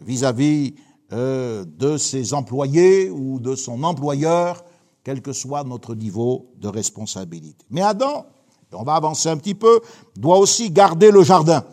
vis-à-vis 0.00 0.74
euh, 1.12 1.64
de 1.66 1.96
ses 1.96 2.34
employés 2.34 3.10
ou 3.10 3.38
de 3.38 3.54
son 3.54 3.82
employeur, 3.82 4.64
quel 5.04 5.20
que 5.20 5.32
soit 5.32 5.64
notre 5.64 5.94
niveau 5.94 6.50
de 6.56 6.68
responsabilité. 6.68 7.64
Mais 7.70 7.82
Adam, 7.82 8.26
on 8.72 8.82
va 8.82 8.94
avancer 8.94 9.28
un 9.28 9.36
petit 9.36 9.54
peu, 9.54 9.80
doit 10.16 10.38
aussi 10.38 10.70
garder 10.70 11.10
le 11.10 11.22
jardin. 11.22 11.64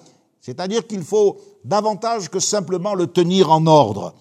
C'est-à-dire 0.41 0.86
qu'il 0.88 1.03
faut 1.03 1.38
davantage 1.64 2.30
que 2.30 2.39
simplement 2.39 2.95
le 2.95 3.07
tenir 3.07 3.51
en 3.51 3.66
ordre. 3.68 4.14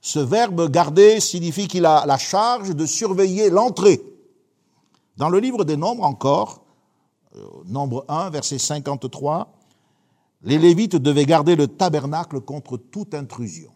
Ce 0.00 0.18
verbe 0.18 0.70
garder 0.70 1.20
signifie 1.20 1.68
qu'il 1.68 1.86
a 1.86 2.04
la 2.06 2.18
charge 2.18 2.74
de 2.74 2.86
surveiller 2.86 3.50
l'entrée. 3.50 4.02
Dans 5.16 5.28
le 5.28 5.38
livre 5.38 5.64
des 5.64 5.76
Nombres 5.76 6.04
encore, 6.04 6.64
euh, 7.36 7.40
nombre 7.66 8.04
1, 8.08 8.30
verset 8.30 8.58
53, 8.58 9.52
les 10.42 10.58
Lévites 10.58 10.96
devaient 10.96 11.24
garder 11.24 11.56
le 11.56 11.68
tabernacle 11.68 12.40
contre 12.40 12.76
toute 12.76 13.14
intrusion. 13.14 13.70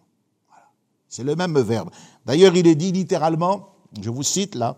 C'est 1.09 1.25
le 1.25 1.37
même 1.37 1.59
verbe. 1.59 1.91
D'ailleurs, 2.27 2.57
il 2.57 2.67
est 2.67 2.75
dit 2.75 2.93
littéralement, 2.93 3.71
je 4.01 4.11
vous 4.11 4.23
cite 4.23 4.55
là, 4.55 4.77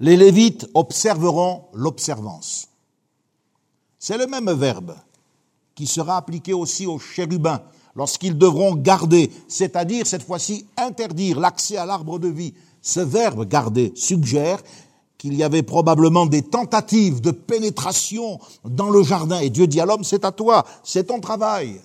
les 0.00 0.16
Lévites 0.16 0.68
observeront 0.74 1.66
l'observance. 1.72 2.68
C'est 3.98 4.18
le 4.18 4.26
même 4.26 4.50
verbe 4.52 4.94
qui 5.74 5.86
sera 5.86 6.16
appliqué 6.16 6.52
aussi 6.52 6.86
aux 6.86 6.98
chérubins 6.98 7.62
lorsqu'ils 7.96 8.36
devront 8.36 8.74
garder, 8.74 9.32
c'est-à-dire 9.48 10.06
cette 10.06 10.22
fois-ci 10.22 10.66
interdire 10.76 11.40
l'accès 11.40 11.76
à 11.76 11.86
l'arbre 11.86 12.18
de 12.18 12.28
vie. 12.28 12.54
Ce 12.82 13.00
verbe 13.00 13.48
garder 13.48 13.92
suggère 13.96 14.60
qu'il 15.24 15.36
y 15.36 15.42
avait 15.42 15.62
probablement 15.62 16.26
des 16.26 16.42
tentatives 16.42 17.22
de 17.22 17.30
pénétration 17.30 18.38
dans 18.62 18.90
le 18.90 19.02
jardin. 19.02 19.40
Et 19.40 19.48
Dieu 19.48 19.66
dit 19.66 19.80
à 19.80 19.86
l'homme, 19.86 20.04
c'est 20.04 20.22
à 20.26 20.32
toi, 20.32 20.66
c'est 20.82 21.04
ton 21.04 21.18
travail 21.18 21.80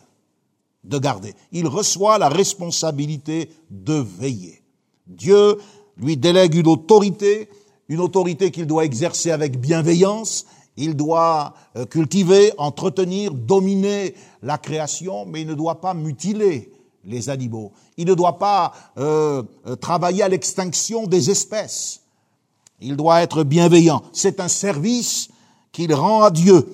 de 0.84 1.00
garder. 1.00 1.34
Il 1.54 1.66
reçoit 1.66 2.18
la 2.18 2.28
responsabilité 2.28 3.50
de 3.72 3.94
veiller. 3.94 4.62
Dieu 5.08 5.58
lui 5.96 6.18
délègue 6.18 6.56
une 6.56 6.68
autorité, 6.68 7.48
une 7.88 8.02
autorité 8.02 8.52
qu'il 8.52 8.68
doit 8.68 8.84
exercer 8.84 9.32
avec 9.32 9.58
bienveillance. 9.58 10.46
Il 10.76 10.98
doit 10.98 11.54
euh, 11.78 11.86
cultiver, 11.86 12.52
entretenir, 12.58 13.34
dominer 13.34 14.16
la 14.44 14.58
création, 14.58 15.26
mais 15.26 15.44
il 15.44 15.48
ne 15.48 15.54
doit 15.56 15.80
pas 15.80 15.94
mutiler 15.94 16.74
les 17.06 17.30
animaux. 17.30 17.72
Il 17.96 18.08
ne 18.08 18.16
doit 18.16 18.38
pas 18.38 18.74
euh, 18.98 19.44
euh, 19.66 19.78
travailler 19.78 20.24
à 20.24 20.28
l'extinction 20.28 21.08
des 21.08 21.30
espèces. 21.30 22.02
Il 22.82 22.96
doit 22.96 23.22
être 23.22 23.44
bienveillant. 23.44 24.02
C'est 24.14 24.40
un 24.40 24.48
service 24.48 25.30
qu'il 25.72 25.94
rend 25.94 26.24
à 26.24 26.32
Dieu. 26.32 26.68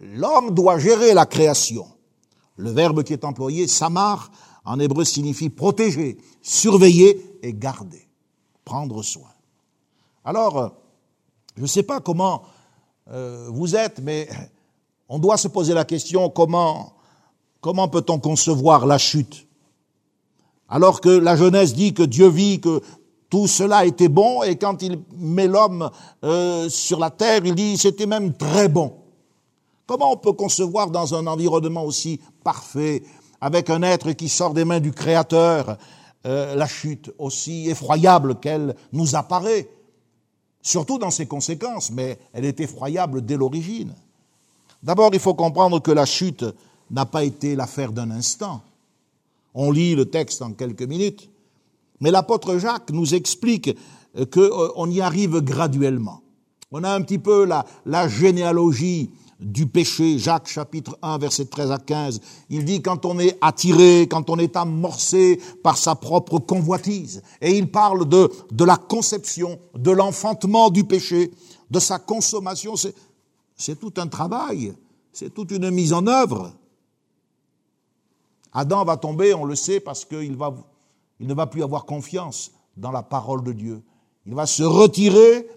L'homme 0.00 0.54
doit 0.54 0.78
gérer 0.78 1.14
la 1.14 1.26
création. 1.26 1.86
Le 2.56 2.70
verbe 2.70 3.02
qui 3.02 3.12
est 3.12 3.24
employé, 3.24 3.66
samar, 3.66 4.30
en 4.64 4.78
hébreu 4.78 5.04
signifie 5.04 5.50
protéger, 5.50 6.18
surveiller 6.40 7.38
et 7.42 7.52
garder, 7.52 8.08
prendre 8.64 9.02
soin. 9.02 9.28
Alors, 10.24 10.58
euh, 10.58 10.68
je 11.56 11.62
ne 11.62 11.66
sais 11.66 11.82
pas 11.82 12.00
comment 12.00 12.42
euh, 13.10 13.48
vous 13.50 13.76
êtes, 13.76 14.00
mais 14.00 14.28
on 15.08 15.18
doit 15.18 15.36
se 15.36 15.48
poser 15.48 15.74
la 15.74 15.84
question 15.84 16.30
comment, 16.30 16.94
comment 17.60 17.88
peut-on 17.88 18.18
concevoir 18.18 18.86
la 18.86 18.98
chute? 18.98 19.46
Alors 20.68 21.00
que 21.00 21.10
la 21.10 21.36
Genèse 21.36 21.74
dit 21.74 21.92
que 21.92 22.02
Dieu 22.02 22.28
vit 22.28 22.60
que 22.60 22.80
tout 23.34 23.48
cela 23.48 23.84
était 23.84 24.06
bon 24.06 24.44
et 24.44 24.54
quand 24.54 24.80
il 24.80 25.00
met 25.16 25.48
l'homme 25.48 25.90
euh, 26.22 26.68
sur 26.68 27.00
la 27.00 27.10
terre, 27.10 27.44
il 27.44 27.56
dit 27.56 27.76
c'était 27.76 28.06
même 28.06 28.32
très 28.32 28.68
bon. 28.68 28.92
Comment 29.86 30.12
on 30.12 30.16
peut 30.16 30.34
concevoir 30.34 30.88
dans 30.88 31.16
un 31.16 31.26
environnement 31.26 31.82
aussi 31.82 32.20
parfait, 32.44 33.02
avec 33.40 33.70
un 33.70 33.82
être 33.82 34.12
qui 34.12 34.28
sort 34.28 34.54
des 34.54 34.64
mains 34.64 34.78
du 34.78 34.92
Créateur, 34.92 35.78
euh, 36.26 36.54
la 36.54 36.68
chute 36.68 37.12
aussi 37.18 37.68
effroyable 37.68 38.36
qu'elle 38.36 38.76
nous 38.92 39.16
apparaît, 39.16 39.68
surtout 40.62 41.00
dans 41.00 41.10
ses 41.10 41.26
conséquences, 41.26 41.90
mais 41.90 42.20
elle 42.34 42.44
est 42.44 42.60
effroyable 42.60 43.26
dès 43.26 43.36
l'origine. 43.36 43.96
D'abord, 44.80 45.10
il 45.12 45.18
faut 45.18 45.34
comprendre 45.34 45.80
que 45.80 45.90
la 45.90 46.06
chute 46.06 46.44
n'a 46.88 47.04
pas 47.04 47.24
été 47.24 47.56
l'affaire 47.56 47.90
d'un 47.90 48.12
instant. 48.12 48.62
On 49.54 49.72
lit 49.72 49.96
le 49.96 50.08
texte 50.08 50.40
en 50.40 50.52
quelques 50.52 50.82
minutes, 50.82 51.28
mais 52.00 52.10
l'apôtre 52.10 52.58
Jacques 52.58 52.90
nous 52.90 53.14
explique 53.14 53.76
qu'on 54.32 54.90
y 54.90 55.00
arrive 55.00 55.40
graduellement. 55.40 56.22
On 56.70 56.82
a 56.82 56.92
un 56.92 57.02
petit 57.02 57.18
peu 57.18 57.46
la, 57.46 58.08
généalogie 58.08 59.10
du 59.38 59.66
péché, 59.66 60.18
Jacques 60.18 60.48
chapitre 60.48 60.98
1 61.02 61.18
verset 61.18 61.44
13 61.44 61.70
à 61.70 61.78
15. 61.78 62.20
Il 62.50 62.64
dit 62.64 62.82
quand 62.82 63.04
on 63.04 63.18
est 63.18 63.38
attiré, 63.40 64.08
quand 64.10 64.30
on 64.30 64.38
est 64.38 64.56
amorcé 64.56 65.40
par 65.62 65.76
sa 65.76 65.94
propre 65.94 66.38
convoitise. 66.38 67.22
Et 67.40 67.56
il 67.56 67.70
parle 67.70 68.08
de, 68.08 68.30
de 68.50 68.64
la 68.64 68.76
conception, 68.76 69.58
de 69.76 69.90
l'enfantement 69.90 70.70
du 70.70 70.84
péché, 70.84 71.30
de 71.70 71.78
sa 71.78 71.98
consommation. 71.98 72.74
C'est 73.56 73.78
tout 73.78 73.94
un 73.96 74.06
travail, 74.08 74.74
c'est 75.12 75.32
toute 75.32 75.50
une 75.52 75.70
mise 75.70 75.92
en 75.92 76.06
œuvre. 76.06 76.52
Adam 78.52 78.84
va 78.84 78.96
tomber, 78.96 79.34
on 79.34 79.44
le 79.44 79.56
sait, 79.56 79.80
parce 79.80 80.04
qu'il 80.04 80.36
va, 80.36 80.54
il 81.20 81.26
ne 81.26 81.34
va 81.34 81.46
plus 81.46 81.62
avoir 81.62 81.84
confiance 81.84 82.52
dans 82.76 82.90
la 82.90 83.02
parole 83.02 83.42
de 83.44 83.52
Dieu. 83.52 83.82
Il 84.26 84.34
va 84.34 84.46
se 84.46 84.62
retirer 84.62 85.48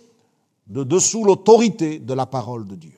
de 0.68 0.84
dessous 0.84 1.24
l'autorité 1.24 2.00
de 2.00 2.14
la 2.14 2.26
parole 2.26 2.68
de 2.68 2.76
Dieu. 2.76 2.98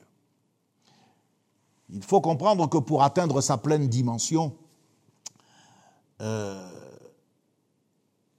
Il 1.92 2.02
faut 2.02 2.20
comprendre 2.20 2.68
que 2.68 2.78
pour 2.78 3.02
atteindre 3.02 3.40
sa 3.40 3.56
pleine 3.56 3.88
dimension, 3.88 4.56
euh, 6.20 6.70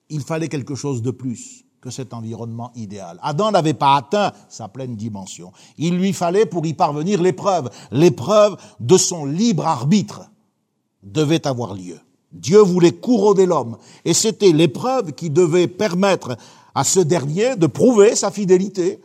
il 0.09 0.21
fallait 0.21 0.49
quelque 0.49 0.75
chose 0.75 1.01
de 1.01 1.11
plus 1.11 1.65
que 1.81 1.89
cet 1.89 2.13
environnement 2.13 2.71
idéal. 2.75 3.19
Adam 3.23 3.51
n'avait 3.51 3.73
pas 3.73 3.95
atteint 3.95 4.33
sa 4.49 4.67
pleine 4.67 4.95
dimension. 4.95 5.51
Il 5.77 5.97
lui 5.97 6.13
fallait 6.13 6.45
pour 6.45 6.65
y 6.65 6.73
parvenir 6.73 7.21
l'épreuve. 7.21 7.71
L'épreuve 7.91 8.61
de 8.79 8.97
son 8.97 9.25
libre 9.25 9.65
arbitre 9.65 10.29
devait 11.01 11.47
avoir 11.47 11.73
lieu. 11.73 11.99
Dieu 12.31 12.59
voulait 12.59 12.93
couronner 12.93 13.45
l'homme 13.45 13.77
et 14.05 14.13
c'était 14.13 14.51
l'épreuve 14.51 15.13
qui 15.13 15.29
devait 15.29 15.67
permettre 15.67 16.37
à 16.73 16.83
ce 16.83 16.99
dernier 16.99 17.55
de 17.55 17.67
prouver 17.67 18.15
sa 18.15 18.31
fidélité 18.31 19.01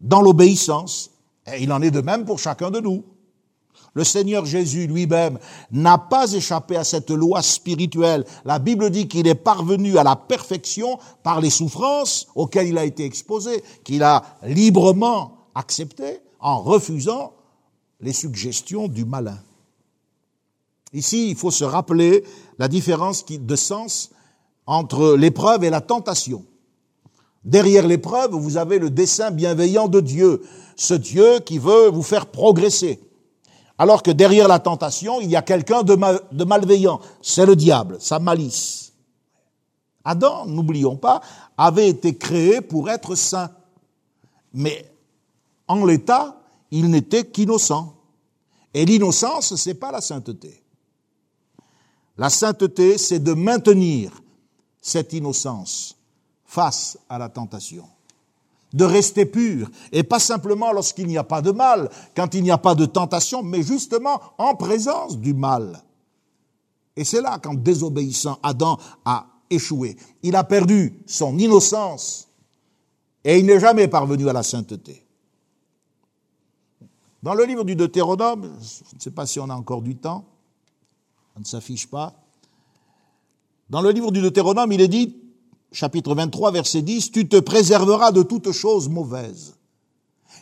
dans 0.00 0.20
l'obéissance. 0.20 1.10
Et 1.52 1.62
il 1.62 1.72
en 1.72 1.82
est 1.82 1.90
de 1.90 2.00
même 2.00 2.24
pour 2.24 2.38
chacun 2.38 2.70
de 2.70 2.80
nous. 2.80 3.04
Le 3.94 4.04
Seigneur 4.04 4.44
Jésus 4.44 4.86
lui-même 4.86 5.38
n'a 5.72 5.96
pas 5.96 6.30
échappé 6.32 6.76
à 6.76 6.84
cette 6.84 7.10
loi 7.10 7.40
spirituelle. 7.40 8.26
La 8.44 8.58
Bible 8.58 8.90
dit 8.90 9.08
qu'il 9.08 9.26
est 9.26 9.34
parvenu 9.34 9.96
à 9.96 10.04
la 10.04 10.16
perfection 10.16 10.98
par 11.22 11.40
les 11.40 11.48
souffrances 11.48 12.26
auxquelles 12.34 12.68
il 12.68 12.78
a 12.78 12.84
été 12.84 13.04
exposé, 13.04 13.64
qu'il 13.84 14.02
a 14.02 14.22
librement 14.42 15.46
accepté 15.54 16.20
en 16.40 16.60
refusant 16.60 17.32
les 18.00 18.12
suggestions 18.12 18.86
du 18.86 19.06
malin. 19.06 19.38
Ici, 20.92 21.30
il 21.30 21.36
faut 21.36 21.50
se 21.50 21.64
rappeler 21.64 22.24
la 22.58 22.68
différence 22.68 23.24
de 23.26 23.56
sens 23.56 24.10
entre 24.66 25.14
l'épreuve 25.16 25.64
et 25.64 25.70
la 25.70 25.80
tentation. 25.80 26.44
Derrière 27.44 27.86
l'épreuve, 27.86 28.32
vous 28.32 28.56
avez 28.56 28.78
le 28.78 28.90
dessein 28.90 29.30
bienveillant 29.30 29.88
de 29.88 30.00
Dieu, 30.00 30.42
ce 30.74 30.94
Dieu 30.94 31.40
qui 31.40 31.58
veut 31.58 31.88
vous 31.88 32.02
faire 32.02 32.26
progresser. 32.26 33.00
Alors 33.78 34.02
que 34.02 34.10
derrière 34.10 34.48
la 34.48 34.58
tentation, 34.58 35.20
il 35.20 35.30
y 35.30 35.36
a 35.36 35.42
quelqu'un 35.42 35.82
de, 35.82 35.96
de, 36.32 36.44
malveillant. 36.44 37.00
C'est 37.22 37.46
le 37.46 37.54
diable, 37.54 37.98
sa 38.00 38.18
malice. 38.18 38.92
Adam, 40.04 40.46
n'oublions 40.46 40.96
pas, 40.96 41.20
avait 41.58 41.88
été 41.88 42.16
créé 42.16 42.60
pour 42.60 42.88
être 42.88 43.14
saint. 43.14 43.50
Mais 44.54 44.90
en 45.68 45.84
l'état, 45.84 46.40
il 46.70 46.90
n'était 46.90 47.24
qu'innocent. 47.24 47.94
Et 48.72 48.84
l'innocence, 48.84 49.54
c'est 49.56 49.74
pas 49.74 49.92
la 49.92 50.00
sainteté. 50.00 50.62
La 52.18 52.30
sainteté, 52.30 52.98
c'est 52.98 53.18
de 53.18 53.34
maintenir 53.34 54.12
cette 54.80 55.12
innocence 55.12 55.96
face 56.44 56.98
à 57.08 57.18
la 57.18 57.28
tentation. 57.28 57.86
de 58.72 58.84
rester 58.84 59.26
pur, 59.26 59.70
et 59.92 60.02
pas 60.02 60.18
simplement 60.18 60.72
lorsqu'il 60.72 61.06
n'y 61.06 61.16
a 61.16 61.24
pas 61.24 61.40
de 61.40 61.50
mal, 61.50 61.88
quand 62.14 62.34
il 62.34 62.42
n'y 62.42 62.50
a 62.50 62.58
pas 62.58 62.74
de 62.74 62.84
tentation, 62.84 63.42
mais 63.42 63.62
justement 63.62 64.20
en 64.38 64.54
présence 64.54 65.18
du 65.18 65.32
mal. 65.32 65.82
Et 66.94 67.04
c'est 67.04 67.22
là 67.22 67.38
qu'en 67.38 67.54
désobéissant, 67.54 68.38
Adam 68.42 68.78
a 69.04 69.26
échoué. 69.48 69.96
Il 70.22 70.36
a 70.36 70.44
perdu 70.44 71.02
son 71.06 71.38
innocence 71.38 72.28
et 73.24 73.38
il 73.38 73.46
n'est 73.46 73.60
jamais 73.60 73.88
parvenu 73.88 74.28
à 74.28 74.32
la 74.32 74.42
sainteté. 74.42 75.06
Dans 77.22 77.34
le 77.34 77.44
livre 77.44 77.64
du 77.64 77.76
Deutéronome, 77.76 78.56
je 78.60 78.96
ne 78.96 79.00
sais 79.00 79.10
pas 79.10 79.26
si 79.26 79.40
on 79.40 79.48
a 79.48 79.54
encore 79.54 79.82
du 79.82 79.96
temps, 79.96 80.24
ne 81.40 81.44
s'affiche 81.44 81.88
pas. 81.88 82.14
Dans 83.68 83.80
le 83.80 83.90
livre 83.90 84.12
du 84.12 84.20
Deutéronome, 84.20 84.72
il 84.72 84.80
est 84.80 84.88
dit, 84.88 85.16
chapitre 85.72 86.14
23, 86.14 86.52
verset 86.52 86.82
10, 86.82 87.10
Tu 87.12 87.28
te 87.28 87.38
préserveras 87.40 88.12
de 88.12 88.22
toute 88.22 88.52
chose 88.52 88.88
mauvaise. 88.88 89.56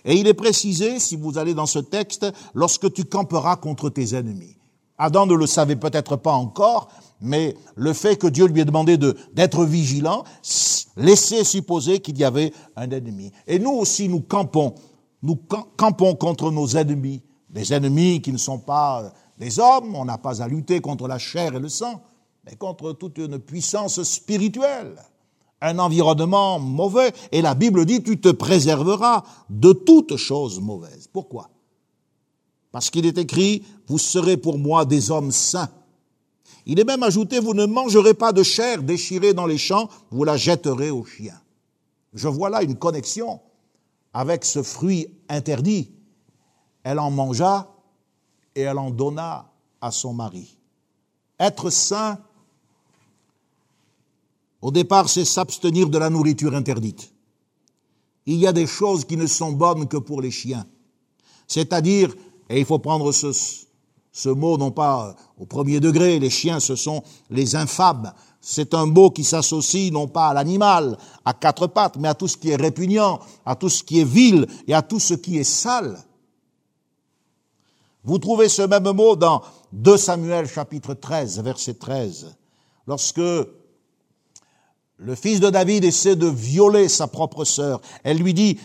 Et 0.05 0.16
il 0.16 0.26
est 0.26 0.34
précisé, 0.34 0.99
si 0.99 1.16
vous 1.16 1.38
allez 1.38 1.55
dans 1.55 1.66
ce 1.66 1.78
texte, 1.78 2.26
lorsque 2.53 2.92
tu 2.92 3.05
camperas 3.05 3.57
contre 3.57 3.88
tes 3.88 4.14
ennemis. 4.14 4.57
Adam 4.99 5.26
ne 5.26 5.34
le 5.34 5.47
savait 5.47 5.76
peut-être 5.76 6.16
pas 6.16 6.32
encore, 6.32 6.88
mais 7.20 7.57
le 7.74 7.92
fait 7.92 8.16
que 8.16 8.26
Dieu 8.26 8.47
lui 8.47 8.61
ait 8.61 8.64
demandé 8.64 8.97
d'être 9.32 9.64
vigilant 9.64 10.24
laissait 10.97 11.42
supposer 11.42 11.99
qu'il 12.01 12.18
y 12.18 12.24
avait 12.24 12.53
un 12.76 12.90
ennemi. 12.90 13.32
Et 13.47 13.59
nous 13.59 13.72
aussi, 13.72 14.09
nous 14.09 14.20
campons, 14.20 14.74
nous 15.22 15.36
campons 15.76 16.14
contre 16.14 16.53
nos 16.53 16.68
ennemis, 16.68 17.22
des 17.51 17.72
ennemis 17.72 18.20
qui 18.20 18.32
ne 18.32 18.38
sont 18.38 18.59
pas 18.59 19.12
des 19.39 19.59
hommes, 19.59 19.95
on 19.95 20.05
n'a 20.05 20.18
pas 20.18 20.43
à 20.43 20.49
lutter 20.49 20.80
contre 20.80 21.09
la 21.09 21.18
chair 21.18 21.55
et 21.55 21.61
le 21.61 21.68
sang, 21.68 22.03
mais 22.45 22.57
contre 22.57 22.93
toute 22.93 23.18
une 23.18 23.39
puissance 23.39 24.03
spirituelle, 24.03 24.97
un 25.61 25.78
environnement 25.78 26.59
mauvais. 26.59 27.12
Et 27.32 27.43
la 27.43 27.55
Bible 27.55 27.85
dit, 27.85 28.03
tu 28.03 28.20
te 28.20 28.28
préserveras 28.28 29.24
de 29.51 29.72
toute 29.72 30.16
chose 30.16 30.61
mauvaise. 30.61 31.09
Pourquoi? 31.12 31.51
Parce 32.70 32.91
qu'il 32.91 33.07
est 33.07 33.18
écrit, 33.18 33.64
vous 33.87 33.99
serez 33.99 34.37
pour 34.37 34.59
moi 34.59 34.85
des 34.85 35.11
hommes 35.11 35.30
saints. 35.30 35.70
Il 36.66 36.80
est 36.80 36.85
même 36.85 37.03
ajouté, 37.03 37.41
vous 37.41 37.55
ne 37.55 37.66
mangerez 37.66 38.14
pas 38.14 38.32
de 38.32 38.43
chair 38.43 38.82
déchirée 38.82 39.35
dans 39.35 39.47
les 39.47 39.59
champs, 39.59 39.89
vous 40.11 40.24
la 40.24 40.37
jetterez 40.37 40.91
aux 40.91 41.05
chiens. 41.05 41.41
Je 42.14 42.28
vois 42.28 42.51
là 42.51 42.62
une 42.62 42.76
connexion 42.76 43.41
avec 44.12 44.45
ce 44.45 44.62
fruit 44.62 45.09
interdit. 45.28 45.91
Elle 46.85 46.99
en 46.99 47.11
mangea 47.11 47.73
et 48.55 48.62
elle 48.62 48.78
en 48.78 48.90
donna 48.90 49.50
à 49.80 49.90
son 49.90 50.14
mari. 50.14 50.57
Être 51.38 51.70
saint, 51.70 52.18
au 54.62 54.70
départ, 54.70 55.09
c'est 55.09 55.24
s'abstenir 55.24 55.90
de 55.90 55.98
la 55.98 56.09
nourriture 56.09 56.55
interdite. 56.55 57.12
Il 58.26 58.36
y 58.36 58.46
a 58.46 58.52
des 58.52 58.66
choses 58.66 59.05
qui 59.05 59.16
ne 59.16 59.26
sont 59.26 59.52
bonnes 59.52 59.86
que 59.86 59.98
pour 59.98 60.22
les 60.22 60.30
chiens. 60.30 60.66
C'est-à-dire, 61.46 62.14
et 62.48 62.61
il 62.61 62.64
faut 62.64 62.78
prendre 62.78 63.12
ce, 63.12 63.32
ce 64.12 64.28
mot 64.28 64.57
non 64.57 64.70
pas 64.70 65.16
au 65.38 65.44
premier 65.44 65.80
degré, 65.80 66.18
les 66.18 66.30
chiens 66.30 66.61
ce 66.61 66.76
sont 66.76 67.02
les 67.28 67.57
infâmes. 67.57 68.12
C'est 68.40 68.72
un 68.72 68.86
mot 68.86 69.11
qui 69.11 69.24
s'associe 69.24 69.92
non 69.92 70.07
pas 70.07 70.28
à 70.28 70.34
l'animal, 70.34 70.96
à 71.24 71.34
quatre 71.34 71.66
pattes, 71.66 71.96
mais 71.98 72.09
à 72.09 72.14
tout 72.14 72.28
ce 72.28 72.36
qui 72.36 72.50
est 72.50 72.57
répugnant, 72.57 73.18
à 73.44 73.57
tout 73.57 73.68
ce 73.68 73.82
qui 73.82 74.00
est 74.00 74.05
vil 74.05 74.46
et 74.66 74.74
à 74.74 74.82
tout 74.82 75.00
ce 75.00 75.14
qui 75.14 75.38
est 75.38 75.44
sale. 75.44 75.98
Vous 78.05 78.18
trouvez 78.18 78.50
ce 78.50 78.62
même 78.62 78.90
mot 78.92 79.16
dans 79.16 79.42
2 79.72 79.96
Samuel 79.96 80.46
chapitre 80.46 80.92
13, 80.92 81.40
verset 81.40 81.74
13, 81.74 82.36
lorsque 82.86 83.16
le 83.18 85.14
fils 85.14 85.40
de 85.40 85.48
David 85.48 85.84
essaie 85.84 86.14
de 86.14 86.26
violer 86.26 86.88
sa 86.88 87.07
propre 87.07 87.44
sœur. 87.44 87.80
Elle 88.02 88.18
lui 88.18 88.34
dit, 88.34 88.59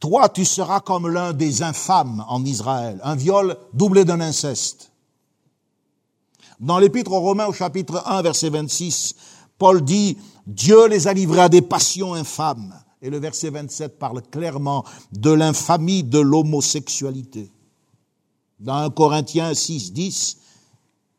toi 0.00 0.30
tu 0.30 0.46
seras 0.46 0.80
comme 0.80 1.08
l'un 1.08 1.34
des 1.34 1.62
infâmes 1.62 2.24
en 2.26 2.42
Israël, 2.44 3.00
un 3.04 3.16
viol 3.16 3.56
doublé 3.74 4.06
d'un 4.06 4.20
inceste. 4.20 4.90
Dans 6.58 6.78
l'épître 6.78 7.12
aux 7.12 7.20
Romains 7.20 7.46
au 7.46 7.52
chapitre 7.52 8.02
1 8.06 8.22
verset 8.22 8.48
26, 8.48 9.14
Paul 9.58 9.84
dit, 9.84 10.16
Dieu 10.46 10.88
les 10.88 11.06
a 11.06 11.12
livrés 11.12 11.40
à 11.40 11.48
des 11.48 11.62
passions 11.62 12.14
infâmes. 12.14 12.74
Et 13.02 13.10
le 13.10 13.18
verset 13.18 13.50
27 13.50 13.98
parle 13.98 14.22
clairement 14.22 14.84
de 15.12 15.30
l'infamie 15.30 16.02
de 16.02 16.18
l'homosexualité. 16.18 17.53
Dans 18.60 18.76
1 18.76 18.90
Corinthiens 18.90 19.54
6, 19.54 19.92
10, 19.92 20.38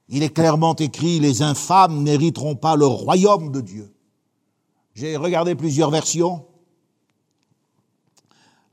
il 0.10 0.24
est 0.24 0.34
clairement 0.34 0.76
écrit, 0.76 1.20
les 1.20 1.42
infâmes 1.42 2.04
n'hériteront 2.04 2.56
pas 2.56 2.76
le 2.76 2.86
royaume 2.86 3.52
de 3.52 3.62
Dieu. 3.62 3.94
J'ai 4.94 5.18
regardé 5.18 5.56
plusieurs 5.56 5.92
versions. 5.92 6.46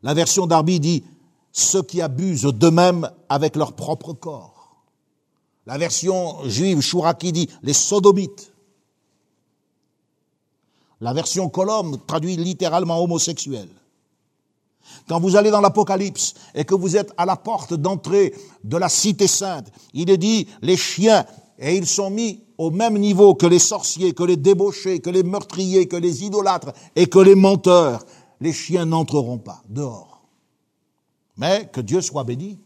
La 0.02 0.14
version 0.14 0.46
d'Arby 0.46 0.78
dit 0.78 1.04
ceux 1.52 1.82
qui 1.82 2.00
abusent 2.00 2.42
d'eux-mêmes 2.42 3.10
avec 3.28 3.56
leur 3.56 3.74
propre 3.74 4.12
corps. 4.12 4.84
La 5.66 5.78
version 5.78 6.48
juive 6.48 6.80
Chouraki 6.80 7.32
dit 7.32 7.48
les 7.62 7.72
sodomites. 7.72 8.52
La 11.00 11.12
version 11.12 11.48
Colombe 11.48 11.98
traduit 12.06 12.36
littéralement 12.36 13.02
homosexuel. 13.02 13.68
Quand 15.08 15.20
vous 15.20 15.36
allez 15.36 15.50
dans 15.50 15.60
l'Apocalypse 15.60 16.34
et 16.54 16.64
que 16.64 16.74
vous 16.74 16.96
êtes 16.96 17.12
à 17.16 17.26
la 17.26 17.36
porte 17.36 17.74
d'entrée 17.74 18.34
de 18.64 18.76
la 18.76 18.88
cité 18.88 19.26
sainte, 19.26 19.68
il 19.94 20.10
est 20.10 20.18
dit 20.18 20.46
les 20.62 20.76
chiens, 20.76 21.24
et 21.58 21.76
ils 21.76 21.86
sont 21.86 22.10
mis 22.10 22.42
au 22.58 22.70
même 22.70 22.98
niveau 22.98 23.34
que 23.34 23.46
les 23.46 23.58
sorciers, 23.58 24.14
que 24.14 24.24
les 24.24 24.36
débauchés, 24.36 25.00
que 25.00 25.10
les 25.10 25.22
meurtriers, 25.22 25.86
que 25.86 25.96
les 25.96 26.24
idolâtres 26.24 26.72
et 26.96 27.06
que 27.06 27.18
les 27.18 27.34
menteurs. 27.34 28.04
Les 28.40 28.52
chiens 28.52 28.86
n'entreront 28.86 29.38
pas 29.38 29.62
dehors. 29.68 30.22
Mais 31.36 31.68
que 31.72 31.80
Dieu 31.80 32.00
soit 32.00 32.24
béni. 32.24 32.58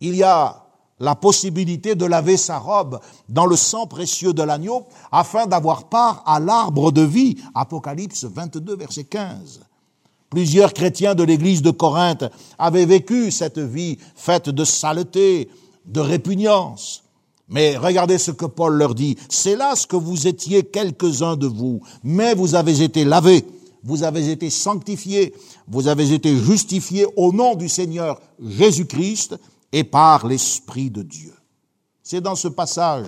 Il 0.00 0.16
y 0.16 0.22
a 0.22 0.64
la 1.00 1.14
possibilité 1.14 1.94
de 1.94 2.06
laver 2.06 2.36
sa 2.36 2.58
robe 2.58 3.00
dans 3.28 3.46
le 3.46 3.56
sang 3.56 3.86
précieux 3.86 4.32
de 4.32 4.42
l'agneau 4.42 4.86
afin 5.12 5.46
d'avoir 5.46 5.88
part 5.88 6.22
à 6.26 6.40
l'arbre 6.40 6.90
de 6.90 7.02
vie. 7.02 7.36
Apocalypse 7.54 8.24
22, 8.24 8.76
verset 8.76 9.04
15. 9.04 9.60
Plusieurs 10.30 10.74
chrétiens 10.74 11.14
de 11.14 11.22
l'église 11.22 11.62
de 11.62 11.70
Corinthe 11.70 12.24
avaient 12.58 12.86
vécu 12.86 13.30
cette 13.30 13.58
vie 13.58 13.98
faite 14.14 14.50
de 14.50 14.64
saleté, 14.64 15.48
de 15.86 16.00
répugnance. 16.00 17.04
Mais 17.48 17.78
regardez 17.78 18.18
ce 18.18 18.30
que 18.30 18.44
Paul 18.44 18.74
leur 18.74 18.94
dit. 18.94 19.16
C'est 19.30 19.56
là 19.56 19.74
ce 19.74 19.86
que 19.86 19.96
vous 19.96 20.26
étiez 20.26 20.64
quelques-uns 20.64 21.36
de 21.36 21.46
vous, 21.46 21.80
mais 22.04 22.34
vous 22.34 22.54
avez 22.54 22.82
été 22.82 23.04
lavés, 23.04 23.44
vous 23.82 24.02
avez 24.02 24.30
été 24.30 24.50
sanctifiés, 24.50 25.34
vous 25.66 25.88
avez 25.88 26.12
été 26.12 26.36
justifiés 26.36 27.06
au 27.16 27.32
nom 27.32 27.54
du 27.54 27.70
Seigneur 27.70 28.20
Jésus-Christ 28.38 29.36
et 29.72 29.84
par 29.84 30.26
l'Esprit 30.26 30.90
de 30.90 31.02
Dieu. 31.02 31.32
C'est 32.02 32.20
dans 32.20 32.36
ce 32.36 32.48
passage 32.48 33.06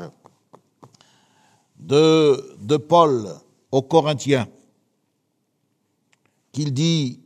de, 1.78 2.56
de 2.62 2.76
Paul 2.78 3.28
aux 3.70 3.82
Corinthiens 3.82 4.46
qu'il 6.52 6.72
dit, 6.72 7.20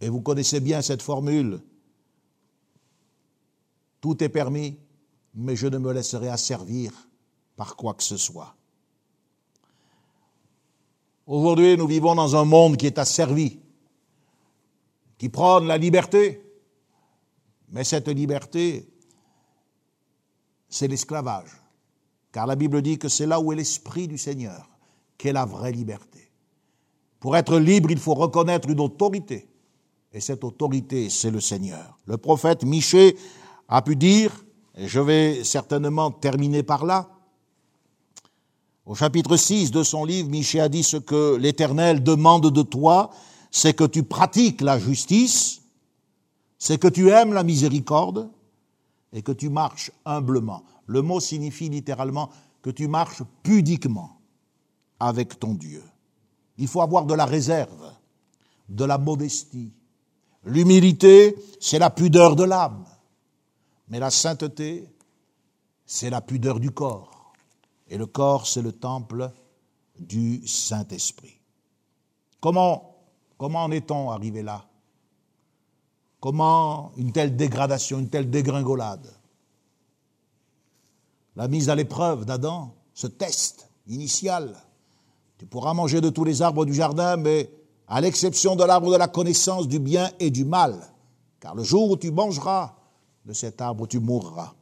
et 0.00 0.08
vous 0.08 0.20
connaissez 0.20 0.60
bien 0.60 0.82
cette 0.82 1.02
formule, 1.02 1.60
tout 4.00 4.22
est 4.22 4.28
permis, 4.28 4.78
mais 5.34 5.56
je 5.56 5.66
ne 5.66 5.78
me 5.78 5.92
laisserai 5.92 6.28
asservir 6.28 6.92
par 7.56 7.76
quoi 7.76 7.94
que 7.94 8.02
ce 8.02 8.16
soit. 8.16 8.54
Aujourd'hui, 11.26 11.76
nous 11.76 11.86
vivons 11.86 12.14
dans 12.14 12.34
un 12.34 12.44
monde 12.44 12.76
qui 12.76 12.86
est 12.86 12.98
asservi, 12.98 13.60
qui 15.18 15.28
prône 15.28 15.66
la 15.66 15.78
liberté, 15.78 16.44
mais 17.68 17.84
cette 17.84 18.08
liberté, 18.08 18.88
c'est 20.68 20.88
l'esclavage. 20.88 21.50
Car 22.32 22.46
la 22.46 22.56
Bible 22.56 22.82
dit 22.82 22.98
que 22.98 23.08
c'est 23.08 23.26
là 23.26 23.38
où 23.38 23.52
est 23.52 23.56
l'Esprit 23.56 24.08
du 24.08 24.18
Seigneur 24.18 24.68
qu'est 25.16 25.32
la 25.32 25.44
vraie 25.44 25.70
liberté. 25.70 26.31
Pour 27.22 27.36
être 27.36 27.56
libre, 27.56 27.92
il 27.92 28.00
faut 28.00 28.14
reconnaître 28.14 28.68
une 28.68 28.80
autorité. 28.80 29.46
Et 30.12 30.18
cette 30.18 30.42
autorité, 30.42 31.08
c'est 31.08 31.30
le 31.30 31.38
Seigneur. 31.38 31.96
Le 32.06 32.16
prophète 32.16 32.64
Michée 32.64 33.16
a 33.68 33.80
pu 33.80 33.94
dire, 33.94 34.44
et 34.76 34.88
je 34.88 34.98
vais 34.98 35.44
certainement 35.44 36.10
terminer 36.10 36.64
par 36.64 36.84
là, 36.84 37.08
au 38.84 38.96
chapitre 38.96 39.36
6 39.36 39.70
de 39.70 39.84
son 39.84 40.04
livre, 40.04 40.28
Michée 40.28 40.58
a 40.58 40.68
dit 40.68 40.82
ce 40.82 40.96
que 40.96 41.36
l'Éternel 41.36 42.02
demande 42.02 42.50
de 42.50 42.62
toi, 42.62 43.10
c'est 43.52 43.72
que 43.72 43.84
tu 43.84 44.02
pratiques 44.02 44.60
la 44.60 44.80
justice, 44.80 45.62
c'est 46.58 46.78
que 46.78 46.88
tu 46.88 47.08
aimes 47.10 47.34
la 47.34 47.44
miséricorde 47.44 48.28
et 49.12 49.22
que 49.22 49.30
tu 49.30 49.48
marches 49.48 49.92
humblement. 50.04 50.64
Le 50.86 51.02
mot 51.02 51.20
signifie 51.20 51.68
littéralement 51.68 52.30
que 52.62 52.70
tu 52.70 52.88
marches 52.88 53.22
pudiquement 53.44 54.18
avec 54.98 55.38
ton 55.38 55.54
Dieu. 55.54 55.84
Il 56.58 56.68
faut 56.68 56.82
avoir 56.82 57.06
de 57.06 57.14
la 57.14 57.24
réserve, 57.24 57.92
de 58.68 58.84
la 58.84 58.98
modestie. 58.98 59.72
L'humilité, 60.44 61.36
c'est 61.60 61.78
la 61.78 61.90
pudeur 61.90 62.36
de 62.36 62.44
l'âme. 62.44 62.84
Mais 63.88 63.98
la 63.98 64.10
sainteté, 64.10 64.88
c'est 65.86 66.10
la 66.10 66.20
pudeur 66.20 66.60
du 66.60 66.70
corps. 66.70 67.32
Et 67.88 67.98
le 67.98 68.06
corps, 68.06 68.46
c'est 68.46 68.62
le 68.62 68.72
temple 68.72 69.30
du 69.98 70.46
Saint-Esprit. 70.46 71.38
Comment 72.40 72.92
Comment 73.42 73.64
en 73.64 73.72
est-on 73.72 74.12
arrivé 74.12 74.40
là? 74.40 74.64
Comment 76.20 76.92
une 76.96 77.10
telle 77.10 77.34
dégradation, 77.34 77.98
une 77.98 78.08
telle 78.08 78.30
dégringolade? 78.30 79.12
La 81.34 81.48
mise 81.48 81.68
à 81.68 81.74
l'épreuve 81.74 82.24
d'Adam, 82.24 82.72
ce 82.94 83.08
test 83.08 83.68
initial. 83.88 84.56
Tu 85.42 85.46
pourras 85.48 85.74
manger 85.74 86.00
de 86.00 86.08
tous 86.08 86.22
les 86.22 86.40
arbres 86.40 86.64
du 86.64 86.72
jardin, 86.72 87.16
mais 87.16 87.50
à 87.88 88.00
l'exception 88.00 88.54
de 88.54 88.62
l'arbre 88.62 88.92
de 88.92 88.96
la 88.96 89.08
connaissance 89.08 89.66
du 89.66 89.80
bien 89.80 90.08
et 90.20 90.30
du 90.30 90.44
mal. 90.44 90.78
Car 91.40 91.56
le 91.56 91.64
jour 91.64 91.90
où 91.90 91.96
tu 91.96 92.12
mangeras 92.12 92.76
de 93.24 93.32
cet 93.32 93.60
arbre, 93.60 93.88
tu 93.88 93.98
mourras. 93.98 94.54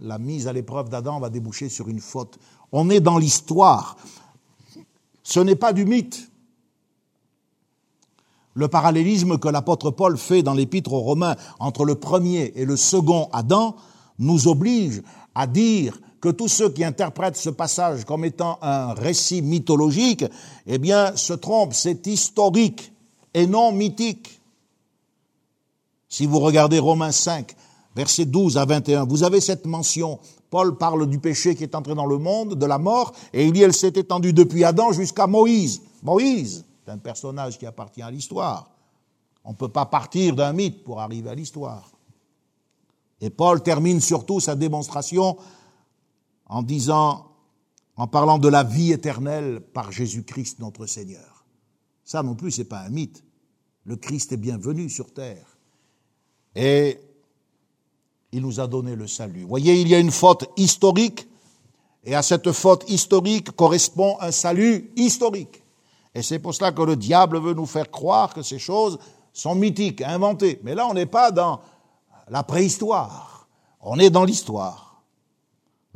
La 0.00 0.16
mise 0.16 0.48
à 0.48 0.54
l'épreuve 0.54 0.88
d'Adam 0.88 1.20
va 1.20 1.28
déboucher 1.28 1.68
sur 1.68 1.88
une 1.88 2.00
faute. 2.00 2.38
On 2.72 2.88
est 2.88 3.00
dans 3.00 3.18
l'histoire. 3.18 3.98
Ce 5.22 5.40
n'est 5.40 5.56
pas 5.56 5.74
du 5.74 5.84
mythe. 5.84 6.30
Le 8.54 8.68
parallélisme 8.68 9.36
que 9.36 9.48
l'apôtre 9.48 9.90
Paul 9.90 10.16
fait 10.16 10.42
dans 10.42 10.54
l'épître 10.54 10.94
aux 10.94 11.00
Romains 11.00 11.36
entre 11.58 11.84
le 11.84 11.96
premier 11.96 12.50
et 12.56 12.64
le 12.64 12.78
second 12.78 13.28
Adam 13.34 13.76
nous 14.18 14.48
oblige 14.48 15.02
à 15.34 15.46
dire 15.46 16.00
que 16.26 16.32
tous 16.32 16.48
ceux 16.48 16.70
qui 16.70 16.82
interprètent 16.82 17.36
ce 17.36 17.50
passage 17.50 18.04
comme 18.04 18.24
étant 18.24 18.58
un 18.60 18.94
récit 18.94 19.42
mythologique, 19.42 20.24
eh 20.66 20.78
bien, 20.78 21.14
se 21.14 21.32
trompent. 21.32 21.72
C'est 21.72 22.04
historique 22.08 22.92
et 23.32 23.46
non 23.46 23.70
mythique. 23.70 24.40
Si 26.08 26.26
vous 26.26 26.40
regardez 26.40 26.80
Romains 26.80 27.12
5, 27.12 27.54
versets 27.94 28.24
12 28.24 28.58
à 28.58 28.64
21, 28.64 29.04
vous 29.04 29.22
avez 29.22 29.40
cette 29.40 29.66
mention. 29.66 30.18
Paul 30.50 30.76
parle 30.76 31.08
du 31.08 31.20
péché 31.20 31.54
qui 31.54 31.62
est 31.62 31.76
entré 31.76 31.94
dans 31.94 32.06
le 32.06 32.18
monde, 32.18 32.56
de 32.56 32.66
la 32.66 32.78
mort, 32.78 33.12
et 33.32 33.44
il 33.44 33.52
dit 33.52 33.62
elle 33.62 33.72
s'est 33.72 33.92
étendue 33.94 34.32
depuis 34.32 34.64
Adam 34.64 34.90
jusqu'à 34.90 35.28
Moïse. 35.28 35.80
Moïse, 36.02 36.64
c'est 36.84 36.90
un 36.90 36.98
personnage 36.98 37.56
qui 37.56 37.66
appartient 37.66 38.02
à 38.02 38.10
l'histoire. 38.10 38.68
On 39.44 39.50
ne 39.50 39.56
peut 39.56 39.68
pas 39.68 39.86
partir 39.86 40.34
d'un 40.34 40.52
mythe 40.52 40.82
pour 40.82 41.00
arriver 41.00 41.30
à 41.30 41.36
l'histoire. 41.36 41.88
Et 43.20 43.30
Paul 43.30 43.62
termine 43.62 44.00
surtout 44.00 44.40
sa 44.40 44.56
démonstration 44.56 45.36
en 46.48 46.62
disant, 46.62 47.32
en 47.96 48.06
parlant 48.06 48.38
de 48.38 48.48
la 48.48 48.62
vie 48.62 48.92
éternelle 48.92 49.60
par 49.60 49.90
Jésus-Christ 49.90 50.58
notre 50.60 50.86
Seigneur. 50.86 51.44
Ça 52.04 52.22
non 52.22 52.34
plus, 52.34 52.52
c'est 52.52 52.64
pas 52.64 52.80
un 52.80 52.90
mythe. 52.90 53.24
Le 53.84 53.96
Christ 53.96 54.32
est 54.32 54.36
bienvenu 54.36 54.88
sur 54.90 55.12
terre. 55.12 55.58
Et 56.54 57.00
il 58.32 58.42
nous 58.42 58.60
a 58.60 58.66
donné 58.66 58.96
le 58.96 59.06
salut. 59.06 59.44
Voyez, 59.44 59.80
il 59.80 59.88
y 59.88 59.94
a 59.94 59.98
une 59.98 60.10
faute 60.10 60.48
historique, 60.56 61.28
et 62.04 62.14
à 62.14 62.22
cette 62.22 62.52
faute 62.52 62.88
historique 62.88 63.50
correspond 63.52 64.16
un 64.20 64.30
salut 64.30 64.92
historique. 64.96 65.62
Et 66.14 66.22
c'est 66.22 66.38
pour 66.38 66.54
cela 66.54 66.72
que 66.72 66.82
le 66.82 66.96
diable 66.96 67.40
veut 67.40 67.54
nous 67.54 67.66
faire 67.66 67.90
croire 67.90 68.32
que 68.32 68.42
ces 68.42 68.58
choses 68.58 68.98
sont 69.32 69.54
mythiques, 69.54 70.02
inventées. 70.02 70.60
Mais 70.62 70.74
là, 70.74 70.86
on 70.86 70.94
n'est 70.94 71.06
pas 71.06 71.30
dans 71.30 71.60
la 72.28 72.42
préhistoire, 72.42 73.48
on 73.80 73.98
est 73.98 74.10
dans 74.10 74.24
l'histoire. 74.24 74.85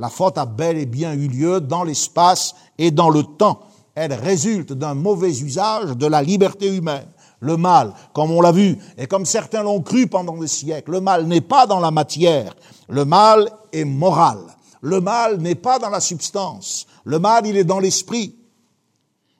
La 0.01 0.09
faute 0.09 0.39
a 0.39 0.47
bel 0.47 0.79
et 0.79 0.87
bien 0.87 1.13
eu 1.13 1.29
lieu 1.29 1.61
dans 1.61 1.85
l'espace 1.85 2.55
et 2.79 2.91
dans 2.91 3.11
le 3.11 3.23
temps. 3.23 3.61
Elle 3.95 4.15
résulte 4.15 4.73
d'un 4.73 4.95
mauvais 4.95 5.29
usage 5.29 5.91
de 5.91 6.07
la 6.07 6.23
liberté 6.23 6.75
humaine. 6.75 7.07
Le 7.41 7.59
mal, 7.59 7.93
comme 8.15 8.31
on 8.31 8.41
l'a 8.41 8.51
vu, 8.51 8.79
et 8.97 9.07
comme 9.07 9.27
certains 9.27 9.63
l'ont 9.63 9.83
cru 9.83 10.07
pendant 10.07 10.39
des 10.39 10.47
siècles, 10.47 10.93
le 10.93 11.01
mal 11.03 11.27
n'est 11.27 11.43
pas 11.43 11.67
dans 11.67 11.81
la 11.81 11.91
matière, 11.91 12.55
le 12.89 13.05
mal 13.05 13.51
est 13.73 13.85
moral. 13.85 14.39
Le 14.81 15.03
mal 15.03 15.37
n'est 15.37 15.55
pas 15.55 15.79
dans 15.79 15.91
la 15.91 16.01
substance, 16.01 16.87
le 17.05 17.19
mal 17.19 17.47
il 17.47 17.59
est 17.59 17.65
dans 17.65 17.79
l'esprit. 17.79 18.35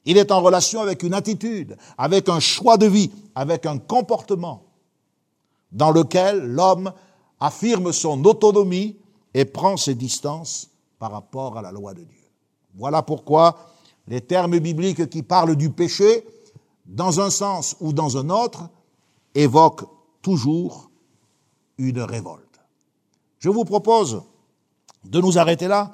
Il 0.05 0.19
est 0.19 0.31
en 0.31 0.43
relation 0.43 0.83
avec 0.83 1.03
une 1.03 1.15
attitude, 1.15 1.77
avec 1.97 2.29
un 2.29 2.41
choix 2.41 2.77
de 2.77 2.87
vie, 2.87 3.11
avec 3.35 3.65
un 3.65 3.79
comportement 3.79 4.65
dans 5.73 5.91
lequel 5.91 6.41
l'homme 6.41 6.93
affirme 7.39 7.93
son 7.93 8.23
autonomie 8.27 9.00
et 9.35 9.45
prend 9.45 9.77
ses 9.77 9.95
distances 9.95 10.69
par 10.99 11.13
rapport 11.13 11.57
à 11.57 11.63
la 11.63 11.73
loi 11.73 11.95
de 11.95 12.03
Dieu. 12.03 12.31
Voilà 12.75 13.03
pourquoi 13.03 13.57
les 14.09 14.21
termes 14.21 14.59
bibliques 14.59 15.09
qui 15.09 15.23
parlent 15.23 15.57
du 15.57 15.71
péché, 15.71 16.25
dans 16.87 17.21
un 17.21 17.31
sens 17.31 17.77
ou 17.81 17.93
dans 17.93 18.17
un 18.17 18.29
autre, 18.31 18.69
évoquent 19.35 19.89
toujours 20.23 20.91
une 21.79 22.01
révolte. 22.01 22.61
Je 23.39 23.49
vous 23.49 23.65
propose 23.65 24.23
de 25.05 25.21
nous 25.21 25.39
arrêter 25.39 25.69
là, 25.69 25.93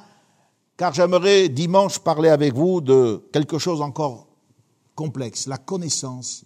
car 0.77 0.93
j'aimerais 0.93 1.49
dimanche 1.49 1.99
parler 1.99 2.29
avec 2.29 2.55
vous 2.55 2.81
de 2.81 3.23
quelque 3.33 3.59
chose 3.59 3.81
encore 3.81 4.27
complexe, 4.95 5.47
la 5.47 5.59
connaissance 5.59 6.45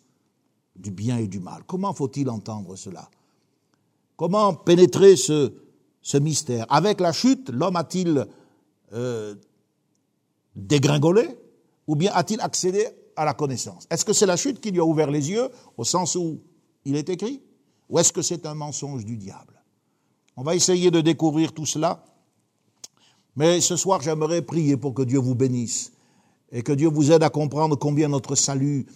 du 0.77 0.91
bien 0.91 1.19
et 1.19 1.29
du 1.29 1.41
mal. 1.41 1.63
Comment 1.67 1.95
faut-il 1.95 2.29
entendre 2.29 2.77
cela? 2.77 3.09
Comment 4.17 4.55
pénétrer 4.55 5.17
ce, 5.17 5.53
ce 6.03 6.17
mystère. 6.17 6.67
Avec 6.69 7.01
la 7.01 7.13
chute, 7.13 7.51
l'homme 7.51 7.77
a-t-il 7.77 8.27
euh, 8.93 9.35
dégringolé 10.57 11.29
ou 11.87 11.97
bien 11.97 12.13
a-t-il 12.15 12.41
accédé 12.41 12.87
à 13.17 13.25
la 13.25 13.35
connaissance? 13.35 13.87
Est-ce 13.91 14.05
que 14.05 14.13
c'est 14.13 14.27
la 14.27 14.37
chute 14.37 14.61
qui 14.61 14.71
lui 14.71 14.81
a 14.81 14.85
ouvert 14.85 15.11
les 15.11 15.31
yeux 15.31 15.49
au 15.77 15.85
sens 15.85 16.15
où 16.17 16.41
il 16.85 16.97
est 16.97 17.09
écrit? 17.09 17.43
Ou 17.89 17.99
est-ce 17.99 18.13
que 18.13 18.23
c'est 18.23 18.47
un 18.47 18.55
mensonge 18.55 19.05
du 19.05 19.17
diable? 19.17 19.63
On 20.37 20.43
va 20.43 20.55
essayer 20.55 20.91
de 20.91 21.01
découvrir 21.01 21.53
tout 21.53 21.67
cela. 21.67 22.05
Mais 23.37 23.61
ce 23.61 23.77
soir, 23.77 24.01
j'aimerais 24.01 24.43
prier 24.43 24.77
pour 24.77 24.95
que 24.95 25.03
Dieu 25.03 25.19
vous 25.19 25.35
bénisse 25.35 25.93
et 26.53 26.63
que 26.63 26.73
Dieu 26.73 26.89
vous 26.89 27.13
aide 27.13 27.23
à 27.23 27.31
comprendre 27.31 27.77
combien 27.77 28.09
notre 28.09 28.35
salut 28.35 28.87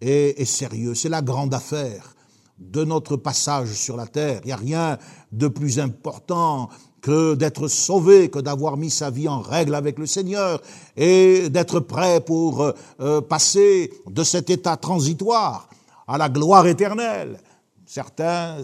est 0.00 0.44
sérieux. 0.44 0.94
C'est 0.94 1.08
la 1.08 1.22
grande 1.22 1.54
affaire 1.54 2.14
de 2.58 2.84
notre 2.84 3.16
passage 3.16 3.72
sur 3.72 3.96
la 3.96 4.06
terre. 4.06 4.40
Il 4.44 4.48
n'y 4.48 4.52
a 4.52 4.56
rien 4.56 4.98
de 5.32 5.48
plus 5.48 5.78
important 5.78 6.68
que 7.00 7.34
d'être 7.34 7.68
sauvé, 7.68 8.28
que 8.28 8.38
d'avoir 8.38 8.76
mis 8.76 8.90
sa 8.90 9.10
vie 9.10 9.28
en 9.28 9.40
règle 9.40 9.74
avec 9.74 9.98
le 9.98 10.06
Seigneur 10.06 10.60
et 10.96 11.48
d'être 11.48 11.80
prêt 11.80 12.20
pour 12.20 12.72
euh, 13.00 13.20
passer 13.20 13.92
de 14.10 14.24
cet 14.24 14.50
état 14.50 14.76
transitoire 14.76 15.68
à 16.06 16.18
la 16.18 16.28
gloire 16.28 16.66
éternelle. 16.66 17.38
Certains 17.86 18.56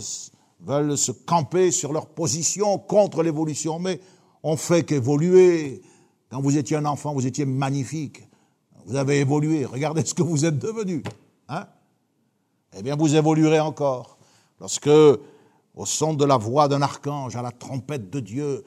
veulent 0.61 0.99
se 0.99 1.13
camper 1.13 1.71
sur 1.71 1.93
leur 1.93 2.07
position 2.07 2.79
contre 2.79 3.23
l'évolution, 3.23 3.79
mais 3.79 4.01
on 4.43 4.57
fait 4.57 4.83
qu'évoluer. 4.83 5.83
Quand 6.31 6.41
vous 6.41 6.57
étiez 6.57 6.77
un 6.77 6.85
enfant, 6.87 7.15
vous 7.15 7.27
étiez 7.27 7.45
magnifique. 7.45 8.27
Vous 8.87 8.97
avez 8.97 9.21
évolué. 9.21 9.65
Regardez 9.65 10.05
ce 10.05 10.15
que 10.15 10.23
vous 10.23 10.45
êtes 10.45 10.59
devenu. 10.59 11.03
Hein 11.49 11.67
eh 12.77 12.83
bien 12.83 12.97
vous 12.97 13.15
évoluerez 13.15 13.61
encore. 13.61 14.19
Lorsque, 14.61 14.89
au 14.89 15.87
son 15.87 16.15
de 16.15 16.25
la 16.25 16.37
voix 16.37 16.69
d'un 16.69 16.83
archange, 16.83 17.37
à 17.37 17.43
la 17.43 17.51
trompette 17.51 18.11
de 18.11 18.21
Dieu, 18.21 18.65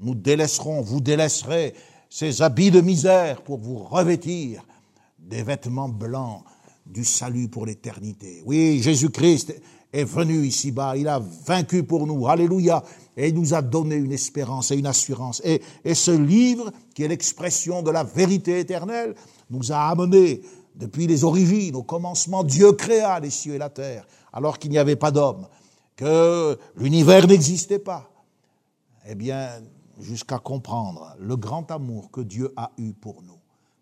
nous 0.00 0.14
délaisserons, 0.14 0.80
vous 0.80 1.00
délaisserez 1.00 1.74
ces 2.08 2.42
habits 2.42 2.70
de 2.70 2.80
misère 2.80 3.42
pour 3.42 3.58
vous 3.58 3.78
revêtir 3.78 4.64
des 5.18 5.42
vêtements 5.42 5.88
blancs 5.88 6.42
du 6.86 7.04
salut 7.04 7.48
pour 7.48 7.66
l'éternité. 7.66 8.42
Oui, 8.46 8.80
Jésus-Christ 8.82 9.54
est 9.92 10.04
venu 10.04 10.44
ici-bas, 10.44 10.96
il 10.96 11.08
a 11.08 11.20
vaincu 11.46 11.82
pour 11.82 12.06
nous, 12.06 12.26
alléluia, 12.28 12.82
et 13.16 13.28
il 13.28 13.34
nous 13.34 13.54
a 13.54 13.62
donné 13.62 13.96
une 13.96 14.12
espérance 14.12 14.70
et 14.70 14.76
une 14.76 14.86
assurance. 14.86 15.40
Et, 15.44 15.62
et 15.84 15.94
ce 15.94 16.10
livre, 16.10 16.70
qui 16.94 17.02
est 17.02 17.08
l'expression 17.08 17.82
de 17.82 17.90
la 17.90 18.04
vérité 18.04 18.58
éternelle, 18.60 19.14
nous 19.50 19.72
a 19.72 19.88
amenés 19.88 20.42
depuis 20.78 21.08
les 21.08 21.24
origines, 21.24 21.74
au 21.74 21.82
commencement, 21.82 22.44
Dieu 22.44 22.72
créa 22.72 23.18
les 23.20 23.30
cieux 23.30 23.54
et 23.54 23.58
la 23.58 23.68
terre, 23.68 24.06
alors 24.32 24.58
qu'il 24.58 24.70
n'y 24.70 24.78
avait 24.78 24.96
pas 24.96 25.10
d'homme, 25.10 25.46
que 25.96 26.56
l'univers 26.76 27.26
n'existait 27.26 27.80
pas. 27.80 28.08
Eh 29.08 29.16
bien, 29.16 29.50
jusqu'à 29.98 30.38
comprendre 30.38 31.16
le 31.18 31.36
grand 31.36 31.70
amour 31.72 32.10
que 32.12 32.20
Dieu 32.20 32.52
a 32.56 32.70
eu 32.78 32.92
pour 32.92 33.22
nous. 33.22 33.38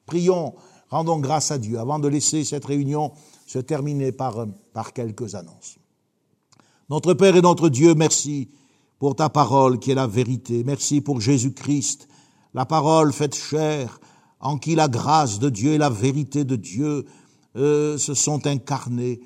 Prions, 0.06 0.54
rendons 0.88 1.18
grâce 1.18 1.50
à 1.50 1.58
Dieu 1.58 1.78
avant 1.78 1.98
de 1.98 2.08
laisser 2.08 2.44
cette 2.44 2.64
réunion 2.64 3.12
se 3.46 3.58
terminer 3.58 4.12
par, 4.12 4.46
par 4.72 4.92
quelques 4.92 5.34
annonces. 5.34 5.76
Notre 6.88 7.12
Père 7.14 7.36
et 7.36 7.42
notre 7.42 7.68
Dieu, 7.68 7.94
merci 7.94 8.48
pour 8.98 9.16
ta 9.16 9.28
parole 9.28 9.78
qui 9.78 9.90
est 9.90 9.94
la 9.96 10.06
vérité. 10.06 10.62
Merci 10.64 11.00
pour 11.02 11.20
Jésus-Christ, 11.20 12.08
la 12.54 12.64
parole 12.64 13.12
faite 13.12 13.34
chair, 13.34 14.00
en 14.40 14.58
qui 14.58 14.74
la 14.74 14.88
grâce 14.88 15.38
de 15.38 15.50
Dieu 15.50 15.72
et 15.72 15.78
la 15.78 15.90
vérité 15.90 16.44
de 16.44 16.56
Dieu 16.56 17.04
euh, 17.56 17.98
se 17.98 18.14
sont 18.14 18.46
incarnés. 18.46 19.20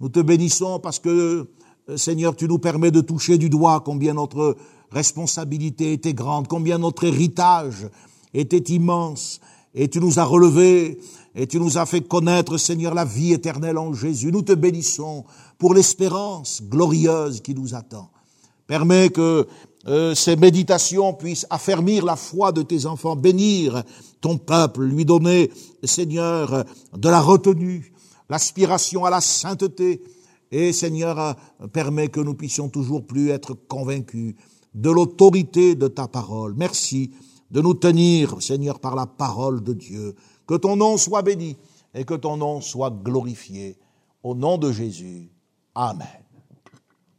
Nous 0.00 0.08
te 0.08 0.20
bénissons 0.20 0.80
parce 0.80 0.98
que, 0.98 1.48
euh, 1.88 1.96
Seigneur, 1.96 2.36
tu 2.36 2.48
nous 2.48 2.58
permets 2.58 2.90
de 2.90 3.00
toucher 3.00 3.38
du 3.38 3.48
doigt 3.48 3.80
combien 3.84 4.14
notre 4.14 4.56
responsabilité 4.90 5.92
était 5.92 6.14
grande, 6.14 6.48
combien 6.48 6.78
notre 6.78 7.04
héritage 7.04 7.88
était 8.34 8.72
immense, 8.72 9.40
et 9.74 9.88
tu 9.88 10.00
nous 10.00 10.18
as 10.18 10.24
relevés, 10.24 10.98
et 11.34 11.46
tu 11.46 11.58
nous 11.58 11.78
as 11.78 11.86
fait 11.86 12.00
connaître, 12.00 12.56
Seigneur, 12.56 12.94
la 12.94 13.04
vie 13.04 13.32
éternelle 13.32 13.78
en 13.78 13.92
Jésus. 13.92 14.32
Nous 14.32 14.42
te 14.42 14.52
bénissons 14.52 15.24
pour 15.58 15.74
l'espérance 15.74 16.62
glorieuse 16.62 17.40
qui 17.40 17.54
nous 17.54 17.74
attend. 17.74 18.10
Permets 18.66 19.10
que 19.10 19.46
euh, 19.86 20.14
ces 20.14 20.36
méditations 20.36 21.14
puissent 21.14 21.46
affermir 21.50 22.04
la 22.04 22.16
foi 22.16 22.52
de 22.52 22.62
tes 22.62 22.86
enfants, 22.86 23.16
bénir 23.16 23.82
ton 24.20 24.36
peuple, 24.36 24.82
lui 24.82 25.04
donner, 25.04 25.50
Seigneur, 25.84 26.64
de 26.96 27.08
la 27.08 27.20
retenue, 27.20 27.92
l'aspiration 28.28 29.04
à 29.04 29.10
la 29.10 29.20
sainteté, 29.20 30.02
et 30.50 30.72
Seigneur, 30.72 31.36
permet 31.72 32.08
que 32.08 32.20
nous 32.20 32.34
puissions 32.34 32.68
toujours 32.68 33.06
plus 33.06 33.30
être 33.30 33.54
convaincus 33.54 34.34
de 34.74 34.90
l'autorité 34.90 35.74
de 35.74 35.88
ta 35.88 36.06
parole. 36.06 36.54
Merci 36.56 37.10
de 37.50 37.60
nous 37.60 37.74
tenir, 37.74 38.40
Seigneur, 38.42 38.78
par 38.78 38.94
la 38.94 39.06
parole 39.06 39.62
de 39.62 39.72
Dieu. 39.72 40.14
Que 40.46 40.54
ton 40.54 40.76
nom 40.76 40.96
soit 40.96 41.22
béni 41.22 41.56
et 41.94 42.04
que 42.04 42.14
ton 42.14 42.36
nom 42.36 42.60
soit 42.60 42.90
glorifié. 42.90 43.78
Au 44.22 44.34
nom 44.34 44.58
de 44.58 44.72
Jésus. 44.72 45.30
Amen. 45.74 46.06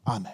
Amen. 0.06 0.34